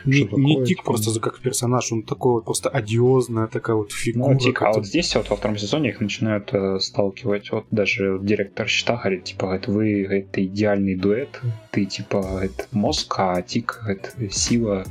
[0.04, 0.92] Не, Что не такое, Тик типа?
[0.92, 4.34] просто как персонаж, он такой вот просто одиозная такая вот фигура.
[4.34, 7.50] Ну, типа, а вот здесь вот во втором сезоне их начинают э, сталкивать.
[7.50, 11.40] Вот даже директор счета говорит, типа, говорит, вы это идеальный дуэт,
[11.70, 14.84] ты типа говорит, мозг, а Тик говорит, сила.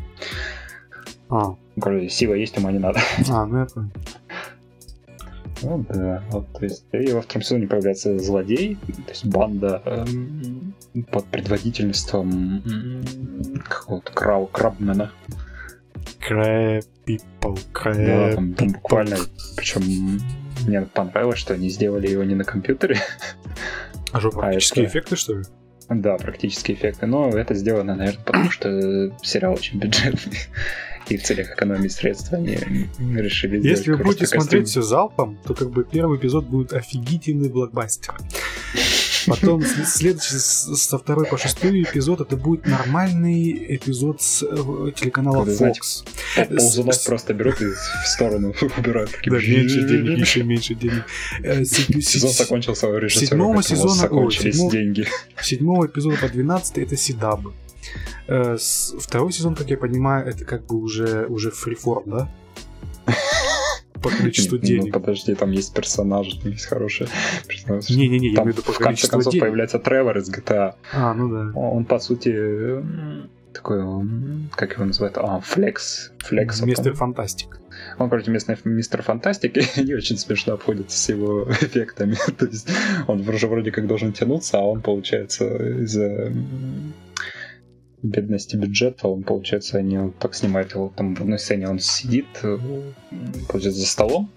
[1.29, 2.99] А, Говорю, сила есть, ума не надо.
[3.29, 3.91] а, ну понял.
[5.63, 10.75] Ну да, вот, то есть, и во втором сезоне появляется злодей, то есть банда эм,
[11.11, 12.61] под предводительством
[13.67, 15.11] какого-то крау крабмена.
[16.29, 19.17] Crab people, Да, там, там буквально,
[19.55, 20.19] причем
[20.67, 22.97] мне понравилось, что они сделали его не на компьютере,
[24.11, 25.43] А что, практические это- эффекты, что ли?
[25.89, 30.37] да, практические эффекты, но это сделано, наверное, потому что сериал очень бюджетный,
[31.09, 32.57] и в целях экономии средств они
[33.15, 34.41] решили Если вы будете костюм.
[34.41, 38.13] смотреть все залпом, то как бы первый эпизод будет офигительный блокбастер.
[39.25, 45.53] Потом следующий со второй по шестой эпизод это будет нормальный эпизод с э, телеканала Когда,
[45.53, 46.47] знаете, Fox.
[46.47, 49.11] Ползунок С- просто берут и в сторону убирают.
[49.25, 51.03] Да, меньше денег, еще меньше денег.
[51.43, 55.07] Э, се- Сезон се- закончился, у режиссера седьмого сезона- закончились седьмого- деньги.
[55.41, 57.51] Седьмого эпизода по 12 это Сидабы.
[58.27, 58.57] Э,
[58.99, 62.29] Второй сезон, как я понимаю, это как бы уже, уже фриформ, да?
[64.01, 64.93] По количеству ну, денег.
[64.93, 67.09] подожди, там есть персонажи, там есть хорошие
[67.47, 67.93] персонажи.
[67.95, 69.45] Не-не-не, я имею в виду по в конце концов денег.
[69.45, 70.75] появляется Тревор из GTA.
[70.93, 71.59] А, ну да.
[71.59, 72.83] Он, по сути,
[73.53, 73.81] такой,
[74.55, 76.61] как его называют, а, Флекс, Флекс.
[76.61, 77.59] Мистер Фантастик.
[77.97, 82.17] Он, короче, местный мистер Фантастик, и не очень смешно обходится с его эффектами.
[82.37, 82.69] То есть
[83.07, 85.45] он уже вроде как должен тянуться, а он, получается,
[85.83, 86.31] из-за
[88.03, 92.57] бедности бюджета, он, получается, они так снимают его, там в одной сцене он сидит, э,
[93.49, 94.29] получается, за столом,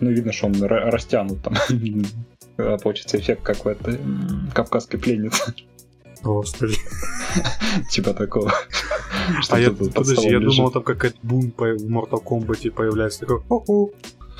[0.00, 1.54] ну, видно, что он ра- растянут там.
[2.58, 5.54] А Получится эффект, как в этой м, кавказской пленнице.
[6.22, 6.74] Господи.
[7.90, 8.52] Типа такого.
[9.48, 11.16] А я, подожди, я думал, там какая-то
[11.56, 13.20] по- в Mortal Kombat появляется.
[13.20, 13.40] Такой.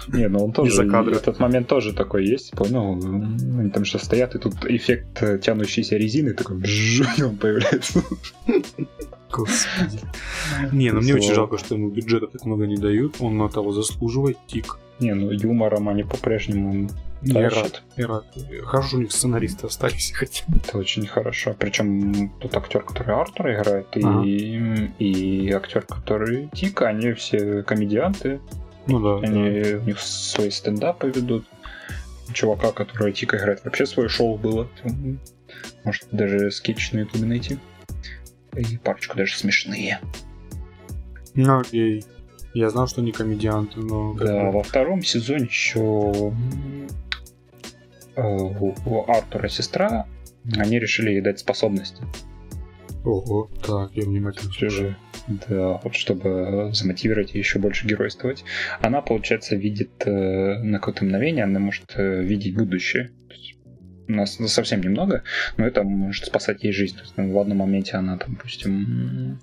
[0.09, 1.15] Не, ну он тоже, кадра.
[1.15, 2.95] этот момент тоже такой есть, понял?
[3.03, 7.37] М, Они там что стоят, и тут эффект э, тянущейся резины, такой бжж, и он
[7.37, 8.03] появляется.
[9.31, 10.01] Господи.
[10.73, 13.17] Не, ну мне очень жалко, что ему бюджета так много не дают.
[13.21, 14.37] Он на того заслуживает.
[14.47, 14.79] Тик.
[15.01, 16.91] Не, ну юмором они по-прежнему
[17.23, 17.83] Я рад.
[17.97, 18.25] Я рад.
[18.65, 21.57] Хорошо, у них сценаристы остались хотя Это очень хорошо.
[21.59, 24.23] Причем тут актер, который Артура играет, и, Ага.
[24.99, 28.39] и актер, который Тика, они все комедианты.
[28.87, 29.27] Ну да.
[29.27, 29.79] Они да.
[29.79, 31.47] у них свои стендапы ведут.
[32.33, 34.69] Чувака, который Тика играет, вообще свое шоу было.
[35.85, 37.59] Может даже скетч на ютубе найти.
[38.57, 40.01] И парочку даже смешные.
[41.35, 42.05] Ну окей.
[42.55, 44.15] Я знал, что они комедианты, но...
[44.15, 46.35] Да, во втором сезоне еще у
[48.17, 50.07] у Артура сестра,
[50.57, 52.03] они решили ей дать способности.
[53.05, 54.97] Ого, так, я внимательно слушаю.
[55.49, 58.45] Да, вот чтобы замотивировать ее еще больше геройствовать.
[58.81, 60.11] Она, получается, видит э,
[60.59, 63.11] на какое-то мгновение, она может э, видеть будущее.
[64.09, 65.23] У нас совсем немного,
[65.57, 66.97] но это может спасать ей жизнь.
[66.97, 69.39] То есть, ну, в одном моменте она, там, допустим,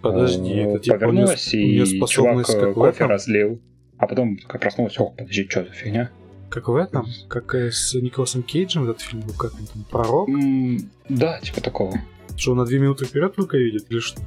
[0.00, 2.06] Подожди, э, это типа у повернулась, у неё и чувак
[2.46, 3.08] способность э, как кофе этом?
[3.08, 3.60] разлил.
[3.98, 6.10] А потом такая проснулась, ох, подожди, что за фигня?
[6.50, 7.06] Как в этом?
[7.28, 10.28] Как с Николасом Кейджем этот фильм был, как он там, Пророк?
[10.28, 11.94] М, Да, типа такого.
[12.36, 14.20] Что, он на две минуты вперед только видит или что?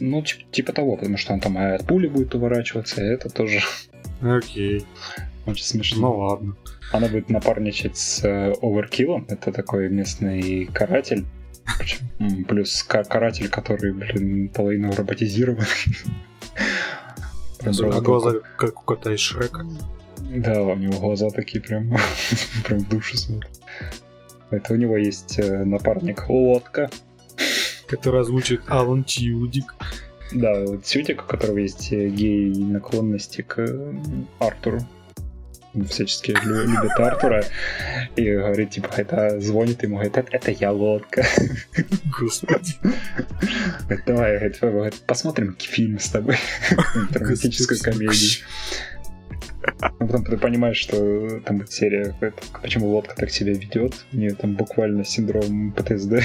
[0.00, 3.60] Ну, типа, типа того, потому что он там от пули будет уворачиваться, и это тоже
[4.22, 4.84] Окей,
[5.46, 6.00] очень смешно.
[6.00, 6.56] ну ладно.
[6.92, 9.24] Она будет напарничать с э, Оверкиллом.
[9.28, 11.24] Это такой местный каратель.
[12.48, 15.64] Плюс ка- каратель, который, блин, половину роботизирован.
[17.62, 19.66] А глаза как у кота из Шрека.
[20.18, 21.94] Да, у него глаза такие прям,
[22.64, 23.59] прям в душу смотрят.
[24.50, 26.90] Это у него есть э, напарник Лодка.
[27.86, 29.74] Который озвучит Алан Тьюдик.
[30.32, 33.94] Да, вот Сютик, у которого есть э, гей-наклонности к э,
[34.38, 34.80] Артуру.
[35.88, 37.44] Всячески лю- любит Артура.
[38.16, 41.24] И говорит, типа, это звонит ему, говорит, это, я лодка.
[42.18, 42.74] Господи.
[43.82, 46.36] Говорит, давай, говорит, посмотрим фильм с тобой.
[47.10, 48.30] Драматическую Господи, комедию.
[49.80, 52.14] А потом ты понимаешь, что там будет серия,
[52.62, 54.06] почему лодка так себя ведет.
[54.12, 56.24] У нее там буквально синдром ПТСД.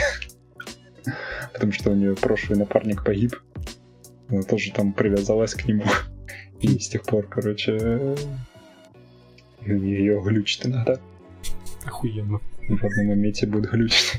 [1.53, 3.35] Потому что у нее прошлый напарник погиб.
[4.29, 5.85] Она тоже там привязалась к нему.
[6.61, 8.15] И с тех пор, короче,
[9.65, 10.97] ее глючит иногда.
[11.85, 12.39] Охуенно.
[12.67, 14.13] В одном моменте будет глючить.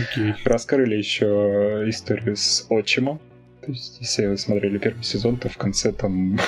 [0.00, 0.34] Окей.
[0.44, 3.20] Раскрыли еще историю с отчимом.
[3.62, 6.38] То есть, если вы смотрели первый сезон, то в конце там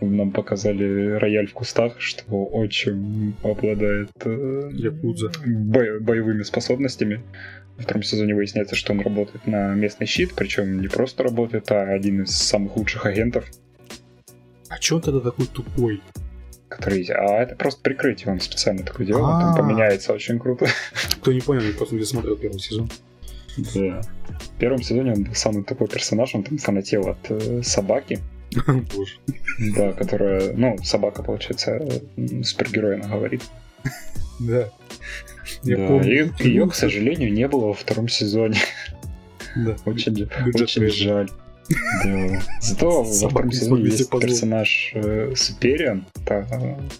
[0.00, 5.32] нам показали рояль в кустах, что отчим обладает э, Якудза.
[5.46, 7.22] бо- боевыми способностями.
[7.76, 11.82] Во втором сезоне выясняется, что он работает на местный щит, причем не просто работает, а
[11.92, 13.44] один из самых лучших агентов,
[14.68, 16.00] А чё он тогда такой тупой?
[16.68, 17.04] который...
[17.10, 19.54] А это просто прикрытие, он специально такое делал, он А.
[19.54, 20.66] там поменяется очень круто.
[21.20, 22.90] Кто не понял, я просто не смотрел первый сезон.
[23.74, 24.00] Да.
[24.28, 28.18] В первом сезоне он был самый тупой персонаж, он там фанател от э, собаки,
[28.94, 29.18] Боже.
[29.76, 31.72] да, которая, ну, собака, получается,
[32.16, 33.42] э, супергерой она говорит.
[34.40, 34.68] Да.
[35.62, 36.34] Я Да, помню.
[36.40, 38.58] и ее, к сожалению, не было во втором сезоне.
[39.56, 39.76] Да.
[39.86, 41.30] Очень, очень жаль.
[42.04, 42.42] Да.
[42.60, 46.04] Зато во втором не сезоне есть персонаж э, Суперион.
[46.26, 46.46] Да,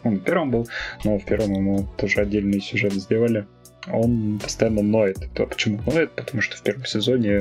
[0.03, 0.69] он в первом был,
[1.05, 3.47] но в первом ему тоже отдельный сюжет сделали.
[3.93, 5.19] Он постоянно ноет.
[5.35, 6.13] Почему ноет?
[6.13, 7.41] Потому что в первом сезоне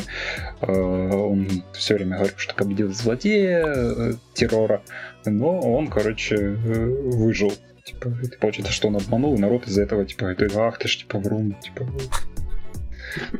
[0.62, 4.82] э, он все время говорил, что победил злодея э, террора,
[5.26, 7.54] но он, короче, э, выжил.
[7.84, 10.98] Типа, это получается, что он обманул, и народ из-за этого, типа, говорит, ах ты ж,
[10.98, 11.88] типа, врун, типа,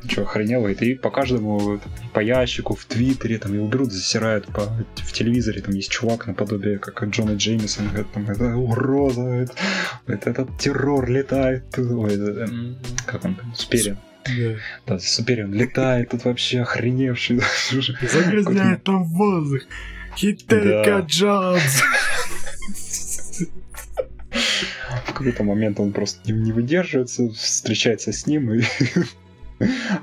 [0.08, 0.60] Че, охренел?
[0.60, 1.80] говорит, И по каждому,
[2.14, 4.62] по ящику, в Твиттере, там, его берут, засирают по,
[4.98, 9.48] в телевизоре, там есть чувак наподобие, как Джона Джеймисон, говорит, там, это угроза,
[10.08, 12.50] это, этот террор летает, ой, это,
[13.06, 14.56] как он там, Суперион, Да.
[14.88, 17.42] да, Суперион летает, тут вообще охреневший,
[17.72, 19.62] Загрязняет там воздух.
[20.16, 21.06] Хитейка.
[21.06, 21.84] Джонс.
[25.06, 28.64] в какой-то момент он просто не, не выдерживается, встречается с ним и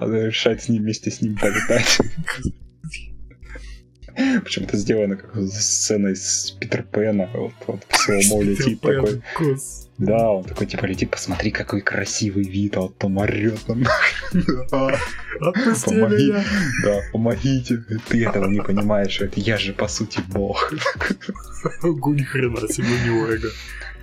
[0.01, 1.99] Она решает с ним вместе с ним полетать.
[4.15, 7.31] Причем это сделано как сцена из Питер Пэна.
[7.33, 9.23] Вот, в слоумо летит такой.
[9.99, 13.85] Да, он такой типа летит, посмотри, какой красивый вид, а вот там орет там.
[15.41, 16.45] Отпусти меня.
[16.85, 17.85] Да, помогите.
[18.09, 20.73] Ты этого не понимаешь, это я же по сути бог.
[21.83, 23.39] Огу, ни хрена себе не.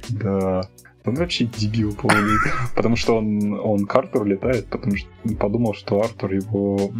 [0.10, 0.62] Да.
[1.10, 2.38] Он вообще дебил полный.
[2.76, 5.08] Потому что он, он к Артуру летает, потому что
[5.40, 6.92] подумал, что Артур его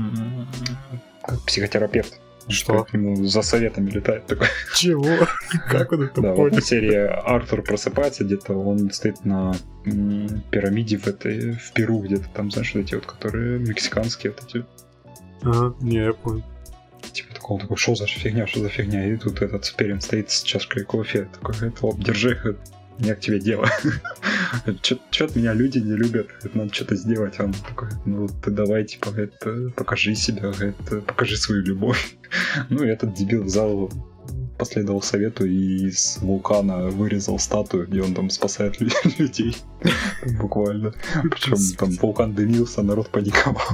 [1.46, 2.20] психотерапевт.
[2.48, 2.84] Что?
[2.84, 4.48] К нему за советами летает такой.
[4.76, 5.28] Чего?
[5.70, 6.48] Как он это Да, в понял?
[6.48, 9.54] этой серии Артур просыпается где-то, он стоит на
[10.50, 14.66] пирамиде в этой в Перу где-то там, знаешь, вот эти вот, которые мексиканские, вот эти,
[15.44, 16.44] Ага, не, я понял.
[17.12, 20.32] типа такого, он такой, что за фигня, что за фигня, и тут этот Сперин стоит
[20.32, 22.58] с чашкой кофе, такой, это, оп, держи,
[23.00, 23.70] меня к тебе дело.
[24.82, 27.40] Что-то меня люди не любят, говорит, надо что-то сделать.
[27.40, 32.16] Он такой, ну ты давай, типа, это, покажи себя, это, покажи свою любовь.
[32.70, 33.90] Ну и этот дебил взял
[34.60, 39.56] последовал совету и из вулкана вырезал статую, где он там спасает лю- людей.
[40.40, 40.94] Буквально.
[41.32, 43.66] Причем там вулкан дымился, народ паниковал.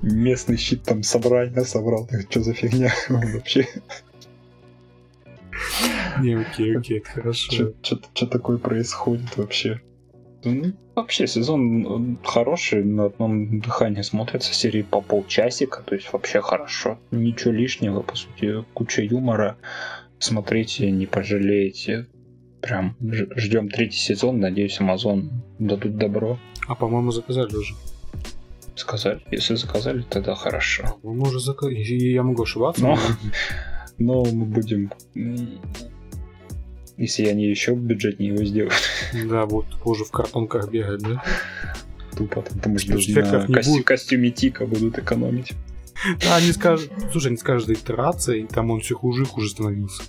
[0.00, 2.08] Местный щит там собрание собрал.
[2.30, 3.66] Что за фигня вообще?
[6.20, 7.72] Не, окей, окей, хорошо.
[7.82, 9.80] Что такое происходит вообще?
[10.44, 16.40] Ну, вообще, сезон он хороший, на одном дыхании смотрится, серии по полчасика, то есть вообще
[16.40, 16.98] хорошо.
[17.10, 19.56] Ничего лишнего, по сути, куча юмора.
[20.20, 22.06] Смотрите, не пожалеете.
[22.60, 22.96] Прям
[23.36, 25.28] ждем третий сезон, надеюсь, Amazon
[25.58, 26.38] дадут добро.
[26.66, 27.74] А по-моему, заказали уже.
[28.74, 30.98] Сказали, если заказали, тогда хорошо.
[31.02, 31.76] По-моему, уже заказали.
[31.78, 32.82] Я могу ошибаться.
[32.82, 32.98] Но-
[33.98, 34.92] но- мы будем...
[36.96, 38.74] Если они еще бюджетнее его сделают,
[39.28, 41.22] Да, вот позже в картонках бегать, да?
[42.16, 43.84] тупо, потому что Спецэффектов на будет.
[43.84, 45.52] костюме Тика будут экономить.
[46.24, 50.02] Да, они скажут, слушай, они с каждой итерацией, там он все хуже и хуже становился.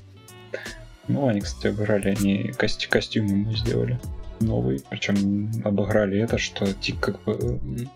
[1.08, 4.00] Ну, они, кстати, обыграли, они кости- костюм ему сделали
[4.40, 4.82] новый.
[4.90, 7.90] Причем обыграли это, что Тик как бы м,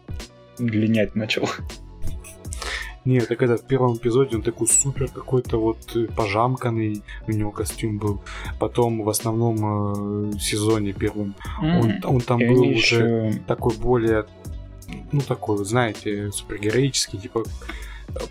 [0.60, 1.50] линять начал.
[3.06, 7.52] Нет, так это в первом эпизоде он такой супер какой-то вот э, пожамканный, у него
[7.52, 8.22] костюм был.
[8.60, 13.76] Потом в основном э, сезоне первом он, он там И был они уже еще такой
[13.76, 14.26] более,
[15.12, 17.44] ну такой, знаете, супергероический, типа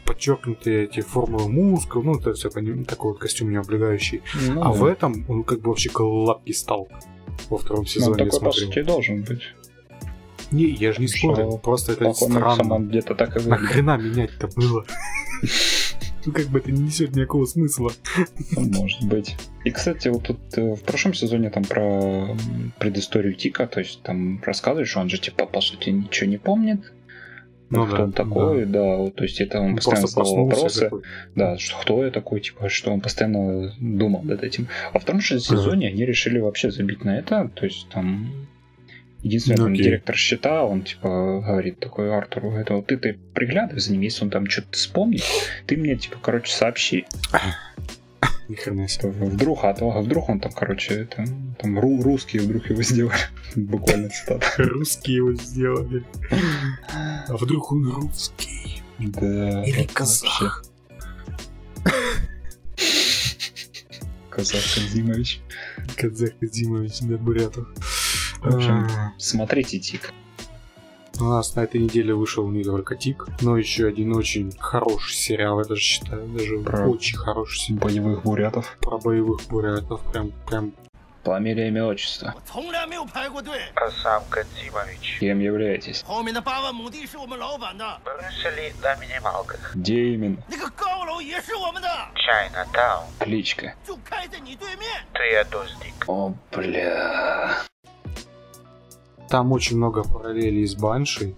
[0.05, 4.23] подчеркнутые эти формулы мускул, ну это все такой вот костюм не облегающий.
[4.49, 4.70] ну, а да.
[4.73, 6.89] в этом он как бы вообще гладкий стал
[7.51, 8.11] во втором Ну, сезоне.
[8.12, 8.66] я такой, по смотрел.
[8.69, 9.43] сути, должен быть.
[10.53, 12.79] Не, я же не спорю, просто это странно.
[12.79, 13.62] где-то так и выглядит.
[13.62, 14.85] Нахрена менять-то было?
[16.24, 17.91] Ну как бы это не несет никакого смысла.
[18.53, 19.37] Ну, Может быть.
[19.65, 22.37] И, кстати, вот тут э, в прошлом сезоне там про
[22.79, 26.93] предысторию Тика, то есть там рассказываешь, что он же типа по сути ничего не помнит.
[27.70, 28.97] Ну кто да, он такой, да.
[28.99, 30.81] вот, то есть это он Он постоянно задавал вопросы.
[30.81, 31.03] такой.
[31.35, 34.69] Да, что кто я такой, типа, что он постоянно думал над этим.
[34.91, 37.51] А во втором же сезоне они решили вообще забить на это.
[37.55, 38.31] То есть там
[39.23, 39.85] единственный Ну, окей.
[39.85, 44.24] директор счета, он типа говорит такой Артуру, это вот ты, ты приглядывай за ним, если
[44.24, 45.23] он там что-то вспомнит,
[45.66, 47.07] ты мне типа, короче, сообщи.
[48.49, 49.12] Ни хрена себе.
[49.12, 51.24] Типа, Вдруг, а, то- а вдруг он там, короче, это,
[51.61, 53.15] там ру- русские вдруг его сделали.
[53.57, 54.47] Буквально цитата.
[54.59, 56.05] Русские его сделали.
[57.28, 58.82] А вдруг он русский?
[58.99, 59.62] Да.
[59.65, 60.65] Или казах?
[64.31, 65.40] Казах Казимович.
[65.97, 67.66] Казах Зимович да, Бурятов.
[68.43, 68.89] В общем,
[69.19, 70.12] смотрите Тик.
[71.20, 75.60] У нас на этой неделе вышел не только Тик, но еще один очень хороший сериал,
[75.60, 77.81] я даже считаю, даже про очень хороший сериал.
[77.81, 78.77] Боевых бурятов.
[78.81, 80.73] Про боевых бурятов, прям, прям
[81.23, 82.35] Фамилия, имя, отчество.
[84.02, 85.19] Сам Кадзимович.
[85.20, 86.05] Кем являетесь?
[88.05, 89.77] Брюссели на минималках.
[89.77, 90.43] Где именно?
[92.16, 93.06] Чайна Таун.
[93.20, 93.74] Кличка.
[95.14, 96.09] Ты одузник.
[96.09, 97.62] О, бля.
[99.33, 101.35] Там очень много параллелей с Баншей.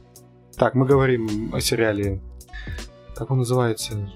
[0.57, 2.21] Так, мы говорим о сериале.
[3.15, 4.11] Как он называется?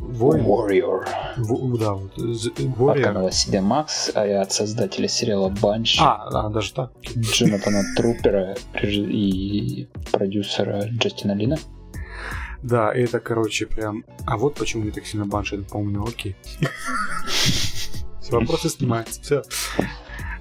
[0.00, 0.44] Воин?
[0.44, 1.06] Warrior.
[1.36, 2.18] Во- да, вот.
[2.18, 3.02] От Warrior.
[3.04, 5.98] канала CD Max, а и от создателя сериала Банш.
[6.00, 6.90] А, а, даже так.
[7.16, 11.58] Джонатана Трупера и продюсера Джастина Лина.
[12.64, 14.04] Да, это, короче, прям...
[14.26, 16.34] А вот почему мне так сильно Банши напомнил, окей.
[18.20, 19.42] Все, вопросы снимаются, все.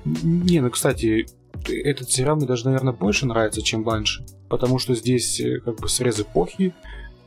[0.04, 1.28] Не, ну, кстати,
[1.68, 4.26] этот сериал мне даже, наверное, больше нравится, чем Банши.
[4.50, 6.74] Потому что здесь э, как бы срез эпохи,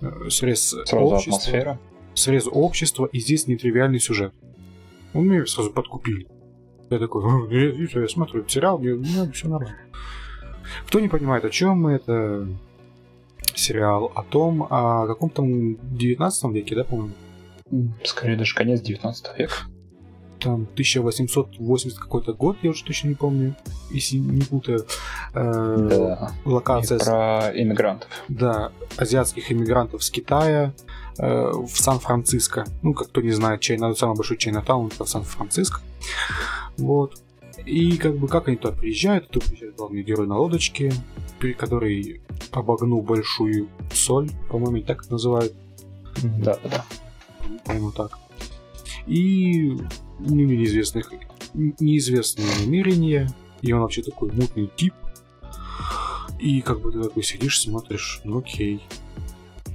[0.00, 1.80] э, срез Сразу общества, атмосфера.
[2.14, 4.32] срез общества, и здесь нетривиальный сюжет.
[5.14, 6.28] Он меня сразу подкупил.
[6.90, 7.70] Я такой, «О, я,
[8.02, 9.78] я- смотрю сериал, мне, все нормально.
[10.86, 12.46] Кто не понимает, о чем мы, это
[13.54, 17.12] сериал о том, о каком-то 19 веке, да, по-моему?
[18.04, 19.54] Скорее даже конец 19 века.
[20.44, 23.54] Там 1880 какой-то год, я уже точно не помню,
[23.90, 24.84] если не путаю.
[25.32, 26.32] Э, Да.
[26.44, 28.08] Локация, И про иммигрантов.
[28.28, 30.74] да, азиатских иммигрантов с Китая
[31.18, 32.66] э, в Сан-Франциско.
[32.82, 35.80] Ну, как кто не знает, Чайна, самый большой Чайнатаун это Сан-Франциско.
[36.76, 37.14] Вот.
[37.64, 40.92] И как бы как они туда приезжают, тут приезжает главный герой на лодочке,
[41.38, 42.20] при- который
[42.52, 45.54] обогнул большую соль, по-моему, так это называют,
[46.22, 46.84] Да, да, да.
[47.64, 48.18] по-моему, так.
[49.06, 49.78] И
[50.18, 51.12] неизвестных,
[51.54, 53.28] неизвестные намерения,
[53.62, 54.94] и он вообще такой мутный тип.
[56.38, 58.86] И как бы ты такой сидишь, смотришь, ну окей.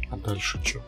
[0.09, 0.81] А дальше что?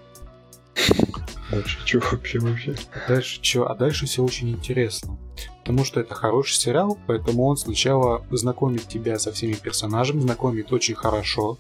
[1.52, 2.76] Дальше что вообще вообще?
[2.94, 3.70] А дальше что?
[3.70, 5.18] А дальше все очень интересно.
[5.60, 10.96] Потому что это хороший сериал, поэтому он сначала знакомит тебя со всеми персонажами, знакомит очень
[10.96, 11.58] хорошо.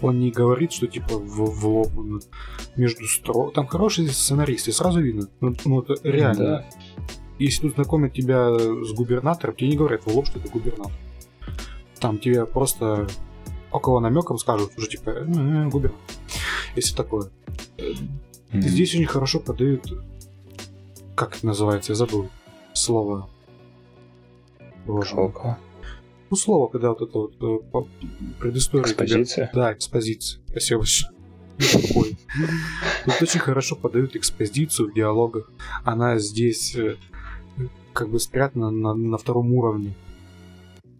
[0.00, 1.90] Он не говорит, что типа в, в лоб
[2.76, 3.54] между строк.
[3.54, 5.28] Там хороший сценарист, и сразу видно.
[5.40, 6.44] Ну, ну, это реально.
[6.44, 6.66] Да.
[7.42, 10.92] Если тут знакомят тебя с губернатором, тебе не говорят в лоб, что это губернатор.
[11.98, 13.08] Там тебе просто
[13.72, 16.00] около намеком скажут, уже типа, «Э, э, губернатор.
[16.76, 17.30] Если такое.
[18.52, 18.62] Мгм.
[18.62, 19.92] Здесь очень хорошо подают,
[21.16, 22.30] как это называется, я забыл
[22.74, 23.28] слово.
[24.86, 25.10] Боже.
[25.10, 25.58] Шелково.
[26.30, 27.88] Ну, слово, когда вот это вот э, по
[28.38, 28.84] предыстория.
[28.84, 29.50] Экспозиция?
[29.52, 30.40] Да, экспозиция.
[30.48, 31.12] Спасибо большое.
[31.58, 32.46] Ну.
[33.04, 35.50] Тут очень хорошо подают экспозицию в диалогах.
[35.84, 36.96] Она здесь э,
[37.92, 39.94] как бы спрятана на, на втором уровне.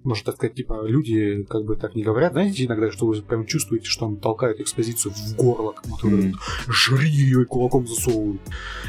[0.04, 2.32] Можно так сказать, типа, люди как бы так не говорят.
[2.32, 6.34] Знаете, иногда, что вы прям чувствуете, что он толкает экспозицию в горло, как будто Мгм.
[6.66, 8.40] жри ее и кулаком засовывают.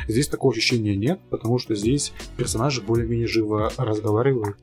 [0.07, 4.57] Здесь такого ощущения нет, потому что здесь персонажи более-менее живо разговаривают.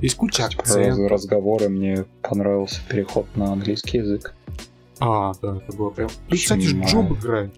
[0.00, 1.08] Есть куча акцентов.
[1.08, 4.34] разговоры мне понравился переход на английский язык.
[4.98, 6.08] А, да, это было прям...
[6.08, 6.90] Тут, Очень кстати.
[6.90, 7.52] Джоб играет.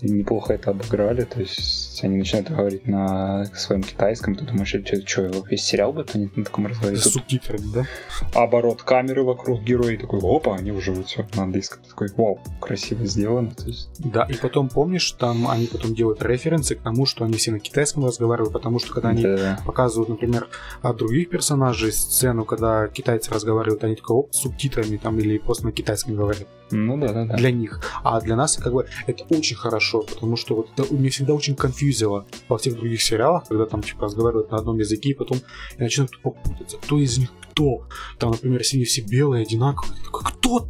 [0.00, 5.06] И неплохо это обыграли, то есть они начинают говорить на своем китайском, ты думаешь, что,
[5.06, 7.00] что весь сериал будет они на таком разговаривать?
[7.00, 7.86] С Тут субтитрами, да?
[8.34, 11.82] оборот камеры вокруг героя, такой, опа, они уже вот все на английском.
[11.88, 13.50] Такой, вау, красиво сделано.
[13.50, 17.34] То есть, Да, и потом, помнишь, там они потом делают референсы к тому, что они
[17.34, 20.48] все на китайском разговаривают, потому что когда они да, показывают, например,
[20.82, 25.72] от других персонажей сцену, когда китайцы разговаривают, они такой, оп, субтитрами там или просто на
[25.72, 26.46] китайском говорят.
[26.70, 27.36] ну да, да, да.
[27.36, 27.80] Для них.
[28.02, 31.54] А для нас, как бы, это очень хорошо, потому что вот это меня всегда очень
[31.86, 35.38] конфьюзило во всех других сериалах, когда там, типа, разговаривают на одном языке, и потом
[35.76, 37.88] и начинают тупо путаться, кто из них кто.
[38.18, 40.68] Там, например, если они все белые, одинаковые, такой, кто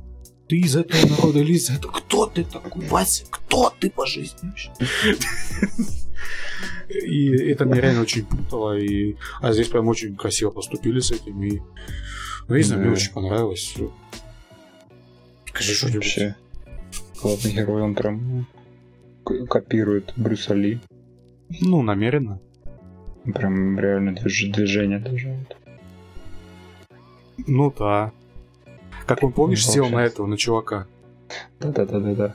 [0.48, 1.92] ты из этого народа или из этого?
[1.92, 3.24] Кто ты такой, Вася?
[3.30, 4.70] Кто ты по жизни вообще?
[6.88, 9.16] И это меня реально очень путало, и...
[9.40, 11.60] а здесь прям очень красиво поступили с этим, и...
[12.48, 13.74] Ну, не знаю, мне очень понравилось.
[15.48, 16.04] Скажи что-нибудь.
[16.04, 16.36] Вообще,
[17.20, 18.46] главный герой, он прям
[19.48, 20.80] копирует Брюса Ли.
[21.60, 22.40] Ну, намеренно.
[23.34, 25.36] Прям реально движ- движение даже.
[27.46, 28.12] Ну да.
[29.06, 30.86] Как он, помнишь, Ну, сел на этого, на чувака.
[31.60, 32.34] Да-да-да-да-да.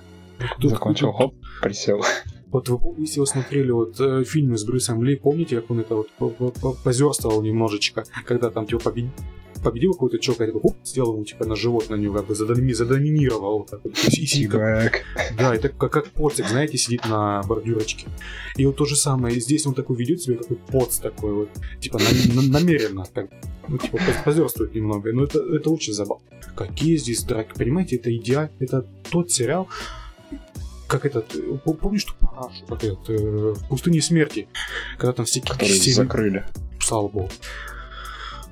[0.59, 2.03] Тут- Закончил, хоп, присел.
[2.47, 5.95] Вот вы, помните, вы смотрели вот э, фильмы с Брюсом Ли, помните, как он это
[5.95, 9.09] вот по- по- по- позерствовал немножечко, когда там типа побед-
[9.63, 12.33] победил какой-то чувак, и такой, оп, сделал ему типа на живот на него, как бы
[12.33, 13.93] задоми- задоминировал так вот.
[14.09, 15.03] И, и как-
[15.37, 18.07] да, это как, как поцик, знаете, сидит на бордюрочке.
[18.57, 21.99] И вот то же самое, здесь он такой ведет себя, такой поц такой вот, типа
[21.99, 23.29] на- на- намеренно, как,
[23.67, 26.25] ну, типа поз- позерствует немного, но это, это очень забавно.
[26.55, 29.67] Какие здесь драки, понимаете, это идеально, это тот сериал,
[30.87, 32.13] как этот, э, пом- помнишь, что
[32.67, 34.47] как этот, э, в пустыне смерти,
[34.97, 36.43] когда там все Который все- закрыли.
[36.79, 37.29] слава богу.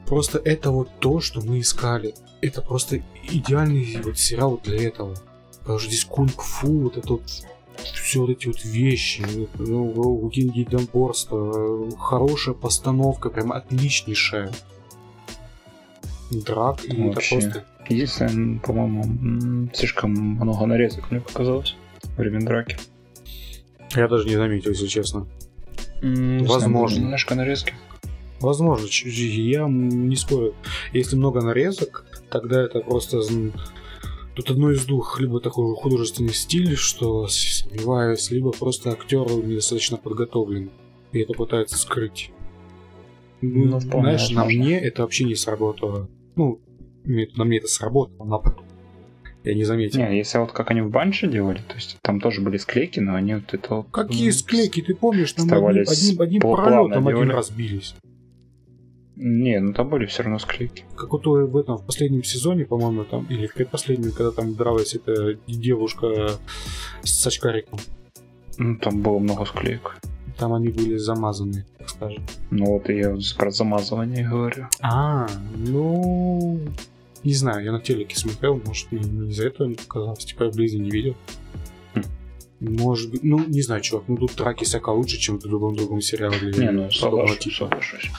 [0.10, 2.16] Просто это вот то, что мы искали.
[2.42, 5.16] Это просто идеальный вот сериал для этого.
[5.60, 7.22] Потому что здесь кунг-фу, вот это вот
[7.78, 9.24] все вот эти вот вещи,
[9.60, 14.52] ну, единоборство, хорошая постановка, прям отличнейшая.
[16.32, 17.40] Драк, и это Вообще.
[17.40, 17.66] просто...
[17.88, 21.76] Единственное, по-моему, м, слишком много нарезок мне показалось
[22.18, 22.78] во время драки.
[23.96, 25.28] Я даже не заметил, если честно.
[26.02, 27.00] М, Возможно.
[27.00, 27.76] Немножко нарезки.
[28.42, 30.56] Возможно, ч- я не спорю.
[30.94, 33.22] Если много нарезок, тогда это просто...
[34.36, 35.20] Тут одно из двух.
[35.20, 40.70] Либо такой художественный стиль, что сомневаюсь, либо просто актер недостаточно подготовлен.
[41.12, 42.32] И это пытается скрыть.
[43.42, 44.60] Ну, Ну, вполне знаешь, на возможно.
[44.64, 46.08] мне это вообще не сработало.
[46.36, 46.62] Ну,
[47.04, 48.40] на мне это сработало, на
[49.44, 50.00] я не заметил.
[50.00, 53.16] Не, если вот как они в банше делали, то есть там тоже были склейки, но
[53.16, 53.88] они вот это вот...
[53.92, 57.32] Какие склейки, ты помнишь, там одним, одним, одним пролетом один делали.
[57.32, 57.96] разбились.
[59.22, 60.86] Не, ну там были все равно склейки.
[60.96, 64.96] Как вот в этом, в последнем сезоне, по-моему, там, или в предпоследнем, когда там дралась
[64.96, 66.32] эта девушка
[67.04, 67.80] с очкариком.
[68.58, 69.98] Ну, там было много склеек.
[70.38, 72.24] Там они были замазаны, так скажем.
[72.50, 74.68] Ну вот я про замазывание говорю.
[74.80, 76.62] А, ну...
[77.26, 80.24] Не знаю, я на телеке смотрел, может, не, не из-за этого мне показалось.
[80.24, 81.16] Типа я вблизи не видел.
[81.94, 82.04] Хм.
[82.62, 86.00] Может быть, ну, не знаю, чувак, ну тут драки всяко лучше, чем в любом другом
[86.00, 86.54] сериале.
[86.54, 88.10] Не, ну соглашусь, соглашусь.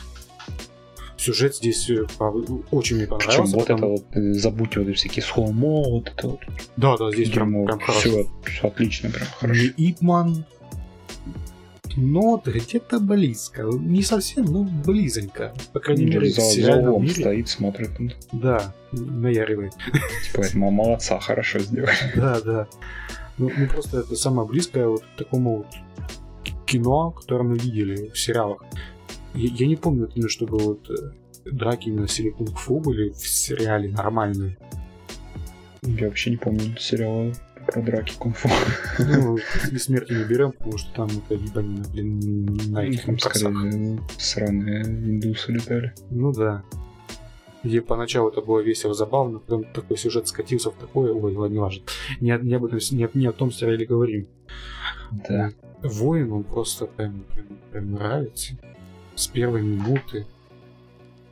[1.21, 3.57] Сюжет здесь э, правда, очень мне Причем понравился.
[3.57, 6.41] вот это потому- вот, э, забудьте вот эти всякие слоумо, вот это вот.
[6.79, 7.67] Да, да, здесь прям, дерьмо.
[7.67, 8.01] прям хорошо.
[8.09, 9.61] Всё, всё отлично, прям хорошо.
[9.77, 10.45] Не Ипман,
[11.97, 13.63] но вот где-то близко.
[13.65, 15.53] Не совсем, но близонько.
[15.73, 17.15] По крайней мере, в за, за углом мире.
[17.15, 17.91] стоит, смотрит.
[17.99, 19.73] ну, Да, наяривает.
[20.33, 21.93] Типа, «М- молодца, хорошо сделали.
[22.17, 22.67] Да, да.
[23.39, 25.67] Ну, ну, просто это самое близкое вот к такому вот
[26.67, 28.63] кино, которое мы видели в сериалах.
[29.35, 31.13] Я, я не помню, именно, чтобы вот э,
[31.51, 34.57] драки именно в стиле кунг-фу были в сериале нормальные.
[35.83, 37.33] Я вообще не помню сериала
[37.67, 38.49] про драки кунг-фу.
[38.99, 39.39] Ну,
[39.71, 43.37] бессмертие не берем, потому что там это ебанина, блин, на этих парсах.
[43.37, 45.95] скорее сраные индусы летали.
[46.11, 46.63] Ну да.
[47.63, 51.61] Где поначалу это было весело, забавно, потом такой сюжет скатился в такое, ой, ладно, не
[51.61, 51.83] важно.
[52.21, 54.27] Не, не об этом, не, не о том сериале говорим.
[55.29, 55.53] Да.
[55.83, 58.55] Воин, он просто прям, прям, прям нравится.
[59.21, 60.27] С первой минуты.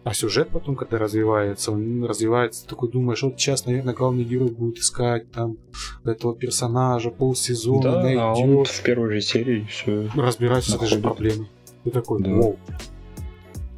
[0.05, 4.51] А сюжет потом, когда развивается, он развивается, ты такой думаешь, вот сейчас, наверное, главный герой
[4.51, 5.56] будет искать там
[6.05, 10.06] этого персонажа, полсезона, Да, найдет, а он в первой же серии все.
[10.15, 11.48] разбирается с этой же проблемой.
[11.85, 12.31] Ты такой, Да.
[12.31, 12.59] вау.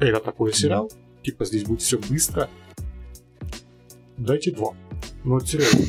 [0.01, 0.91] Это такой сериал?
[1.23, 2.49] Типа здесь будет все быстро.
[4.17, 4.73] Дайте два.
[5.23, 5.79] Ну, вот серьезно.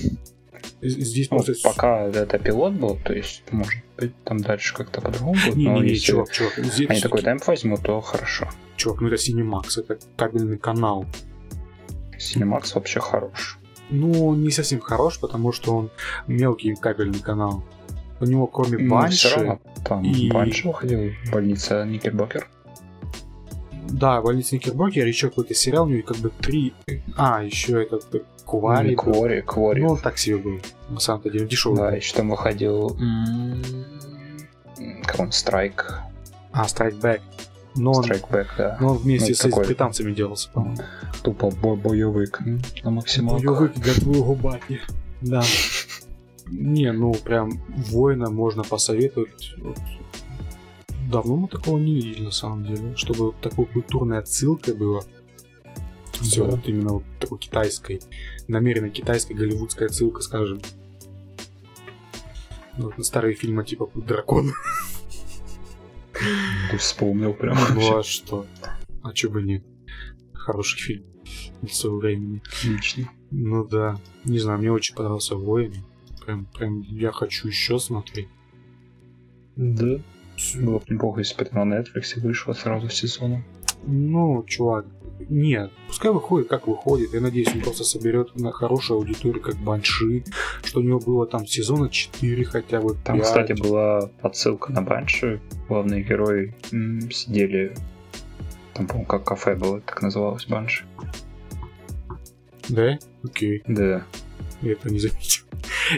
[0.85, 1.55] Здесь Ну, просто...
[1.63, 5.55] пока это пилот был, то есть, может быть, там дальше как-то по-другому будет.
[5.57, 6.55] Не, но не, не, если чувак, чувак.
[6.59, 8.49] Здесь они такой темп возьмут, то хорошо.
[8.77, 11.07] Чувак, ну это Cinemax, это кабельный канал.
[12.19, 13.59] Cinemax вообще хорош.
[13.91, 15.91] Ну, не совсем хорош, потому что он
[16.27, 17.63] мелкий кабельный канал.
[18.21, 19.29] У него кроме Ну, Банши...
[19.37, 22.49] равно, там и- Банши выходил, больница Никербокер.
[23.89, 26.73] Да, больница Никербокер, еще какой-то сериал, у него как бы три...
[27.17, 28.25] А, еще этот
[28.61, 28.89] Квари.
[28.89, 29.03] Или был.
[29.13, 29.83] Квори, Квори.
[29.83, 30.61] Ну, он так себе был.
[30.91, 31.79] На самом-то деле, дешевый.
[31.79, 31.97] да, был.
[31.97, 32.97] еще там выходил...
[35.05, 36.01] Как он, Страйк.
[36.53, 37.21] А, Strike Back.
[37.75, 38.77] Но он, Страйкбэк, да.
[38.81, 39.65] но он вместе Ну, с такой.
[39.67, 40.77] британцами делался, по-моему.
[41.23, 42.41] Тупо бо- боевик
[42.85, 43.59] на максималках.
[43.61, 44.81] Боевик для твоего бати.
[45.23, 45.43] Да.
[46.49, 49.55] Не, ну прям воина можно посоветовать.
[49.57, 49.79] Вот.
[51.11, 52.95] Давно мы такого не видели, на самом деле.
[52.97, 55.03] Чтобы вот такой культурной отсылкой было.
[56.23, 56.53] Все, Да.
[56.53, 58.01] вот именно вот такой китайской,
[58.49, 60.61] намеренно китайской голливудской отсылка, скажем.
[62.79, 64.53] Ну, Вот на старые фильмы типа «Путь дракона».
[66.71, 67.57] Ты вспомнил прям.
[67.75, 68.47] Ну а что?
[69.03, 69.65] А чё бы нет?
[70.33, 71.05] Хороший фильм.
[71.71, 72.43] Своего времени.
[72.47, 73.09] Отлично.
[73.31, 73.97] Ну да.
[74.25, 75.75] Не знаю, мне очень понравился Воин.
[76.25, 78.29] Прям, прям я хочу еще смотреть.
[79.57, 79.99] Да.
[80.57, 83.45] Было бы неплохо, если бы на Netflix вышло сразу сезоном.
[83.85, 84.87] Ну, чувак,
[85.29, 87.13] нет, пускай выходит, как выходит.
[87.15, 90.25] Я надеюсь, он просто соберет на хорошую аудиторию, как Банши,
[90.65, 92.95] что у него было там сезона 4 хотя бы.
[93.05, 93.25] Там, 5.
[93.25, 95.41] кстати, была отсылка на Банши.
[95.69, 97.75] Главные герои м, сидели...
[98.75, 100.85] Там, по-моему, как кафе было, так называлось Банши.
[102.69, 102.99] Да?
[103.23, 104.05] Окей, Да,
[104.63, 105.43] я это не заметил.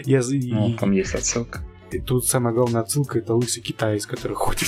[0.03, 1.61] Я ну, там есть отсылка.
[1.91, 4.67] и тут самая главная отсылка это лысый китаец, который ходит.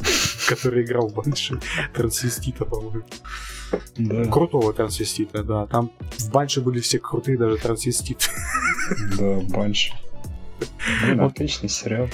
[0.48, 1.60] Который играл в Банши
[1.94, 3.04] трансвестита, по-моему.
[3.96, 5.66] Да, Крутого трансвестита, да.
[5.66, 8.26] Там в Банше были все крутые, даже трансвеститы.
[9.18, 9.92] да, Банши.
[11.04, 11.32] Блин, Вот.
[11.32, 12.08] отличный сериал.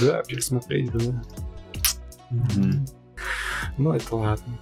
[0.00, 1.22] Да, пересмотреть, да.
[3.76, 4.58] Ну, это ладно.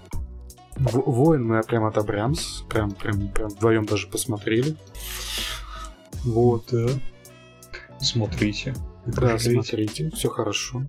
[0.76, 4.76] Воин мы прям отобрям, с- прям, прям, прям вдвоем даже посмотрели.
[6.24, 6.88] Вот, да.
[8.00, 8.74] Смотрите.
[9.06, 10.82] Да, смотрите, все хорошо.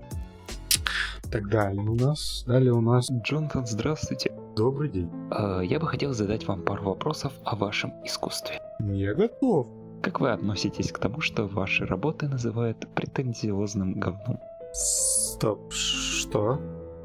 [1.32, 4.32] Так далее у нас, далее у нас Джонатан, здравствуйте.
[4.58, 5.10] Добрый день.
[5.32, 8.60] А, Я бы хотел задать вам пару вопросов о вашем искусстве.
[8.80, 9.68] Я готов.
[10.02, 14.40] Как вы относитесь к тому, что ваши работы называют претензиозным говном?
[14.74, 16.60] Стоп, что?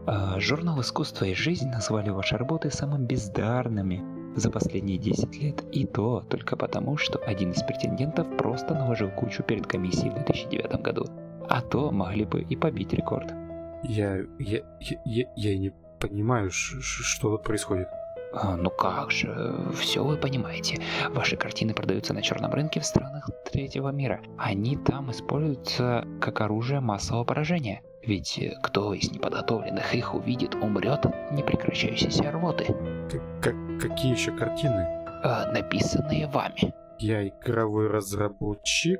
[0.07, 4.03] А, Журнал «Искусство и жизнь» назвали ваши работы самыми бездарными
[4.35, 5.63] за последние 10 лет.
[5.73, 10.83] И то только потому, что один из претендентов просто наложил кучу перед комиссией в 2009
[10.83, 11.07] году.
[11.49, 13.33] А то могли бы и побить рекорд.
[13.83, 15.73] Я, я, я, я, я не
[16.09, 17.89] понимаю, что тут происходит.
[18.35, 20.79] А, Ну как же, все вы понимаете.
[21.11, 24.21] Ваши картины продаются на черном рынке в странах третьего мира.
[24.39, 27.83] Они там используются как оружие массового поражения.
[28.05, 32.75] Ведь э, кто из неподготовленных их увидит, умрет от непрекращающейся рвоты,
[33.41, 34.87] как- какие еще картины?
[35.23, 36.75] А, написанные вами.
[36.99, 38.99] Я игровой разработчик.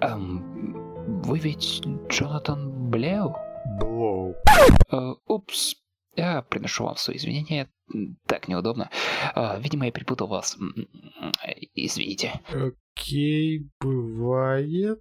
[0.00, 3.36] Эм, вы ведь Джонатан Блеу?
[3.78, 4.34] Блоу.
[4.90, 5.74] Э, упс.
[6.20, 7.70] Я приношу вам свои извинения.
[8.26, 8.90] Так неудобно.
[9.34, 10.54] А, видимо, я перепутал вас.
[11.74, 12.42] Извините.
[12.52, 15.00] Окей, бывает.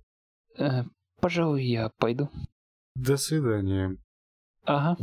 [0.58, 0.84] Э,
[1.20, 2.30] пожалуй, я пойду.
[2.96, 3.98] До свидания.
[4.64, 4.96] Ага.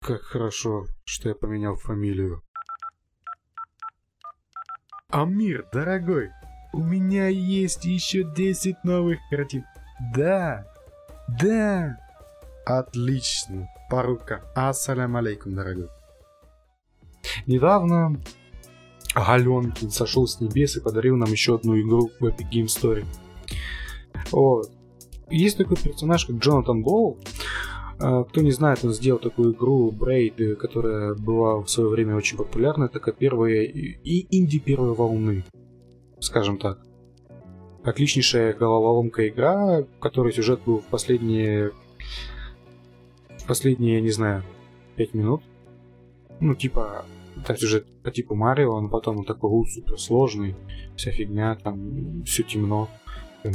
[0.00, 2.42] Как хорошо, что я поменял фамилию.
[5.10, 6.30] Амир, дорогой,
[6.72, 9.64] у меня есть еще 10 новых картин.
[10.14, 10.64] Да,
[11.38, 12.03] да.
[12.66, 13.68] Отлично.
[13.90, 14.42] Порука.
[14.54, 15.88] Ассалям алейкум, дорогой.
[17.46, 18.20] Недавно
[19.14, 23.04] Галенкин сошел с небес и подарил нам еще одну игру в Epic Game Story.
[24.30, 24.70] Вот.
[25.30, 27.18] Есть такой персонаж, как Джонатан Боу.
[28.00, 32.16] А, Кто не знает, он сделал такую игру Braid, э, которая была в свое время
[32.16, 32.88] очень популярна.
[32.88, 35.44] Такая первая и инди первой волны,
[36.20, 36.80] скажем так.
[37.84, 41.72] Отличнейшая головоломка игра, в которой сюжет был в последние...
[43.46, 44.42] Последние, я не знаю,
[44.96, 45.42] 5 минут.
[46.40, 47.04] Ну, типа,
[47.46, 50.54] там сюжет по типу Марио, но потом он такой у, супер сложный,
[50.96, 52.88] вся фигня, там все темно.
[53.44, 53.50] «А?»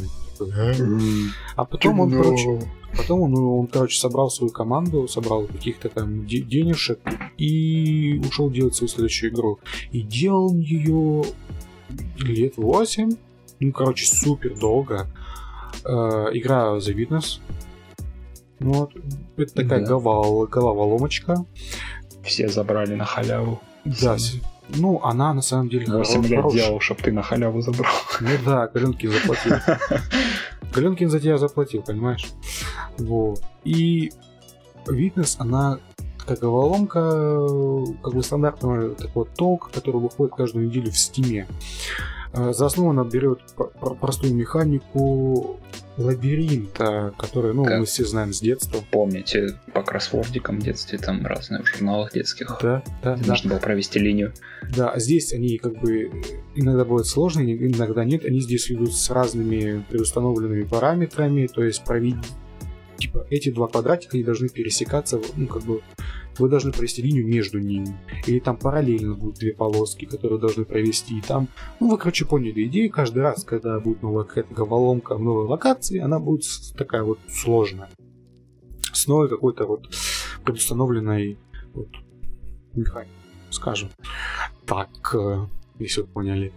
[1.56, 2.60] А потом он, короче,
[2.96, 7.00] потом он, он, короче, собрал свою команду, собрал каких-то там де- денежек
[7.38, 9.60] и ушел делать свою следующую игру.
[9.92, 11.24] И делал он ее
[12.20, 13.10] лет 8.
[13.60, 15.08] Ну, короче, супер долго.
[15.84, 17.40] Э, игра The Witness.
[18.60, 18.92] Ну, вот.
[19.38, 19.86] Это такая Да.
[19.88, 21.46] голова- головоломочка.
[22.24, 23.60] Все забрали на халяву.
[23.86, 24.18] Да,
[24.76, 27.94] ну, она на самом деле 8 хоро- лет делал, чтобы ты на халяву забрал.
[28.20, 29.56] Ну да, Галенкин заплатил.
[30.74, 32.28] Галенкин за тебя заплатил, понимаешь?
[32.98, 33.42] Вот.
[33.64, 34.12] И
[34.86, 35.80] Witness, она
[36.18, 37.00] как головоломка,
[38.04, 41.48] как бы стандартного такого толка, который выходит каждую неделю в стиме.
[42.34, 45.60] Э, За основу она берет пр- пр- простую механику
[45.98, 47.80] лабиринта, который, ну, Как?
[47.80, 48.80] мы все знаем с детства.
[48.92, 52.58] Помните, по кроссвордикам в детстве, там разные в журналах детских.
[52.62, 53.28] Да, да, да.
[53.28, 54.34] Нужно было провести линию.
[54.76, 56.10] Да, а здесь они как бы
[56.56, 58.24] иногда бывают сложные, иногда нет.
[58.26, 62.32] Они здесь идут с разными предустановленными параметрами, то есть проведить
[63.00, 65.82] типа эти два квадратика они должны пересекаться, ну как бы
[66.38, 67.98] вы должны провести линию между ними.
[68.26, 71.18] Или там параллельно будут две полоски, которые должны провести.
[71.18, 71.48] И там,
[71.80, 72.92] ну вы, короче, поняли идею.
[72.92, 76.46] Каждый раз, когда будет новая какая-то головоломка в новой локации, она будет
[76.78, 77.90] такая вот сложная.
[78.94, 79.90] С новой какой-то вот
[80.46, 81.38] предустановленной
[81.74, 81.90] вот
[82.74, 83.14] механикой,
[83.50, 83.90] скажем.
[84.66, 85.46] Так, э,
[85.80, 86.54] если вы поняли.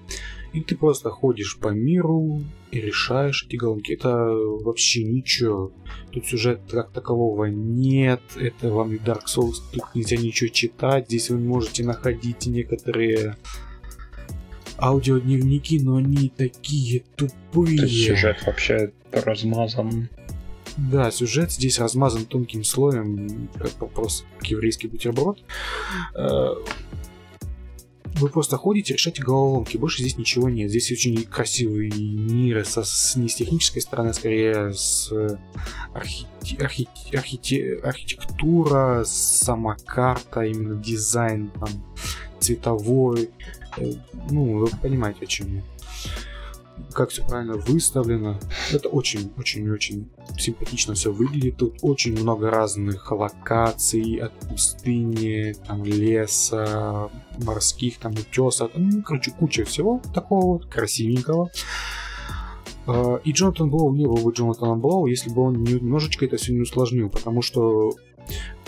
[0.52, 3.92] И ты просто ходишь по миру и решаешь эти головки.
[3.92, 5.72] Это вообще ничего.
[6.10, 8.20] Тут сюжета как такового нет.
[8.36, 9.56] Это вам не Dark Souls.
[9.72, 11.06] Тут нельзя ничего читать.
[11.06, 13.36] Здесь вы можете находить некоторые
[14.78, 17.78] аудиодневники, но они такие тупые.
[17.78, 20.08] То есть сюжет вообще размазан.
[20.76, 25.38] Да, сюжет здесь размазан тонким слоем, как просто как еврейский бутерброд.
[28.22, 30.70] Вы просто ходите, решаете головоломки, больше здесь ничего нет.
[30.70, 35.36] Здесь очень красивый мир, со, с, не с технической стороны, а скорее с э,
[35.92, 36.26] архи-
[36.60, 41.68] архи- архите- архитектура, сама карта, именно дизайн там
[42.38, 43.30] цветовой.
[43.76, 43.92] Э,
[44.30, 45.62] Ну, вы понимаете, о чем я
[46.92, 48.38] как все правильно выставлено.
[48.72, 50.08] Это очень-очень-очень
[50.38, 51.56] симпатично все выглядит.
[51.56, 57.10] Тут очень много разных локаций, от пустыни, там, леса,
[57.44, 58.70] морских, там, утесов.
[58.74, 61.50] Ну, короче, куча всего такого вот красивенького.
[62.86, 66.52] А, И Джонатан Блоу не был бы Джонатаном Блоу, если бы он немножечко это все
[66.52, 67.94] не усложнил, потому что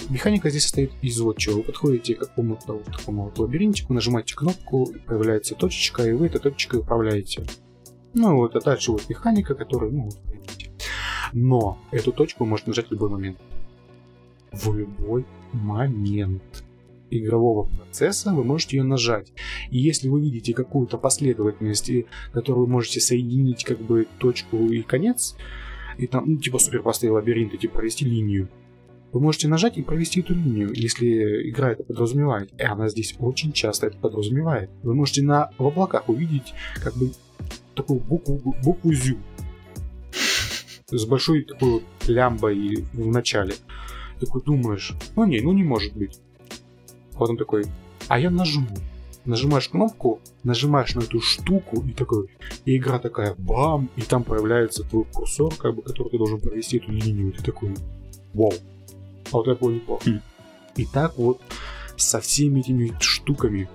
[0.09, 1.57] механика здесь состоит из вот чего.
[1.57, 6.41] Вы подходите к какому-то вот такому вот лабиринтику, нажимаете кнопку, появляется точечка, и вы этой
[6.41, 7.45] точечкой управляете.
[8.15, 10.19] Ну вот, а дальше вот механика, которая, ну, вот.
[11.33, 13.39] Но эту точку можно нажать в любой момент.
[14.53, 16.65] В любой момент
[17.11, 19.33] игрового процесса вы можете ее нажать.
[19.71, 21.91] И если вы видите какую-то последовательность,
[22.33, 25.37] которую вы можете соединить как бы точку и конец,
[25.99, 28.49] и там, ну, типа суперпростые лабиринты, типа провести линию,
[29.13, 32.53] вы можете нажать и провести эту линию, если игра это подразумевает.
[32.59, 34.71] И она здесь очень часто это подразумевает.
[34.83, 37.13] Вы можете на, в облаках увидеть как бы
[37.75, 39.19] такую букву, букву «зю»
[40.91, 43.55] с большой такой вот лямбой в начале.
[44.21, 46.21] Такой думаешь, ну не, ну не может быть.
[47.19, 47.65] Потом такой,
[48.09, 48.69] а я нажму.
[49.25, 52.29] Нажимаешь кнопку, нажимаешь на эту штуку, и такой,
[52.67, 56.77] и игра такая, бам, и там появляется твой курсор, как бы, который ты должен провести
[56.77, 57.75] эту линию, и ты такой,
[58.35, 58.53] вау.
[59.33, 60.03] А вот такое неплохо.
[60.05, 60.21] Хм.
[60.77, 61.41] И так вот
[61.97, 63.69] со всеми этими штуками.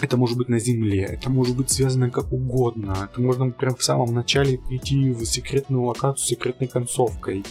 [0.00, 3.08] Это может быть на земле, это может быть связано как угодно.
[3.10, 7.44] Это можно прям в самом начале прийти в секретную локацию с секретной концовкой.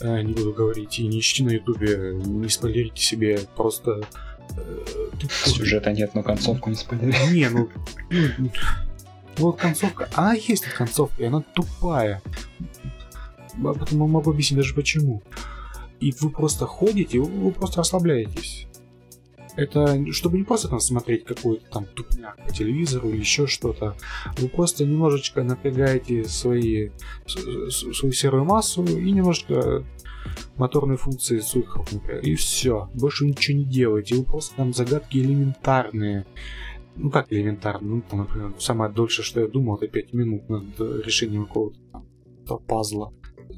[0.00, 4.02] Э, не буду говорить, и не ищите на ютубе, не спойлерите себе, просто...
[4.56, 7.14] э, тут- Сюжета нет, но концовку не спойлери.
[7.32, 7.68] не, ну,
[8.38, 8.50] ну,
[9.38, 12.20] вот концовка, она есть концовка, и она тупая.
[13.64, 15.22] А Потом могу объяснить даже почему.
[16.00, 18.66] И вы просто ходите, вы просто расслабляетесь.
[19.56, 23.96] Это чтобы не просто там смотреть какой-то там тупняк по телевизору или еще что-то.
[24.38, 26.90] Вы просто немножечко напрягаете свои,
[27.26, 29.84] свою серую массу и немножко
[30.56, 31.88] моторные функции своих рук.
[32.22, 32.88] И все.
[32.94, 34.16] Больше ничего не делаете.
[34.16, 36.26] Вы просто там загадки элементарные.
[36.96, 37.96] Ну как элементарно?
[37.96, 41.78] Ну, там, например, самое дольше, что я думал, это 5 минут над э, решением какого-то
[42.46, 43.12] там пазла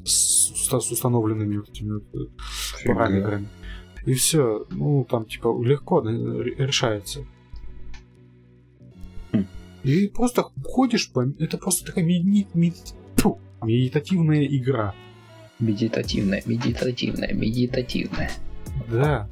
[0.04, 3.48] с, с установленными вот этими вот, э, параметрами.
[4.06, 7.24] И все, ну там типа легко решается.
[9.32, 9.46] Хм.
[9.84, 11.10] И просто ходишь.
[11.38, 14.94] Это просто такая меди- меди- тьфу, медитативная игра.
[15.58, 18.30] Медитативная, медитативная, медитативная.
[18.90, 19.28] Да.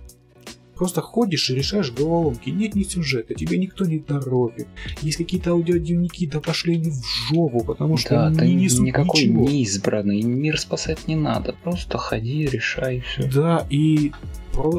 [0.76, 2.48] Просто ходишь и решаешь головоломки.
[2.48, 4.66] Нет ни сюжета, тебя никто не торопит.
[5.02, 9.24] Есть какие-то аудиодневники, да пошли они в жопу, потому что Да, они не несут никакой
[9.24, 9.46] ничего.
[9.46, 11.54] не избранный, мир спасать не надо.
[11.62, 13.30] Просто ходи, решай все.
[13.30, 14.12] Да, и,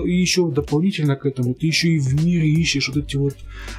[0.06, 3.35] и еще дополнительно к этому, ты еще и в мире ищешь вот эти вот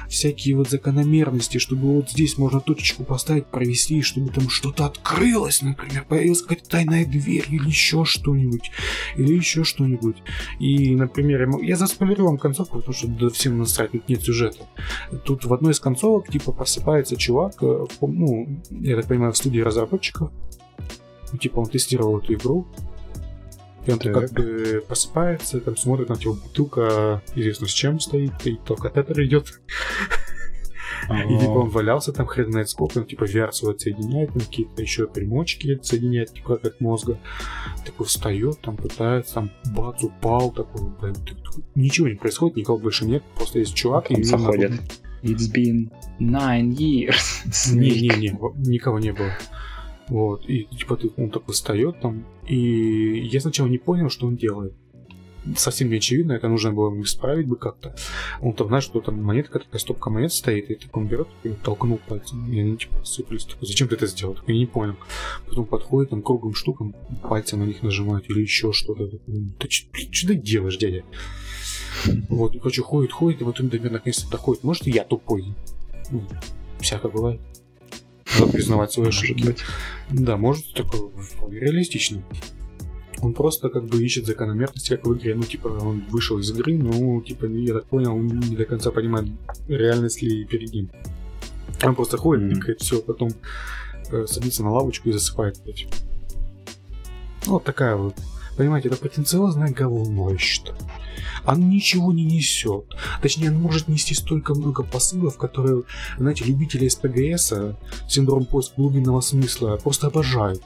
[0.09, 6.05] всякие вот закономерности, чтобы вот здесь можно точечку поставить, провести, чтобы там что-то открылось, например,
[6.07, 8.71] появилась какая-то тайная дверь или еще что-нибудь,
[9.17, 10.17] или еще что-нибудь.
[10.59, 14.21] И, например, я, мо- я заспойлерю вам концовку, потому что да, всем насрать, тут нет
[14.21, 14.65] сюжета.
[15.25, 19.59] Тут в одной из концовок, типа, просыпается чувак, э, ну, я так понимаю, в студии
[19.59, 20.31] разработчиков,
[21.31, 22.67] Ну, типа, он тестировал эту игру,
[23.85, 24.13] и он Так.
[24.13, 29.21] как бы просыпается, там смотрит на типа бутылка, известно с чем стоит, и только тетер
[29.23, 29.59] идет.
[31.09, 34.81] И типа он валялся там хрен знает сколько, он типа VR свой отсоединяет, там какие-то
[34.81, 37.17] еще примочки отсоединяет, типа как от мозга.
[37.85, 41.15] Такой встает, там пытается, там бац, упал, такой, блин,
[41.75, 44.71] ничего не происходит, никого больше нет, просто есть чувак, ему заходит.
[45.23, 45.89] It's been
[46.19, 47.43] nine years.
[47.73, 48.37] Не-не-не,
[48.67, 49.31] никого не было.
[50.07, 54.35] Вот, и типа ты- он такой встает там, и я сначала не понял, что он
[54.35, 54.73] делает.
[55.57, 57.93] Совсем не очевидно, это нужно было исправить бы как-то.
[58.41, 61.49] Он там, знаешь, что там монетка, такая стопка монет стоит, и так он берет и
[61.49, 63.43] толкнул пальцем, и они типа сыпались.
[63.43, 64.37] Такой, зачем ты это сделал?
[64.47, 64.95] Я не понял.
[65.45, 69.09] Потом подходит, там круглым штукам пальцем на них нажимает или еще что-то.
[69.59, 71.03] Ты что делаешь, дядя?
[72.29, 74.63] Вот, и, короче, ходит, ходит, и потом до меня наконец-то доходит.
[74.63, 75.53] Может, я тупой.
[76.79, 77.41] Всякое бывает.
[78.39, 79.55] Надо признавать свои ошибки.
[80.11, 82.23] Да, может, такое вполне реалистично.
[83.21, 85.33] Он просто как бы ищет закономерности, как в игре.
[85.35, 88.91] Ну, типа, он вышел из игры, но, типа, я так понял, он не до конца
[88.91, 89.27] понимает,
[89.67, 90.89] реальность ли перед ним.
[91.83, 92.55] Он просто ходит, Мгм.
[92.59, 93.29] пикает все, потом
[94.11, 95.87] э, садится на лавочку и засыпает опять.
[97.45, 98.15] Ну, Вот такая вот.
[98.57, 100.73] Понимаете, это претенциозное говно, я.
[101.43, 102.85] Оно ничего не несет.
[103.21, 105.83] Точнее, оно может нести столько много посылов, которые,
[106.17, 107.75] знаете, любители СПГС, а,
[108.07, 110.61] синдром поиск глубинного смысла, просто обожают.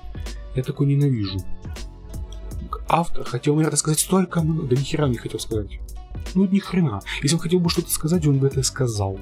[0.55, 1.39] Я такой ненавижу.
[2.89, 5.80] Автор хотел, наверное, сказать столько много, да ни хера не хотел сказать.
[6.35, 7.01] Ну, ни хрена.
[7.22, 9.19] Если он хотел бы что-то сказать, он бы это сказал.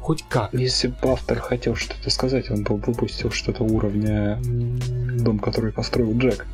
[0.00, 0.52] Хоть как.
[0.52, 6.46] Если бы автор хотел что-то сказать, он бы выпустил что-то уровня дом, который построил Джек.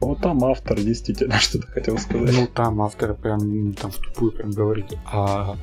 [0.00, 2.32] Вот там автор действительно что-то хотел сказать.
[2.34, 5.56] Ну, там автор прям там в тупую прям говорит, а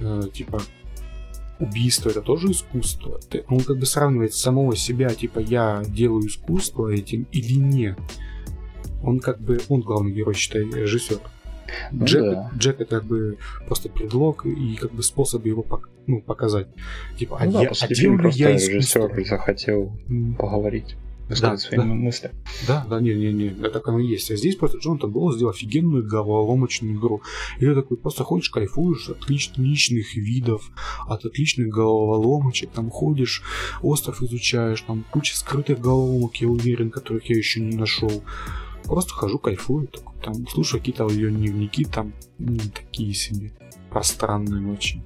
[0.00, 0.60] э, типа
[1.58, 3.20] убийство это тоже искусство.
[3.28, 7.98] Ты- Он как бы сравнивает самого себя, типа я делаю искусство этим или нет.
[9.02, 11.18] Он как бы, он главный герой, считай, режиссер.
[11.92, 12.50] Ну Джек, да.
[12.56, 16.66] Джек это как бы просто предлог и как бы способ его пок- ну, показать.
[17.16, 19.06] Типа, а, Ну да, я, а я искусство?
[19.08, 20.96] режиссер захотел М, поговорить,
[21.30, 21.84] высказать свои да.
[21.84, 22.32] мысли.
[22.66, 24.30] Да, да, не, не, не, да, так оно и есть.
[24.30, 27.22] А здесь просто Джонатан Блоу сделал офигенную головоломочную игру.
[27.58, 30.70] И ты такой просто ходишь, кайфуешь от отлич- отличных видов,
[31.06, 33.42] от отличных головоломочек, там ходишь,
[33.82, 38.22] остров изучаешь, там куча скрытых головоломок, я уверен, которых я еще не нашел.
[38.84, 42.12] Просто хожу, кайфую, такой, там, слушаю какие-то аудиодневники, там,
[42.74, 43.52] такие себе,
[43.90, 45.02] пространные очень.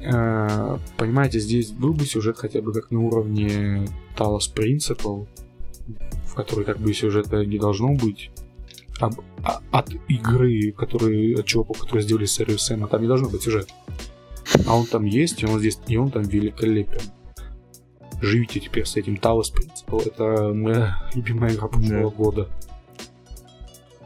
[0.00, 3.86] Э, Понимаете, здесь был бы сюжет хотя бы как на уровне
[4.16, 5.26] Talos Principle,
[6.26, 8.30] в которой как бы сюжета не должно быть.
[9.00, 13.42] об- а- от игры, которые, от чуваков, которые сделали серию Сэма, там не должно быть
[13.42, 13.68] сюжет.
[14.66, 17.00] А он там есть, и он здесь, и он там великолепен.
[18.20, 20.06] Живите теперь с этим Talos Principle.
[20.06, 22.48] Это моя любимая игра прошлого года.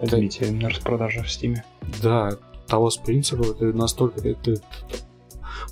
[0.01, 1.65] Возьмите на распродаже в стиме.
[2.01, 2.39] Да,
[2.69, 4.21] Talos Principle это настолько...
[4.29, 4.63] Это, это-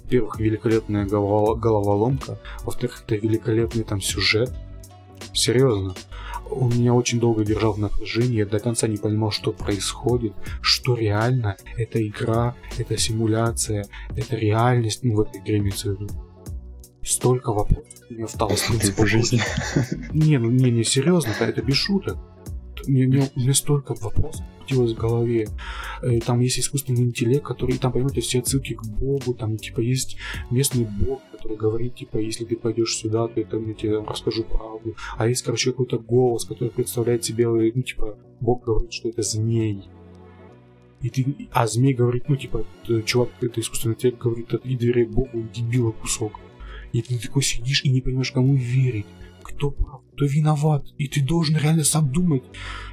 [0.04, 2.38] во-первых, великолепная головоломка.
[2.64, 4.52] Во-вторых, это великолепный там сюжет.
[5.32, 5.94] Серьезно.
[6.50, 10.94] Он меня очень долго держал в напряжении, я до конца не понимал, что происходит, что
[10.94, 11.56] реально.
[11.78, 16.08] Это игра, это симуляция, это реальность, ну, в этой игре имеется в виду.
[17.02, 18.96] Столько вопросов у меня в Talos Principle.
[18.96, 19.40] по жизни.
[20.12, 22.18] Не, ну не, не серьезно, это, без шуток.
[22.86, 25.48] Мне, мне, меня столько вопросов крутилось в голове.
[26.02, 30.16] Э, Там есть искусственный интеллект, который, там, понимаете, все отсылки к Богу, там, типа, есть
[30.50, 34.94] местный Бог, который говорит, типа, если ты пойдешь сюда, то это я тебе расскажу правду.
[35.16, 39.22] А есть, короче, какой-то голос, который представляет себе, э, ну, типа, Бог говорит, что это
[39.22, 39.88] змей.
[41.02, 42.64] И ты, а змей говорит, ну, типа,
[43.04, 46.38] чувак, это искусственный интеллект говорит, и дверей Богу, дебила кусок.
[46.92, 49.06] И ты такой сидишь и не понимаешь, кому верить
[49.56, 52.42] кто прав, кто виноват, и ты должен реально сам думать.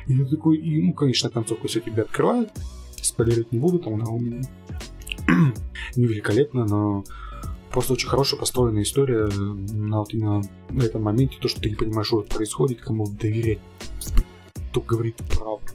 [0.07, 2.51] И ты такой, и, ну, конечно, концовку все тебе открывают,
[3.01, 4.41] спойлерить не буду, там она у меня
[5.95, 7.03] не великолепна, но
[7.71, 11.75] просто очень хорошая построенная история на вот именно на этом моменте, то, что ты не
[11.75, 13.59] понимаешь, что происходит, кому доверять,
[14.71, 15.73] кто говорит правду.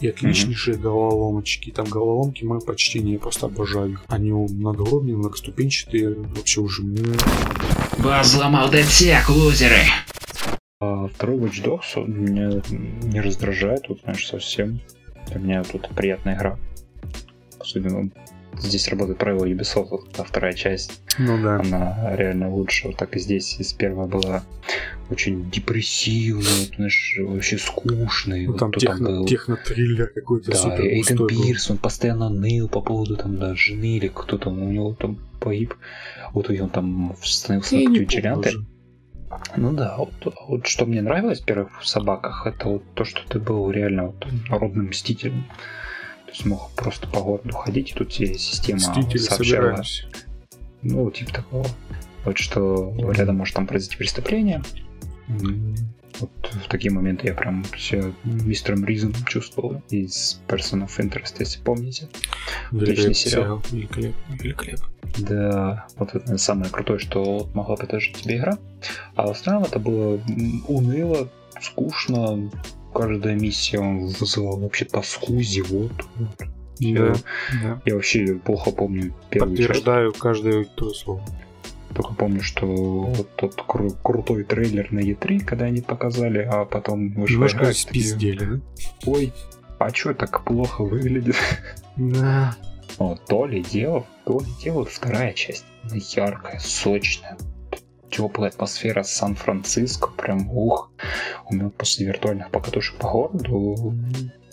[0.00, 1.70] И отличнейшие головоломочки.
[1.70, 4.04] Там головоломки мои почтения, я просто обожаю их.
[4.08, 6.82] Они многоуровневые, многоступенчатые, вообще уже...
[7.98, 9.80] Вас взломал DedSec, лузеры!
[10.80, 12.60] А второй Watch Dogs он меня
[13.02, 14.80] не раздражает, вот, знаешь, совсем.
[15.28, 16.58] Для меня тут приятная игра.
[17.58, 18.10] Особенно
[18.58, 21.00] здесь работает правило Ubisoft, вот та вторая часть.
[21.18, 21.60] Ну да.
[21.60, 22.88] Она реально лучше.
[22.88, 24.42] Вот так и здесь из первая была
[25.10, 28.44] очень депрессивная, вот, знаешь, вообще скучная.
[28.46, 29.26] Ну, Вот там техно, был?
[29.26, 31.26] техно-триллер какой-то Да, супер Эйден.
[31.26, 35.18] Пирс, он постоянно ныл по поводу там, да, жены или кто там у него там
[35.40, 35.74] погиб.
[36.34, 38.04] Вот и он там становился уже.
[39.56, 43.38] Ну да, вот, вот что мне нравилось в первых собаках, это вот то, что ты
[43.38, 45.44] был реально вот народным мстителем.
[46.26, 49.44] То есть мог просто по городу ходить, и тут тебе система Мстители, сообщала.
[49.44, 50.08] собираемся.
[50.82, 51.66] Ну, типа такого.
[52.24, 54.62] Вот что рядом может там произойти преступление.
[56.20, 56.30] Вот
[56.64, 62.08] в такие моменты я прям себя мистером Ризом чувствовал из Person of Interest, если помните.
[62.70, 63.42] Великолепный сериал.
[63.42, 63.62] сериал.
[63.72, 64.93] Великолепный, великолепный.
[65.18, 68.58] Да, вот это самое крутое, что могла предложить тебе игра.
[69.14, 70.20] А в остальном это было
[70.68, 71.28] уныло,
[71.60, 72.50] скучно.
[72.92, 76.06] Каждая миссия вызывала вообще тоску, зевоту.
[76.80, 77.14] Да,
[77.62, 77.80] да.
[77.84, 79.68] Я вообще плохо помню первую часть.
[79.68, 81.22] Подтверждаю каждое твое слово.
[81.94, 87.10] Только помню, что вот тот кру- крутой трейлер на E3, когда они показали, а потом
[87.14, 88.60] вышла Немножко игра, и такие, спиздели, да?
[89.06, 89.32] Ой,
[89.78, 91.36] а чё так плохо выглядит?
[91.96, 92.56] Да.
[92.98, 95.64] Вот, то ли дело, то ли дело вторая часть.
[95.92, 97.36] Яркая, сочная.
[98.10, 100.92] Теплая атмосфера Сан-Франциско, прям ух.
[101.50, 103.92] У меня после виртуальных покатушек по городу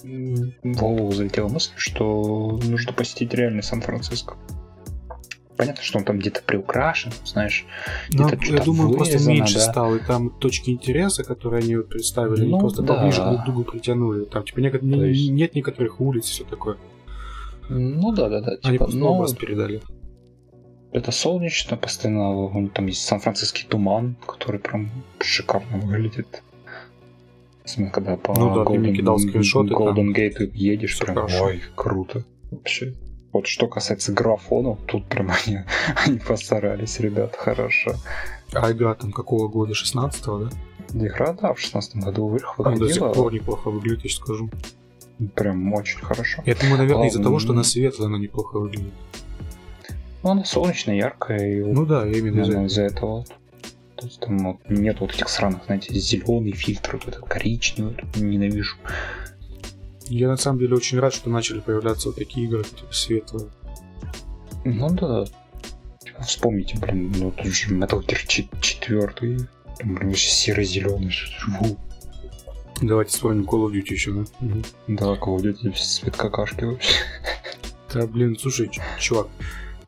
[0.04, 4.36] в голову залетела мысль, что нужно посетить реальный Сан-Франциско.
[5.58, 7.68] Понятно, что он там где-то приукрашен, знаешь,
[8.12, 9.72] Но где-то я что-то думаю, он просто вырезано, меньше да.
[9.72, 12.96] стал, и там точки интереса, которые они вот представили, они Ну, просто да.
[12.96, 14.26] поближе друг к другу притянули.
[14.26, 16.78] Там, типа, неко- не- То есть- нет некоторых улиц и все такое.
[17.72, 18.52] Ну да, да, да.
[18.64, 19.82] Они Типа, просто но образ передали.
[20.92, 24.90] это солнечно, постоянно вон там есть сан-франциский туман, который прям
[25.20, 26.44] шикарно выглядит.
[27.64, 31.44] Особенно когда по Ну да, мне кидал скриншоты, Golden Gate едешь, прям хорошо.
[31.46, 32.24] ой, круто.
[32.50, 32.94] Вообще.
[33.32, 35.60] Вот что касается графонов, тут прям они,
[36.06, 37.94] они постарались, ребят, хорошо.
[38.54, 39.72] А игра там какого года?
[39.74, 40.50] 16-го, да?
[40.94, 43.14] Игра, да, в шестнадцатом году вы- Она до сих выходила.
[43.14, 44.50] пор неплохо выглядит, я скажу.
[45.36, 46.42] Прям очень хорошо.
[46.46, 48.94] Я думаю, наверное, из-за А, того, что она светлая, она неплохо выглядит.
[50.24, 53.22] Ну, она солнечная, яркая, и вот Ну да, именно из-за Наверное, этого.
[53.22, 53.30] из-за вот.
[53.96, 58.22] То есть там вот нет вот этих сраных, знаете, зеленый фильтр, вот этот коричневый, вот
[58.22, 58.78] ненавижу.
[60.08, 63.48] Я на самом деле очень рад, что начали появляться вот такие игры, которые светлые.
[64.66, 65.26] Ну да.
[66.04, 69.08] Типа, Вспомните, блин, ну тут же Metal Gear 4,
[69.80, 71.12] там, блин, вообще серо-зеленый.
[71.40, 71.78] Фу.
[72.82, 74.24] Давайте вспомним Call of Duty еще, да?
[74.88, 76.94] Да, Call of Duty цвет какашки вообще.
[77.94, 79.28] Да, блин, слушай, чувак,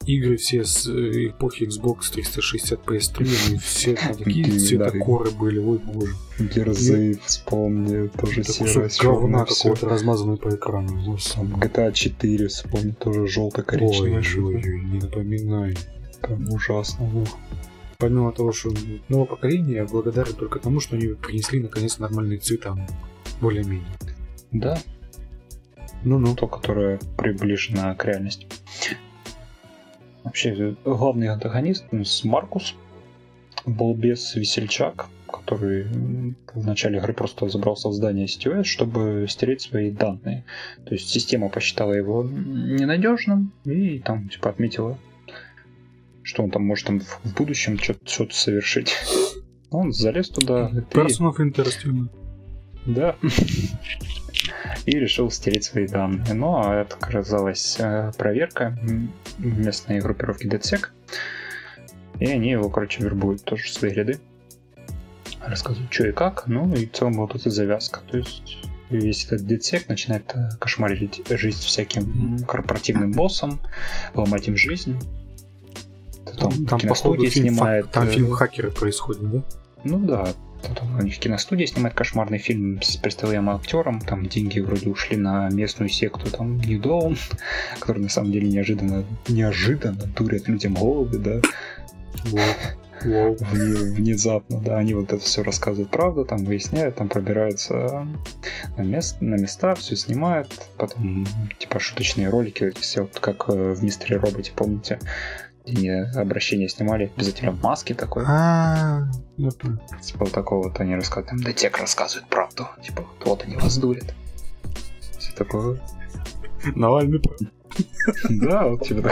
[0.06, 4.60] игры все с э, эпохи Xbox 360 PS3, они все там такие Да.
[4.60, 6.14] цветокоры были, ой боже.
[6.40, 11.16] Герзы, вспомни, тоже кусок говна какого-то размазанный по экрану.
[11.16, 14.18] GTA 4, вспомни, тоже желто-коричневый.
[14.18, 15.78] Ой, ой, ой, не напоминай.
[16.22, 17.10] Там ужасно.
[17.12, 17.26] ну.
[18.04, 18.70] Помимо того, что
[19.08, 22.76] новое поколение, я благодарен только тому, что они принесли наконец нормальные цвета.
[23.40, 23.88] Более-менее.
[24.52, 24.78] Да.
[26.04, 26.36] Ну-ну.
[26.36, 28.46] то, которое приближено к реальности.
[30.26, 32.76] Вообще, главный антагонист у нас Маркус,
[33.66, 35.84] балбес, весельчак, который
[36.54, 40.44] в начале игры просто забрался в здание STOS, чтобы стереть свои данные.
[40.84, 44.98] То есть система посчитала его ненадежным и там типа отметила,
[46.24, 48.96] что он там может там в будущем что-то что-то совершить.
[49.70, 52.10] Он залез туда Person of interest.
[52.86, 53.16] Да.
[54.86, 56.34] И решил стереть свои данные.
[56.34, 58.78] Но это оказалась э, проверка
[59.38, 60.88] местной группировки DedSec.
[62.20, 64.20] И они его, короче, вербуют тоже в свои ряды.
[65.40, 66.48] Рассказывают, что и как.
[66.48, 68.02] Ну и в целом вот эта завязка.
[68.02, 68.58] То есть
[68.90, 73.60] весь этот DedSec начинает э, кошмарить жизнь всяким корпоративным боссам,
[74.14, 74.98] ломать им жизнь.
[76.38, 77.92] Там, Там, там киностудии походу, фильм, снимает...
[77.92, 79.42] там э, фильм «Хакеры» происходит, да?
[79.84, 80.28] ну да,
[80.62, 85.18] тут он- у них киностудия снимает кошмарный фильм с представляемым актером, там деньги вроде ушли
[85.18, 87.18] на местную секту, там New Dawn,
[87.80, 91.42] который на самом деле неожиданно, неожиданно дурят людям головы, да,
[92.26, 92.40] Воу.
[93.04, 98.08] Вне- внезапно, да, они вот это все рассказывают правду, там выясняют, там пробираются
[98.78, 100.48] на, мест, на места, все снимают,
[100.78, 101.28] потом
[101.60, 105.10] типа шуточные ролики, вот все вот как э, в Мистере Роботе, помните, они
[106.16, 108.24] обращение снимали, обязательно в маске такой.
[108.28, 109.08] А,
[109.38, 109.80] я понял.
[110.02, 111.30] Типа такого вот они рассказывают.
[111.30, 112.68] Там Детек рассказывает правду.
[112.84, 114.14] Типа, вот, они вас дурят.
[115.18, 115.80] Все такое.
[116.76, 117.22] Навальный
[118.30, 119.12] Да, вот типа.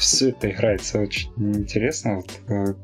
[0.00, 2.16] Все это играется очень интересно.
[2.16, 2.74] Вот, э,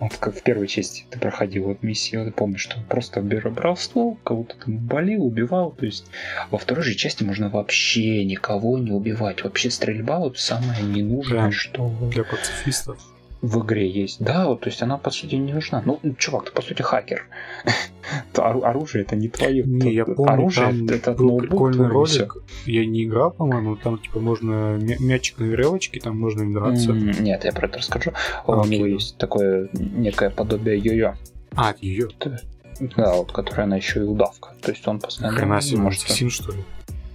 [0.00, 4.18] вот как в первой части ты проходил вот миссию, ты помнишь, что просто брал ствол,
[4.24, 5.72] кого-то там болел, убивал.
[5.72, 6.06] То есть
[6.50, 9.42] во второй же части можно вообще никого не убивать.
[9.42, 12.98] Вообще стрельба вот самое ненужное, Прям что для пацифистов.
[13.40, 14.20] В игре есть.
[14.20, 15.82] Да, вот, то есть она по сути не нужна.
[15.84, 17.26] Ну, чувак, ты по сути хакер.
[18.34, 19.64] Оружие это не твое.
[19.64, 22.36] Не, я помню, оружие там это был ноутбук прикольный ролик.
[22.66, 26.92] Я не играл, по-моему, там типа можно мя- мячик на веревочке, там можно им драться.
[26.92, 28.12] Нет, я про это расскажу.
[28.46, 28.78] У окей.
[28.78, 31.14] него есть такое некое подобие йо-йо.
[31.54, 32.08] А, ее.
[32.96, 34.50] Да, вот, которая она еще и удавка.
[34.62, 36.04] То есть он постоянно Хрена себе, может...
[36.04, 36.64] ассасин, что ли?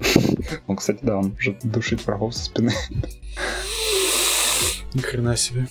[0.68, 2.74] Он, кстати, да, он может душить врагов со спины.
[4.94, 5.68] Ни хрена себе.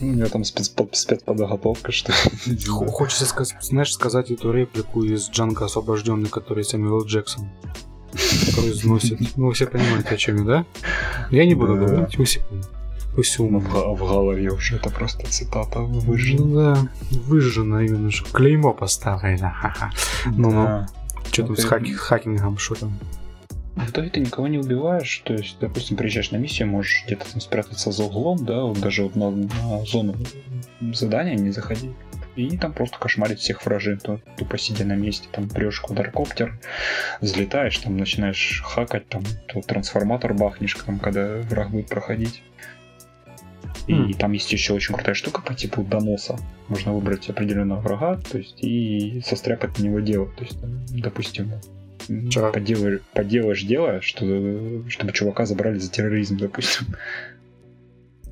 [0.00, 2.12] У него там спецпод- спецподготовка, что
[2.88, 3.26] Хочется
[3.60, 7.48] знаешь, сказать эту реплику из Джанга освобожденный, который Сэмюэл Джексон
[8.56, 9.20] произносит.
[9.36, 10.64] Ну, вы все понимаете, о чем я, да?
[11.30, 12.40] Я не буду говорить, вы все
[13.22, 13.94] все Ну, умно.
[13.94, 16.44] в, в голове уже это просто цитата выжжена.
[16.44, 16.88] Ну да,
[17.26, 19.54] выжжено именно, что клеймо поставлено.
[20.26, 20.86] Ну-ну,
[21.30, 22.98] что там с хаки- хакингом, что там?
[23.86, 27.40] В итоге ты никого не убиваешь, то есть, допустим, приезжаешь на миссию, можешь где-то там
[27.40, 30.14] спрятаться за углом, да, вот даже вот на, на зону
[30.92, 31.90] задания не заходи.
[32.36, 36.58] И там просто кошмарить всех вражин, то тупо сидя на месте, там прешь квадрокоптер,
[37.20, 42.42] взлетаешь, там начинаешь хакать, там то трансформатор бахнешь, там, когда враг будет проходить.
[43.86, 44.12] И Хм.
[44.14, 46.38] там есть еще очень крутая штука по типу доноса.
[46.68, 50.26] Можно выбрать определенного врага, то есть и состряпать на него дело.
[50.26, 50.58] То есть,
[50.90, 51.52] допустим,
[52.30, 52.52] Чё?
[52.52, 56.86] поделаешь, поделаешь дело, что, чтобы чувака забрали за терроризм, допустим.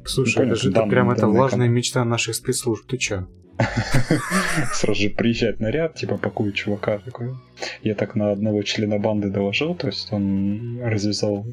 [0.04, 2.96] Слушай, Понял, это же дан- это прям это данный влажная ком- мечта наших спецслужб, ты
[2.96, 3.26] чё?
[4.72, 7.34] Сразу же приезжает наряд, типа пакует чувака такой.
[7.82, 11.44] Я так на одного члена банды доложил, то есть он развязал...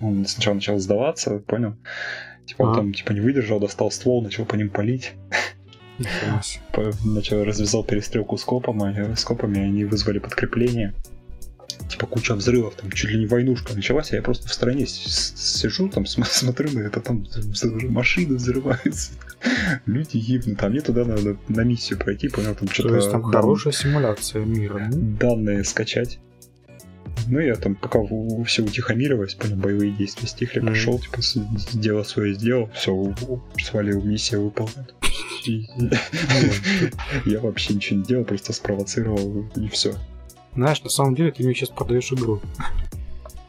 [0.00, 1.76] Он сначала начал сдаваться, понял?
[2.44, 2.76] Типа он Ага.
[2.78, 5.12] там типа не выдержал, достал ствол, начал по ним палить.
[7.04, 10.94] Начал развязал перестрелку с копами, с копами, они вызвали подкрепление.
[11.88, 15.88] Типа куча взрывов, там чуть ли не войнушка началась, а я просто в стороне сижу,
[15.88, 17.26] там см- смотрю на это, там
[17.90, 19.12] машины взрываются,
[19.86, 22.88] люди гибнут, а мне туда надо на миссию пройти, понял, там что-то...
[22.90, 25.16] То есть там хорошая симуляция мира, ну?
[25.18, 26.18] данные скачать.
[27.28, 28.00] Ну, я там, пока
[28.46, 30.72] все утихомирилось, понял, боевые действия стихли, Мгм.
[30.72, 31.18] пришел, типа,
[31.74, 33.14] дело свое сделал, все,
[33.62, 34.86] свалил, миссия выполнена.
[35.46, 35.66] И-
[37.26, 39.94] Я вообще ничего не делал, просто спровоцировал, и все.
[40.54, 42.40] Знаешь, на самом деле ты мне сейчас продаешь игру.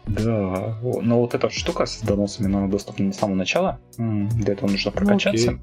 [0.05, 3.79] Да, но вот эта штука с доносами, она доступна с самого начала.
[3.97, 5.51] Для этого нужно Ну, прокачаться.
[5.51, 5.59] окей.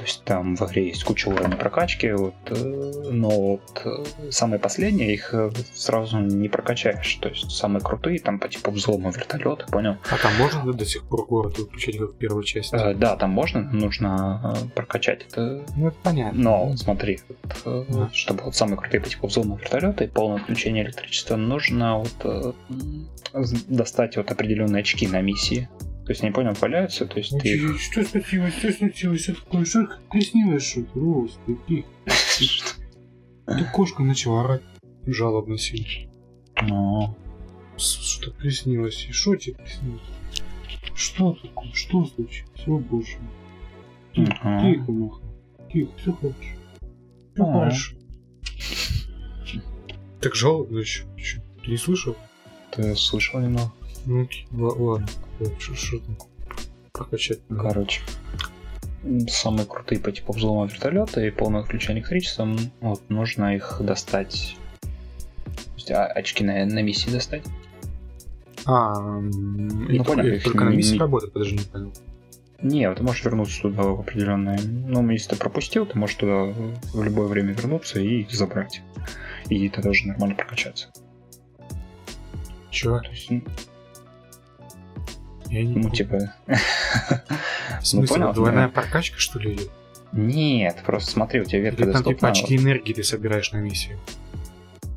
[0.00, 2.54] То есть там в игре есть куча уровней прокачки, вот, э,
[3.10, 7.16] но вот э, самые последние их э, сразу не прокачаешь.
[7.16, 9.98] То есть самые крутые там по типу взлома вертолета, понял?
[10.10, 12.74] А там можно до сих пор город выключать, как в первой части?
[12.74, 15.66] Э, да, там можно, нужно прокачать это.
[15.76, 16.40] Ну, это понятно.
[16.40, 17.20] Но смотри,
[17.66, 18.08] вот, Да.
[18.14, 22.56] чтобы вот самые крутые по типу взлома вертолета и полное включение электричества, нужно вот
[23.68, 25.68] достать вот определенные очки на миссии.
[26.10, 27.80] То есть, не понял, валяются, то есть ты их...
[27.80, 28.54] Что случилось?
[28.54, 29.22] Что случилось?
[29.22, 29.64] Что такое?
[29.64, 30.98] Что приснилось что-то?
[30.98, 31.86] Господи.
[33.46, 34.62] Эта кошка начала орать
[35.06, 36.12] жалобно сильно.
[36.62, 37.16] Ну,
[37.76, 39.06] Что приснилось?
[39.08, 40.02] И что тебе приснилось?
[40.96, 41.70] Что такое?
[41.74, 42.66] Что случилось?
[42.66, 43.18] О боже.
[44.12, 45.22] Тихо, тихо, Маха.
[45.72, 46.56] Тихо, все хорошо.
[47.34, 47.96] Все хорошо.
[50.20, 51.04] Так жалобно еще.
[51.62, 52.16] Ты не слышал?
[52.72, 53.72] ты слышал немного?
[54.06, 55.06] Ну, ладно.
[55.74, 56.16] Что там?
[56.92, 57.40] Прокачать.
[57.48, 58.02] Короче,
[59.28, 62.48] самые крутые по типу взлома вертолета и полного включения электричества,
[62.80, 64.56] вот, нужно их достать.
[64.80, 64.88] То
[65.76, 67.42] есть, а, очки на, на миссии достать.
[68.66, 68.92] А,
[69.88, 71.92] и Ну, понял, их только на миссии не- работает, подожди, не понял.
[72.62, 74.60] Не, ты можешь вернуться туда в определенное...
[74.62, 76.52] Ну, если ты пропустил, ты можешь туда
[76.92, 78.82] в любое время вернуться и забрать.
[79.48, 80.88] И ты тоже нормально прокачаться.
[82.70, 83.00] Чё?
[83.00, 83.30] То есть,
[85.50, 85.90] Я не ну, понял.
[85.90, 86.32] типа...
[87.80, 88.72] В смысле, понял, вот двойная да.
[88.72, 89.70] прокачка, что ли, идет?
[90.12, 93.98] Нет, просто смотри, у тебя ветка Или там типа очки энергии ты собираешь на миссии?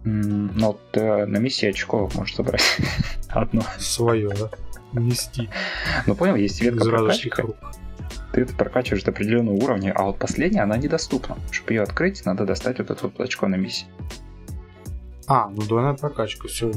[0.04, 2.78] Ну, вот, э, на миссии очков можешь забрать
[3.30, 3.64] одно.
[3.80, 4.50] Свое, да?
[4.94, 5.50] Нести
[6.06, 7.56] Ну, понял, есть ветка прокачка, рук.
[8.32, 11.38] ты это прокачиваешь до определенного уровня, а вот последняя, она недоступна.
[11.52, 13.88] Чтобы ее открыть, надо достать вот это вот очко на миссии.
[15.26, 16.72] А, ну двойная прокачка, все.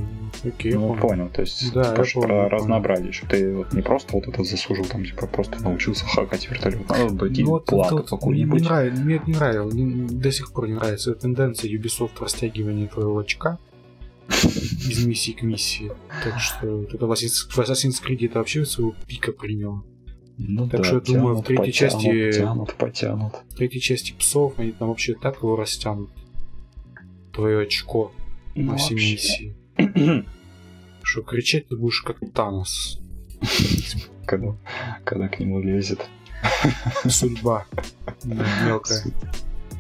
[0.45, 1.01] Окей, ну, понял.
[1.01, 2.49] понял, то есть, Да, типа, я понял, про понял.
[2.49, 6.89] разнообразие, что ты вот не просто вот это заслужил, там, типа, просто научился хакать вертолет.
[6.89, 8.61] Надо быть Ну, вот плакать это вот какую-нибудь.
[8.63, 12.21] не нравится, мне это не нравилось, не- до сих пор не нравится эта тенденция Ubisoft
[12.21, 13.59] растягивания твоего очка
[14.29, 15.91] из миссии к миссии.
[16.25, 19.83] Так что вот это в Assassin's в Assassin's Creed это вообще своего пика приняло.
[20.39, 23.33] Ну Так да, что я думаю, в тянут, третьей потянут, части- Тянут, потянут.
[23.51, 26.11] В третьей части псов они там вообще так его растянут.
[27.33, 28.13] Твое очко
[28.63, 29.13] Ну, на все вообще.
[29.13, 29.57] миссии.
[31.03, 32.99] Что кричать ты будешь как Танос.
[34.27, 34.57] когда,
[35.05, 36.07] когда к нему лезет.
[37.07, 37.67] Судьба.
[38.25, 39.03] Да, мелкая.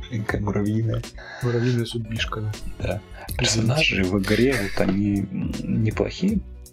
[0.09, 1.03] Маленькая муравьиная.
[1.43, 3.01] Муравьиная судьбишка, да.
[3.39, 5.83] Персонажи в игре, вот они м,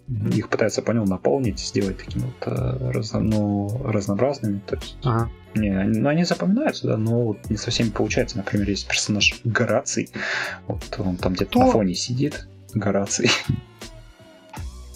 [0.08, 0.38] неплохие.
[0.38, 4.60] Их пытаются, понял, наполнить, сделать такими вот э, разно- ну, разнообразными.
[4.66, 5.30] То есть, Ага.
[5.54, 8.36] не, они, ну, они запоминаются, да, но вот не со всеми получается.
[8.36, 10.10] Например, есть персонаж Гораций.
[10.66, 11.60] Вот он там где-то Кто?
[11.66, 12.46] на фоне сидит.
[12.74, 13.30] Гораций.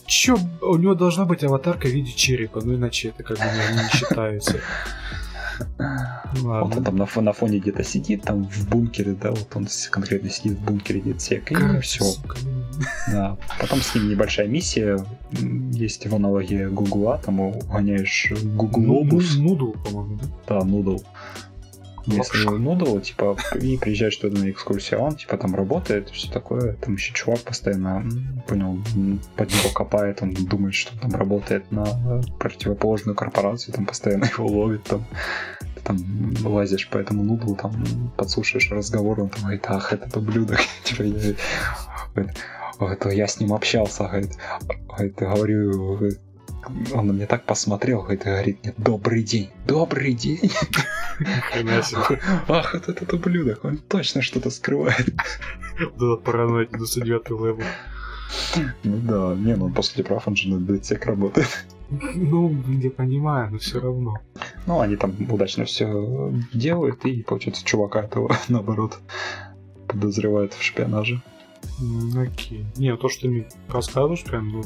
[0.07, 3.89] Чё, у него должна быть аватарка в виде черепа, ну иначе это как бы не,
[3.99, 4.57] считается.
[5.59, 5.67] Ну
[6.43, 6.85] Вот он Ладно.
[6.85, 10.53] там на, фо- на фоне где-то сидит, там в бункере, да, вот он конкретно сидит
[10.55, 12.05] в бункере дедсек, и Как, все.
[12.05, 12.58] сука, ну.
[13.08, 13.36] Да.
[13.60, 14.98] Потом с ним небольшая миссия.
[15.73, 19.36] Есть в аналогии Гугла, там угоняешь Гуглобус.
[19.36, 20.60] Ну, Нудл, по-моему, да?
[20.60, 20.98] Да, Нудл.
[22.07, 22.44] Если.
[22.48, 26.74] Нудл, типа, и приезжаешь туда на экскурсию, а он, типа, там работает, все такое.
[26.74, 28.02] Там еще чувак постоянно,
[28.47, 28.78] понял,
[29.36, 34.84] под него копает, он думает, что там работает на противоположную корпорацию, там постоянно его ловит,
[34.84, 35.05] там
[35.84, 35.97] там
[36.44, 40.60] лазишь по этому Nudle у, там подслушаешь разговор, он там говорит, ах, этот ублюдок.
[40.84, 41.34] Типа, я-
[42.81, 44.36] это я с ним общался, говорит,
[44.89, 46.20] говорит, говорю, говорит,
[46.94, 50.50] он на меня так посмотрел, говорит, говорит мне, добрый день, добрый день.
[52.48, 55.15] Ах, вот этот ублюдок, он точно что-то скрывает.
[55.78, 57.62] Вот этот параноик 99 level.
[58.84, 61.66] Ну да, не, ну после прав он же на DedSec работает.
[61.90, 64.18] Ну, я понимаю, но все равно.
[64.66, 68.98] Ну, они там удачно все делают, и, получается, чувака этого, наоборот,
[69.86, 71.23] подозревают в шпионаже.
[72.16, 72.65] Окей.
[72.76, 74.62] Не, то, что ты мне рассказываешь, прям, ну,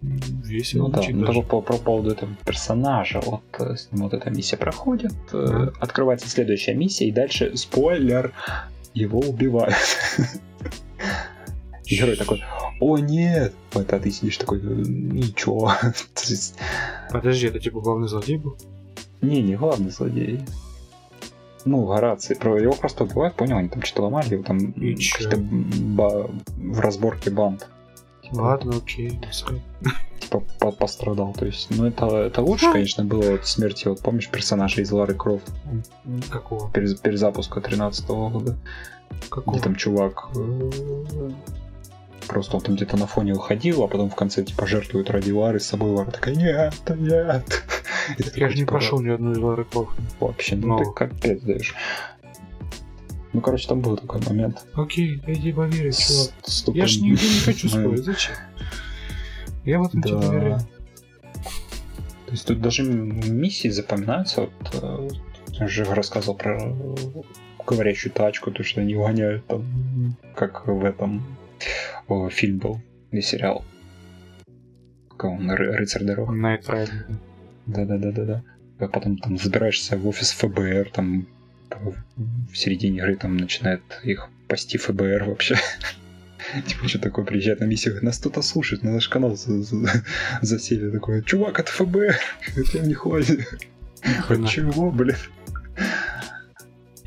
[0.00, 1.42] весело Ну да, ну, даже.
[1.42, 5.36] по, по- по поводу этого персонажа, вот э, с ним вот эта миссия проходит, э,
[5.36, 5.72] Мгм.
[5.80, 8.32] открывается следующая миссия, и дальше, спойлер,
[8.94, 9.74] его убивают.
[11.84, 12.42] Герой такой,
[12.80, 13.52] о нет!
[13.74, 15.72] Вот, а ты сидишь такой, «Э, ничего.
[17.10, 18.56] Подожди, это типа главный злодей был?
[19.20, 20.40] Не, не главный злодей.
[21.64, 22.36] Ну, Гораций.
[22.36, 26.80] Про его просто убивают, понял, они там что-то ломали, его там И какие-то ба- в
[26.80, 27.68] разборке банд.
[28.22, 29.20] Типа, Ладно, окей.
[30.20, 31.32] Типа по- пострадал.
[31.34, 35.14] То есть, ну это, это лучше, конечно, было от смерти, вот помнишь персонажа из Лары
[35.14, 35.50] Крофт
[36.30, 36.70] Какого?
[36.70, 38.56] перез- перезапуска 13 года,
[39.28, 39.54] Какого?
[39.54, 40.70] где там чувак э,
[42.26, 45.60] просто он там где-то на фоне уходил, а потом в конце типа жертвует ради Лары
[45.60, 47.64] с собой Лара такая, нет, нет.
[48.18, 49.98] И ты Я же не типа, прошел ни одну из Лары Крофт.
[50.20, 51.74] Вообще, ну ты капец даешь.
[53.32, 54.64] Ну, короче, там был такой момент.
[54.74, 56.76] Окей, иди поверить, чувак.
[56.76, 58.34] Я ж нигде не хочу спорить, зачем?
[59.64, 60.58] Я в этом тебе доверяю.
[62.26, 64.42] То есть тут даже миссии запоминаются.
[64.42, 64.52] Вот,
[64.82, 65.08] э,
[65.48, 66.94] я же рассказывал про э,
[67.66, 71.22] говорящую тачку, то, что они гоняют там, как в этом
[72.08, 73.64] о, фильм был, или сериал.
[75.10, 76.30] Как он, Ры- рыцарь дорог.
[76.68, 77.06] Райдер.
[77.66, 78.42] Да-да-да-да-да.
[78.78, 81.26] А потом там забираешься в офис ФБР, там
[82.50, 85.56] в середине игры там начинает их пасти ФБР вообще.
[86.66, 90.04] Типа, что такое, приезжает на миссию, нас кто-то слушает, на наш канал за- за-
[90.42, 90.90] засели.
[90.90, 91.96] Такой, чувак, это ФБ,
[92.56, 93.46] это не хватит.
[94.48, 95.16] Чего, блин?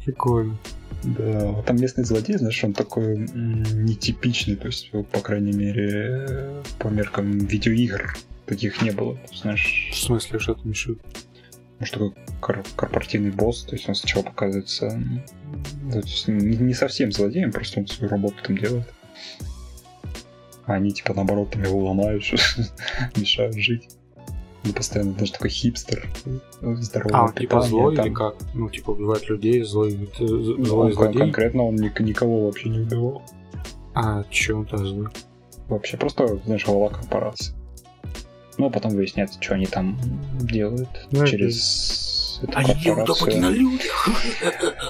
[0.05, 0.57] Прикольно.
[1.05, 7.37] Да, там местный злодей, знаешь, он такой нетипичный, то есть, по крайней мере, по меркам
[7.37, 8.15] видеоигр
[8.47, 9.17] таких не было.
[9.33, 10.99] Знаешь, В смысле, что ты мешают?
[11.79, 14.99] может, такой кор- корпоративный босс, то есть он сначала показывается
[15.91, 18.87] да, то есть не совсем злодеем, просто он свою работу там делает.
[20.65, 22.23] А они, типа, наоборот, там его ломают,
[23.17, 23.89] мешают жить.
[24.65, 27.13] Он постоянно даже такой хипстер, э, здоровый.
[27.13, 28.35] А, он типа злой или как?
[28.53, 31.19] Ну, типа убивает людей, злой, э, злой злодей.
[31.19, 33.21] конкретно он ник- никого вообще не убивал.
[33.93, 35.07] А, че он там злой?
[35.69, 37.53] Вообще просто, знаешь, голова корпорации.
[38.57, 39.99] Ну, а потом выясняется, что они там
[40.41, 43.41] делают Ну, через эту Они корпорацию.
[43.41, 44.09] на людях.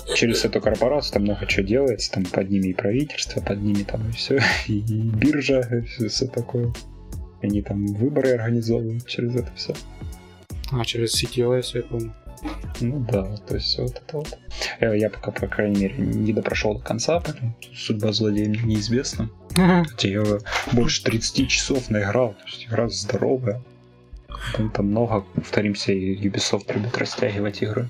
[0.16, 4.08] Через эту корпорацию там много чего делается, там под ними и правительство, под ними там
[4.10, 5.62] и все, и биржа,
[6.00, 6.74] и все такое.
[7.42, 9.74] Они там выборы организовывают через это все.
[10.72, 12.12] А, через CTOS, я понял.
[12.82, 14.38] Ну да, то есть вот это вот.
[14.80, 19.30] Э, Я пока, по крайней мере, не допрошел до конца, поэтому судьба злодея мне неизвестна.
[19.86, 20.24] Хотя я
[20.74, 23.62] больше 30 часов наиграл, то есть игра здоровая.
[24.56, 27.88] Там, там много, повторимся, и Ubisoft любит растягивать игры.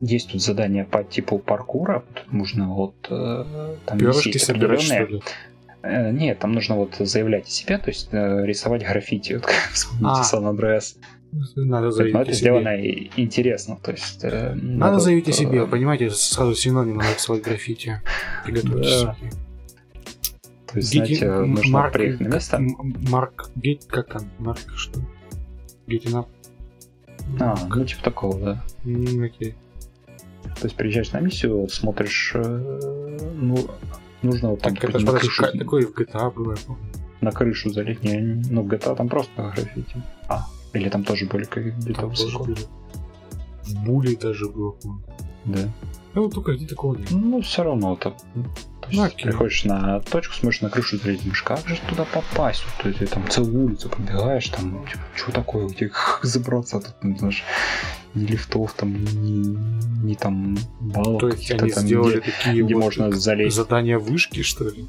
[0.00, 2.04] Есть тут задания по типу паркура.
[2.14, 2.94] Тут нужно вот...
[3.10, 5.22] э, Там Пёрышки собирать, что ли?
[5.84, 9.34] Э, Нет, там нужно вот заявлять о себе, то есть э, рисовать граффити.
[9.34, 10.24] Вот, как вспомните А.
[10.24, 10.96] Сан Андреас.
[11.56, 12.34] Надо Но заявить это о себе.
[12.34, 13.76] сделано интересно.
[13.82, 18.00] То есть, э, Надо заявить о себе, понимаете, сразу синоним граффити.
[18.44, 19.02] Приготовьтесь.
[19.02, 19.16] Да.
[19.20, 19.30] Сергей.
[20.72, 22.60] То есть, знаете, нужно приехать на место.
[23.10, 24.30] Марк Гет, как там?
[24.38, 25.00] Марк что?
[25.86, 26.28] Гетинап?
[27.40, 28.64] А, ну типа такого, да.
[28.84, 29.54] Окей.
[30.60, 33.56] То есть приезжаешь на миссию, смотришь, ну,
[34.24, 36.82] нужно вот там Так это на, крышу, такое в GTA было, я помню.
[37.20, 38.02] на крышу залить.
[38.02, 38.18] Не,
[38.50, 40.02] ну, в GTA там просто граффити.
[40.28, 42.58] А, или там тоже были как где-то Там тоже были.
[43.64, 45.02] В Буле даже было, по-моему.
[45.46, 45.58] Да.
[46.14, 47.10] Ну, вот только где такого нет.
[47.10, 48.14] Ну, все равно так.
[48.16, 49.24] То есть Ну, окей.
[49.26, 52.62] приходишь на точку, смотришь на крышу, залезть, думаешь, как же туда попасть?
[52.84, 55.90] Вот ты, там целую улицу пробегаешь, там, типа, что такое, где
[56.22, 57.42] забраться тут, ну, знаешь,
[58.14, 59.56] ни лифтов, там, ни,
[60.04, 61.20] ни там баллов.
[61.20, 63.56] То есть они там, сделали где, такие где вот можно залезть.
[63.56, 64.86] задания вышки, что ли?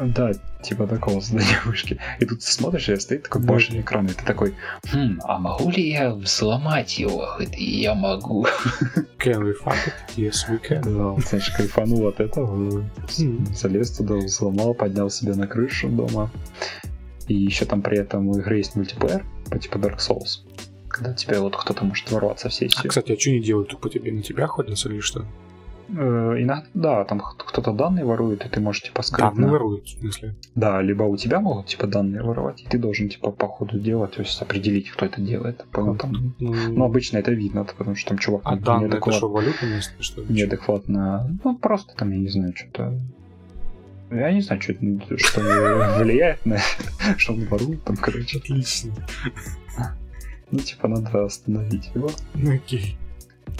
[0.00, 1.98] Да, типа такого задания вышки.
[2.18, 4.54] И тут ты смотришь, и стоит такой башенный экран, и ты такой,
[4.90, 7.26] хм, а могу ли я взломать его?
[7.34, 8.46] Говорит, Я могу.
[9.18, 9.92] Can we fuck it?
[10.16, 10.82] Yes, we can.
[10.82, 12.84] Да, знаешь, кайфанул от этого.
[13.54, 16.30] Залез туда, взломал, поднял себе на крышу дома.
[17.28, 20.45] И еще там при этом у игры есть мультиплеер по типу Dark Souls.
[20.96, 22.88] Когда тебе вот кто-то может ворваться в А, сессию.
[22.88, 23.68] кстати, а что не делают?
[23.68, 25.24] Тупо тебе на тебя ходят или что?
[25.88, 29.40] Э, иногда, да, там кто-то данные ворует, и ты можешь типа скрытно...
[29.40, 30.34] ну воруют, в смысле.
[30.54, 34.08] Да, либо у тебя могут типа данные воровать, и ты должен типа по ходу дела,
[34.08, 35.64] то есть определить, кто это делает.
[35.70, 36.34] Понял, там...
[36.40, 39.66] Ну, Ну, обычно это видно, потому что там чувак а данные это неадекват- что, валюта
[39.66, 40.26] местная, что ли?
[40.34, 41.38] неадекватно.
[41.44, 42.98] Ну, просто там, я не знаю, что-то.
[44.10, 44.74] Я не знаю, что,
[45.18, 45.40] что
[46.00, 46.58] влияет на
[47.16, 48.38] что он ворует там, короче.
[48.38, 48.92] Отлично.
[50.50, 52.10] Ну, типа, надо остановить его.
[52.34, 52.96] Окей.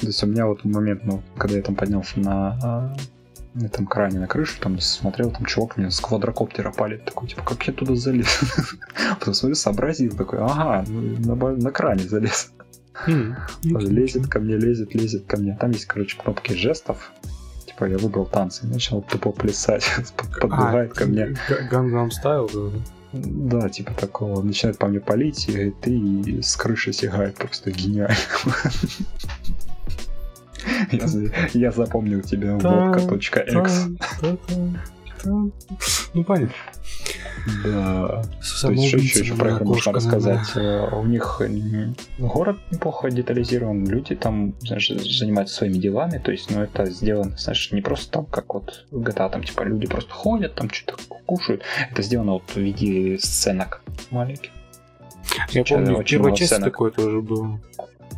[0.01, 2.97] То есть у меня вот момент, ну, когда я там поднялся на, а,
[3.55, 7.43] на этом кране на крышу, там смотрел, там чувак меня с квадрокоптера палит, такой, типа,
[7.43, 8.41] как я туда залез?
[9.19, 12.53] Потом смотрю, сообразил, такой, ага, ну, на, на кране залез.
[12.93, 13.35] Хм.
[13.63, 15.57] Лезет ко мне, лезет, лезет ко мне.
[15.59, 17.13] Там есть, короче, кнопки жестов.
[17.67, 19.85] Типа я выбрал танцы и начал тупо плясать.
[20.41, 21.37] Подбегает ко мне.
[21.71, 22.51] Гангам стайл,
[23.13, 23.69] да?
[23.69, 24.43] Типа такого.
[24.43, 27.37] Начинает по мне палить, и говорит, ты с крыши сигает.
[27.37, 28.17] Просто гениально.
[31.55, 33.89] Я запомнил тебя водка.x.
[35.25, 36.55] Ну, понятно.
[37.65, 38.23] Да.
[38.63, 40.49] То есть что еще, еще про игру можно рассказать?
[40.57, 46.51] Э, У них м, город неплохо детализирован, люди там, знаешь, занимаются своими делами, то есть,
[46.51, 50.13] ну, это сделано, знаешь, не просто там, как вот в GTA, там, типа, люди просто
[50.13, 50.97] ходят, там, что-то
[51.27, 54.51] кушают, это сделано вот в виде сценок маленьких.
[55.51, 56.73] Я помню, в первой части сценок.
[56.73, 57.61] такое тоже было.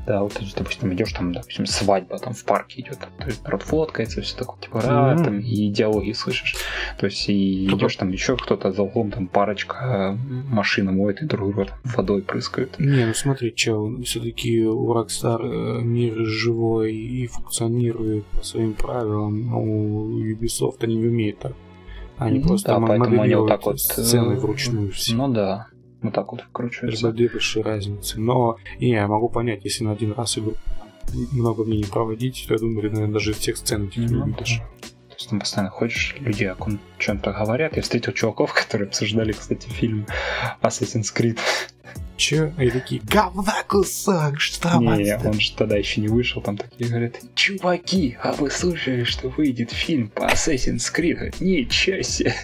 [0.07, 4.23] Да, вот, допустим, идешь там, допустим, свадьба там в парке идет, то есть народ фоткается,
[4.23, 5.25] все такое, типа, «Ра», Мгм.
[5.25, 6.57] там, и диалоги слышишь.
[6.99, 11.21] То есть, и Только- идешь там еще кто-то за углом, там парочка э, машина моет
[11.21, 12.79] и друг друга там водой прыскают.
[12.79, 19.59] Не, ну смотри, чел, все-таки у Rockstar мир живой и функционирует по своим правилам, а
[19.59, 21.53] у Ubisoft они не умеют так.
[22.17, 25.15] Они Ну просто да, поэтому они вот так вот, сцены э, вручную все.
[25.15, 25.67] Ну да,
[26.03, 27.13] вот так вот вкручивается.
[27.13, 28.21] Большие разницы.
[28.21, 30.55] Но не, я могу понять, если на один раз игру
[31.33, 34.61] много времени проводить, то я думаю, наверное, даже всех сцен этих не Ну, увидишь.
[35.19, 37.75] Есть там постоянно ходишь, люди о ком чем-то говорят.
[37.77, 40.07] Я встретил чуваков, которые обсуждали, кстати, фильм
[40.63, 41.39] Assassin's Creed.
[42.17, 42.53] Че?
[42.59, 46.91] И такие, говна кусок, что Не, вам он же тогда еще не вышел, там такие
[46.91, 51.37] говорят, чуваки, а вы слышали, что выйдет фильм по Assassin's Creed?
[51.41, 52.35] Ничего себе,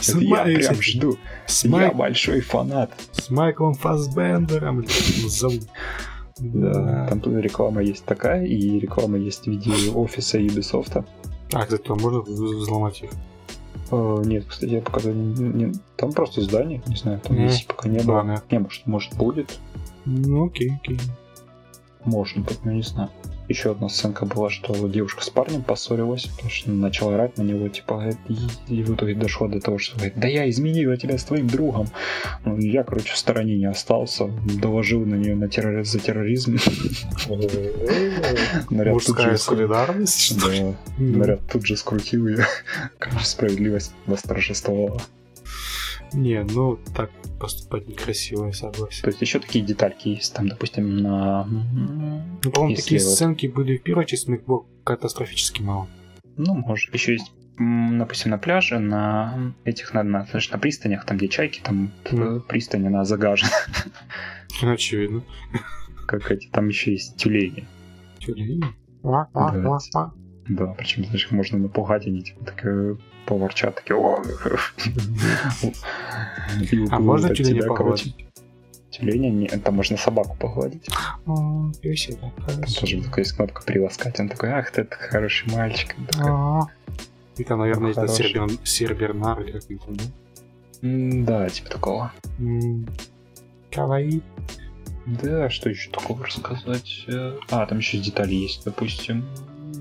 [0.00, 2.92] С я Май- прям жду, С, я Майк- большой фанат.
[3.12, 5.62] с Майклом его зовут.
[6.38, 11.04] Да, там тут реклама есть такая, и реклама есть в виде офиса Ubisoft.
[11.52, 13.10] А, кстати, там можно взломать их?
[13.90, 17.44] Э, Нет, кстати, я пока не, не- Там просто здание, не знаю, там Мгм.
[17.46, 18.16] есть пока не было.
[18.16, 18.42] Ладно.
[18.50, 19.58] Не, может, может будет.
[20.04, 20.98] Ну, окей, окей.
[22.04, 23.10] Может быть, но не знаю.
[23.48, 27.68] Еще одна сценка была, что девушка с парнем поссорилась, потому что начала орать на него,
[27.68, 31.24] типа, и, и в итоге дошло до того, что говорит, да я изменила тебя с
[31.24, 31.88] твоим другом.
[32.44, 36.56] Ну, я, короче, в стороне не остался, доложил на нее на террори- за терроризм.
[38.70, 40.74] Мужская солидарность, что ли?
[40.98, 42.46] Наряд тут же скрутил ее.
[42.98, 45.02] Короче, справедливость восторжествовала.
[46.14, 47.10] Не, ну так
[47.40, 49.02] поступать некрасиво, я согласен.
[49.02, 51.44] То есть еще такие детальки есть, там, допустим, на...
[51.44, 55.88] Ну, по-моему, Если такие вот- сценки были в первой части, но их было катастрофически мало.
[56.36, 56.94] Ну, может.
[56.94, 61.60] Еще есть, допустим, на пляже, на этих, на, на, знаешь, на пристанях, там, где чайки,
[61.62, 63.50] там э, пристань, она загажена.
[64.62, 65.22] Очевидно.
[66.06, 67.66] Как эти, там еще есть тюлени.
[68.18, 68.64] Тюлени?
[69.62, 69.68] Да.
[70.48, 74.22] Да, причем, знаешь, их можно напугать, они типа так э, поворчат, такие, о,
[76.90, 78.16] А можно тюленя тебя, погладить?
[78.90, 80.88] Тюленя, не, там можно собаку погладить.
[81.26, 81.70] О,
[82.20, 82.80] Там хорошо.
[82.80, 84.20] тоже есть кнопка приласкать.
[84.20, 85.94] Он такой, ах, ты этот хороший мальчик.
[86.20, 86.60] А.
[87.36, 90.04] И там, наверное, есть этот сербернар или как это, да?
[90.82, 92.12] «М, Да, типа такого.
[92.38, 92.86] М,
[93.72, 94.20] Каваи.
[95.06, 97.04] Да, что еще такого рассказать?
[97.08, 98.64] Э, А, там еще детали есть.
[98.64, 99.24] Допустим,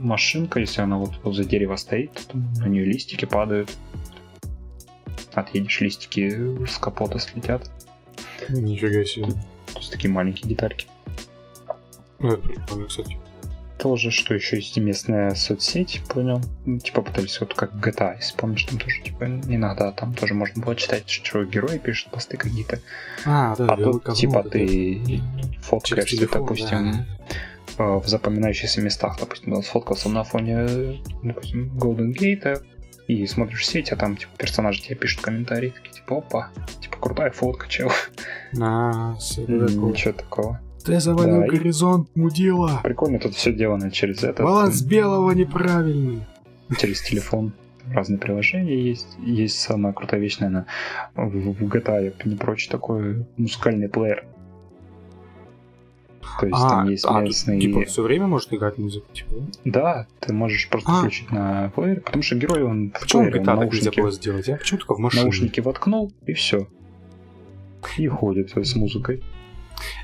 [0.03, 3.72] машинка, если она вот возле дерева стоит, то на нее листики падают.
[5.33, 7.69] Отъедешь, листики с капота слетят.
[8.49, 9.27] Нифига себе.
[9.73, 10.88] То есть такие маленькие детальки.
[12.19, 13.17] Ну, это прикольно, кстати.
[13.80, 16.40] Тоже, что еще есть местная соцсеть, понял?
[16.65, 20.64] Ну, Типа пытались вот как GTA, если помнишь, там тоже, типа, иногда там тоже можно
[20.64, 22.80] было читать, что герои пишут посты какие-то.
[23.25, 25.22] А, да, А тут, типа, да, ты
[25.64, 27.06] фоткаешься, допустим, э,
[27.77, 32.61] в запоминающихся местах, допустим, он сфоткался на фоне, допустим, Golden Gate,
[33.08, 36.50] и смотришь сеть, а там, типа, персонажи тебе пишут комментарии, такие, типа, опа,
[36.82, 37.92] типа, крутая фотка, чел.
[39.68, 39.92] Такое.
[39.92, 40.61] Ничего такого.
[40.85, 42.82] Ты завалил Да, и- горизонт, мудила.
[42.84, 44.43] Прикольно, тут все делано через это.
[44.43, 46.24] Баланс белого неправильный.
[46.77, 47.53] через телефон.
[47.88, 49.18] Разные приложения есть.
[49.19, 50.66] Есть самая крутая вещь, наверное,
[51.16, 54.26] в, GTA, не прочь, такой музыкальный плеер.
[56.40, 57.60] То есть там есть а, местные...
[57.61, 59.35] типа, все время может играть музыку, типа,
[59.66, 60.08] да?
[60.19, 61.00] Ты можешь просто А.
[61.00, 64.58] включить на плеере, потому что герой, он Почему в плеере, он наушники, было сделать, а?
[64.58, 65.24] Почему только в машине?
[65.24, 66.68] наушники воткнул, и все.
[67.98, 69.24] И ходит с музыкой.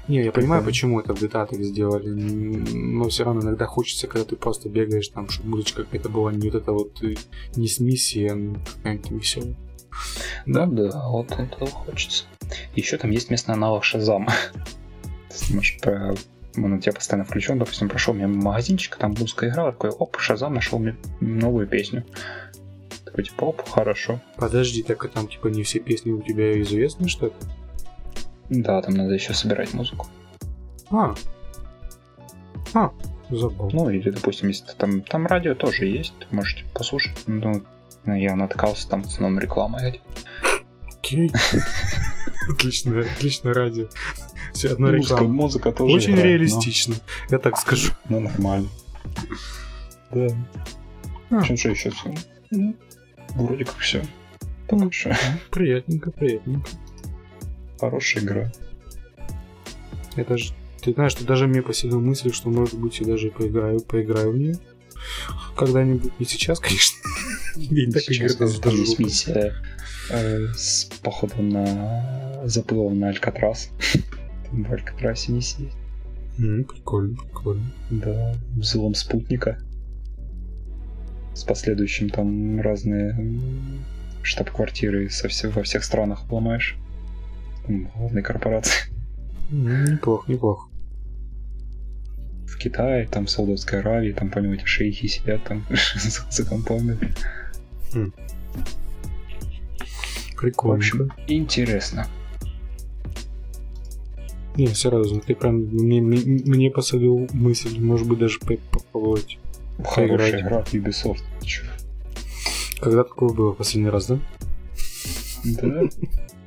[0.07, 0.65] Не, я понимаю, Прикольно.
[0.65, 5.07] почему это в GTA так сделали, но все равно иногда хочется, когда ты просто бегаешь,
[5.09, 7.15] там, чтобы музычка какая-то была не вот это вот, э,
[7.56, 9.56] не с миссией, а какая-нибудь веселая.
[10.45, 12.25] Да, да, вот этого хочется.
[12.75, 14.33] Еще там есть местный аналог Шазама.
[15.81, 16.15] По-
[16.57, 20.55] он у тебя постоянно включен, допустим, прошел мимо магазинчика, там музыка играла, такой, оп, Шазам
[20.55, 22.05] нашел мне новую песню.
[23.05, 24.19] Такой, типа, оп, хорошо.
[24.35, 27.33] Подожди, так а там, типа, не все песни у тебя известны, что ли?
[28.49, 30.07] Да, там надо еще собирать музыку.
[30.89, 31.13] А.
[32.73, 32.91] А,
[33.29, 33.69] забыл.
[33.71, 37.17] Ну, или, допустим, если там, там радио тоже есть, можете послушать.
[37.27, 37.61] Ну,
[38.05, 40.01] я натыкался там с новой рекламой.
[40.87, 41.31] Окей.
[42.49, 43.87] Отлично, отлично радио.
[44.53, 45.33] Все одна Музыка, реклама.
[45.33, 46.95] музыка тоже Очень играет, но- реалистично,
[47.29, 47.91] я так скажу.
[48.09, 48.67] Ну, нормально.
[50.11, 50.27] Да.
[51.29, 51.43] А.
[51.43, 51.91] Чем что еще?
[52.51, 52.75] Ну,
[53.35, 54.03] вроде как все.
[54.67, 55.15] Так что,
[55.51, 56.69] Приятненько, приятненько.
[57.79, 58.51] хорошая игра.
[60.15, 60.53] Это же...
[60.81, 64.37] Ты знаешь, что даже мне посетила мысль, что, может быть, я даже поиграю, поиграю в
[64.37, 64.57] нее.
[65.55, 66.19] Когда-нибудь.
[66.19, 66.97] Не сейчас, конечно.
[67.57, 68.27] Я так игры
[69.27, 69.53] э,
[70.09, 73.69] с походом на заплывом на Алькатрас.
[74.49, 75.77] Там в Алькатрасе миссия есть.
[76.39, 77.71] М, Прикольно, прикольно.
[77.91, 79.59] Да, взлом спутника.
[81.35, 83.15] С последующим там разные
[84.23, 86.75] штаб-квартиры со все- во всех странах ломаешь.
[87.65, 88.89] Там главные корпорации.
[89.51, 90.69] М, Неплохо, неплохо.
[92.47, 95.65] В Китае, там в Саудовской Аравии, там, понимаете, шейхи сидят там
[96.31, 96.97] за, компами.
[97.91, 98.11] В
[100.39, 100.77] Прикольно.
[100.77, 102.07] общем, интересно.
[104.55, 109.37] Не, серьезно, ты прям мне, мне, мне посадил мысль, может быть, даже по- попробовать.
[109.83, 111.21] Хорошая игра от Ubisoft.
[111.43, 111.63] Чё?
[112.81, 114.19] Когда такое было последний раз, да?
[115.45, 115.83] Да.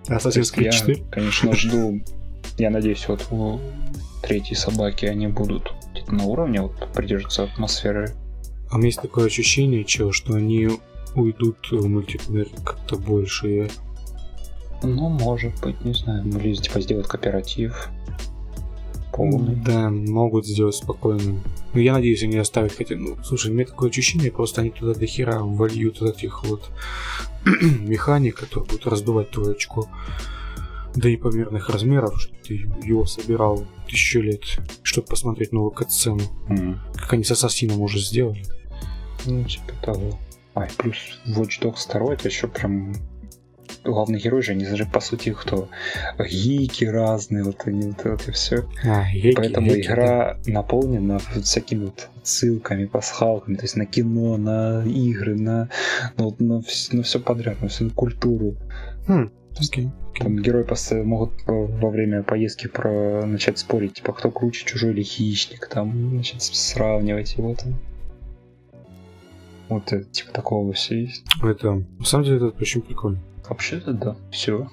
[0.16, 1.04] Assassin's Creed Я, 4?
[1.10, 2.02] конечно, жду.
[2.58, 3.60] Я надеюсь, вот у
[4.22, 5.72] третьей собаки они будут
[6.08, 8.12] на уровне вот придерживаться атмосферы.
[8.70, 10.68] А у меня есть такое ощущение, чел, что они
[11.14, 13.70] уйдут в мультиплеер как-то больше.
[14.82, 16.26] Ну, может быть, не знаю.
[16.26, 17.88] Или типа сделать кооператив.
[19.12, 19.56] Полный.
[19.56, 21.40] Да, могут сделать спокойно.
[21.74, 22.96] Но я надеюсь, они оставят хотя...
[22.96, 26.70] Ну, слушай, у меня такое ощущение, просто они туда до хера вольют вот этих вот
[27.44, 29.86] механик, которые будут раздувать твое очко
[30.94, 34.42] до непомерных размеров, что ты его собирал тысячу лет,
[34.82, 36.22] чтобы посмотреть новую катсцену.
[36.48, 36.80] М.
[36.94, 38.44] Как они с Ассасином уже сделали.
[39.24, 40.18] Ну, типа того.
[40.54, 42.94] А, и плюс Watch Dogs 2 это еще прям
[43.84, 45.68] главный герой же, они же по сути кто?
[46.18, 48.68] Гики разные, вот они вот это все.
[48.84, 49.92] А, геки, Поэтому геки, да.
[49.94, 55.68] игра наполнена вот всякими вот ссылками, пасхалками, то есть на кино, на игры, на,
[56.16, 56.62] ну, вот на,
[57.02, 58.56] все подряд, на всю культуру.
[59.06, 59.90] Хм, окей.
[60.18, 64.92] Там герои постоянно могут во во время поездки про начать спорить, типа кто круче, чужой
[64.92, 67.74] или хищник, там начать сравнивать его там.
[69.68, 71.24] Вот это, типа такого все есть.
[71.42, 73.18] Это, на самом деле, это очень прикольно.
[73.48, 74.68] Вообще-то да, все.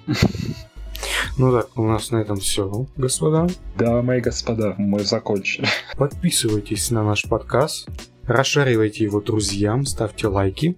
[1.37, 3.47] Ну так, у нас на этом все, господа.
[3.77, 5.67] Дамы и господа, мы закончили.
[5.97, 7.87] Подписывайтесь на наш подкаст,
[8.25, 10.75] расшаривайте его друзьям, ставьте лайки.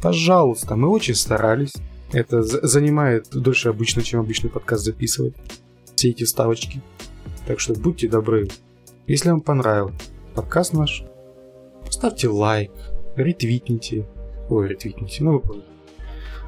[0.00, 1.74] Пожалуйста, мы очень старались.
[2.12, 5.34] Это за- занимает дольше обычно, чем обычный подкаст записывать.
[5.94, 6.80] Все эти ставочки.
[7.46, 8.48] Так что будьте добры.
[9.06, 9.94] Если вам понравился
[10.34, 11.02] подкаст наш,
[11.88, 12.70] ставьте лайк,
[13.16, 14.06] ретвитните.
[14.48, 15.64] Ой, ретвитните, ну вы поняли.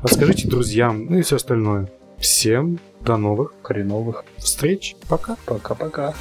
[0.03, 1.91] Расскажите друзьям, ну и все остальное.
[2.19, 4.25] Всем до новых Хреновых.
[4.37, 4.97] встреч.
[5.09, 5.37] Пока.
[5.47, 6.15] Пока-пока.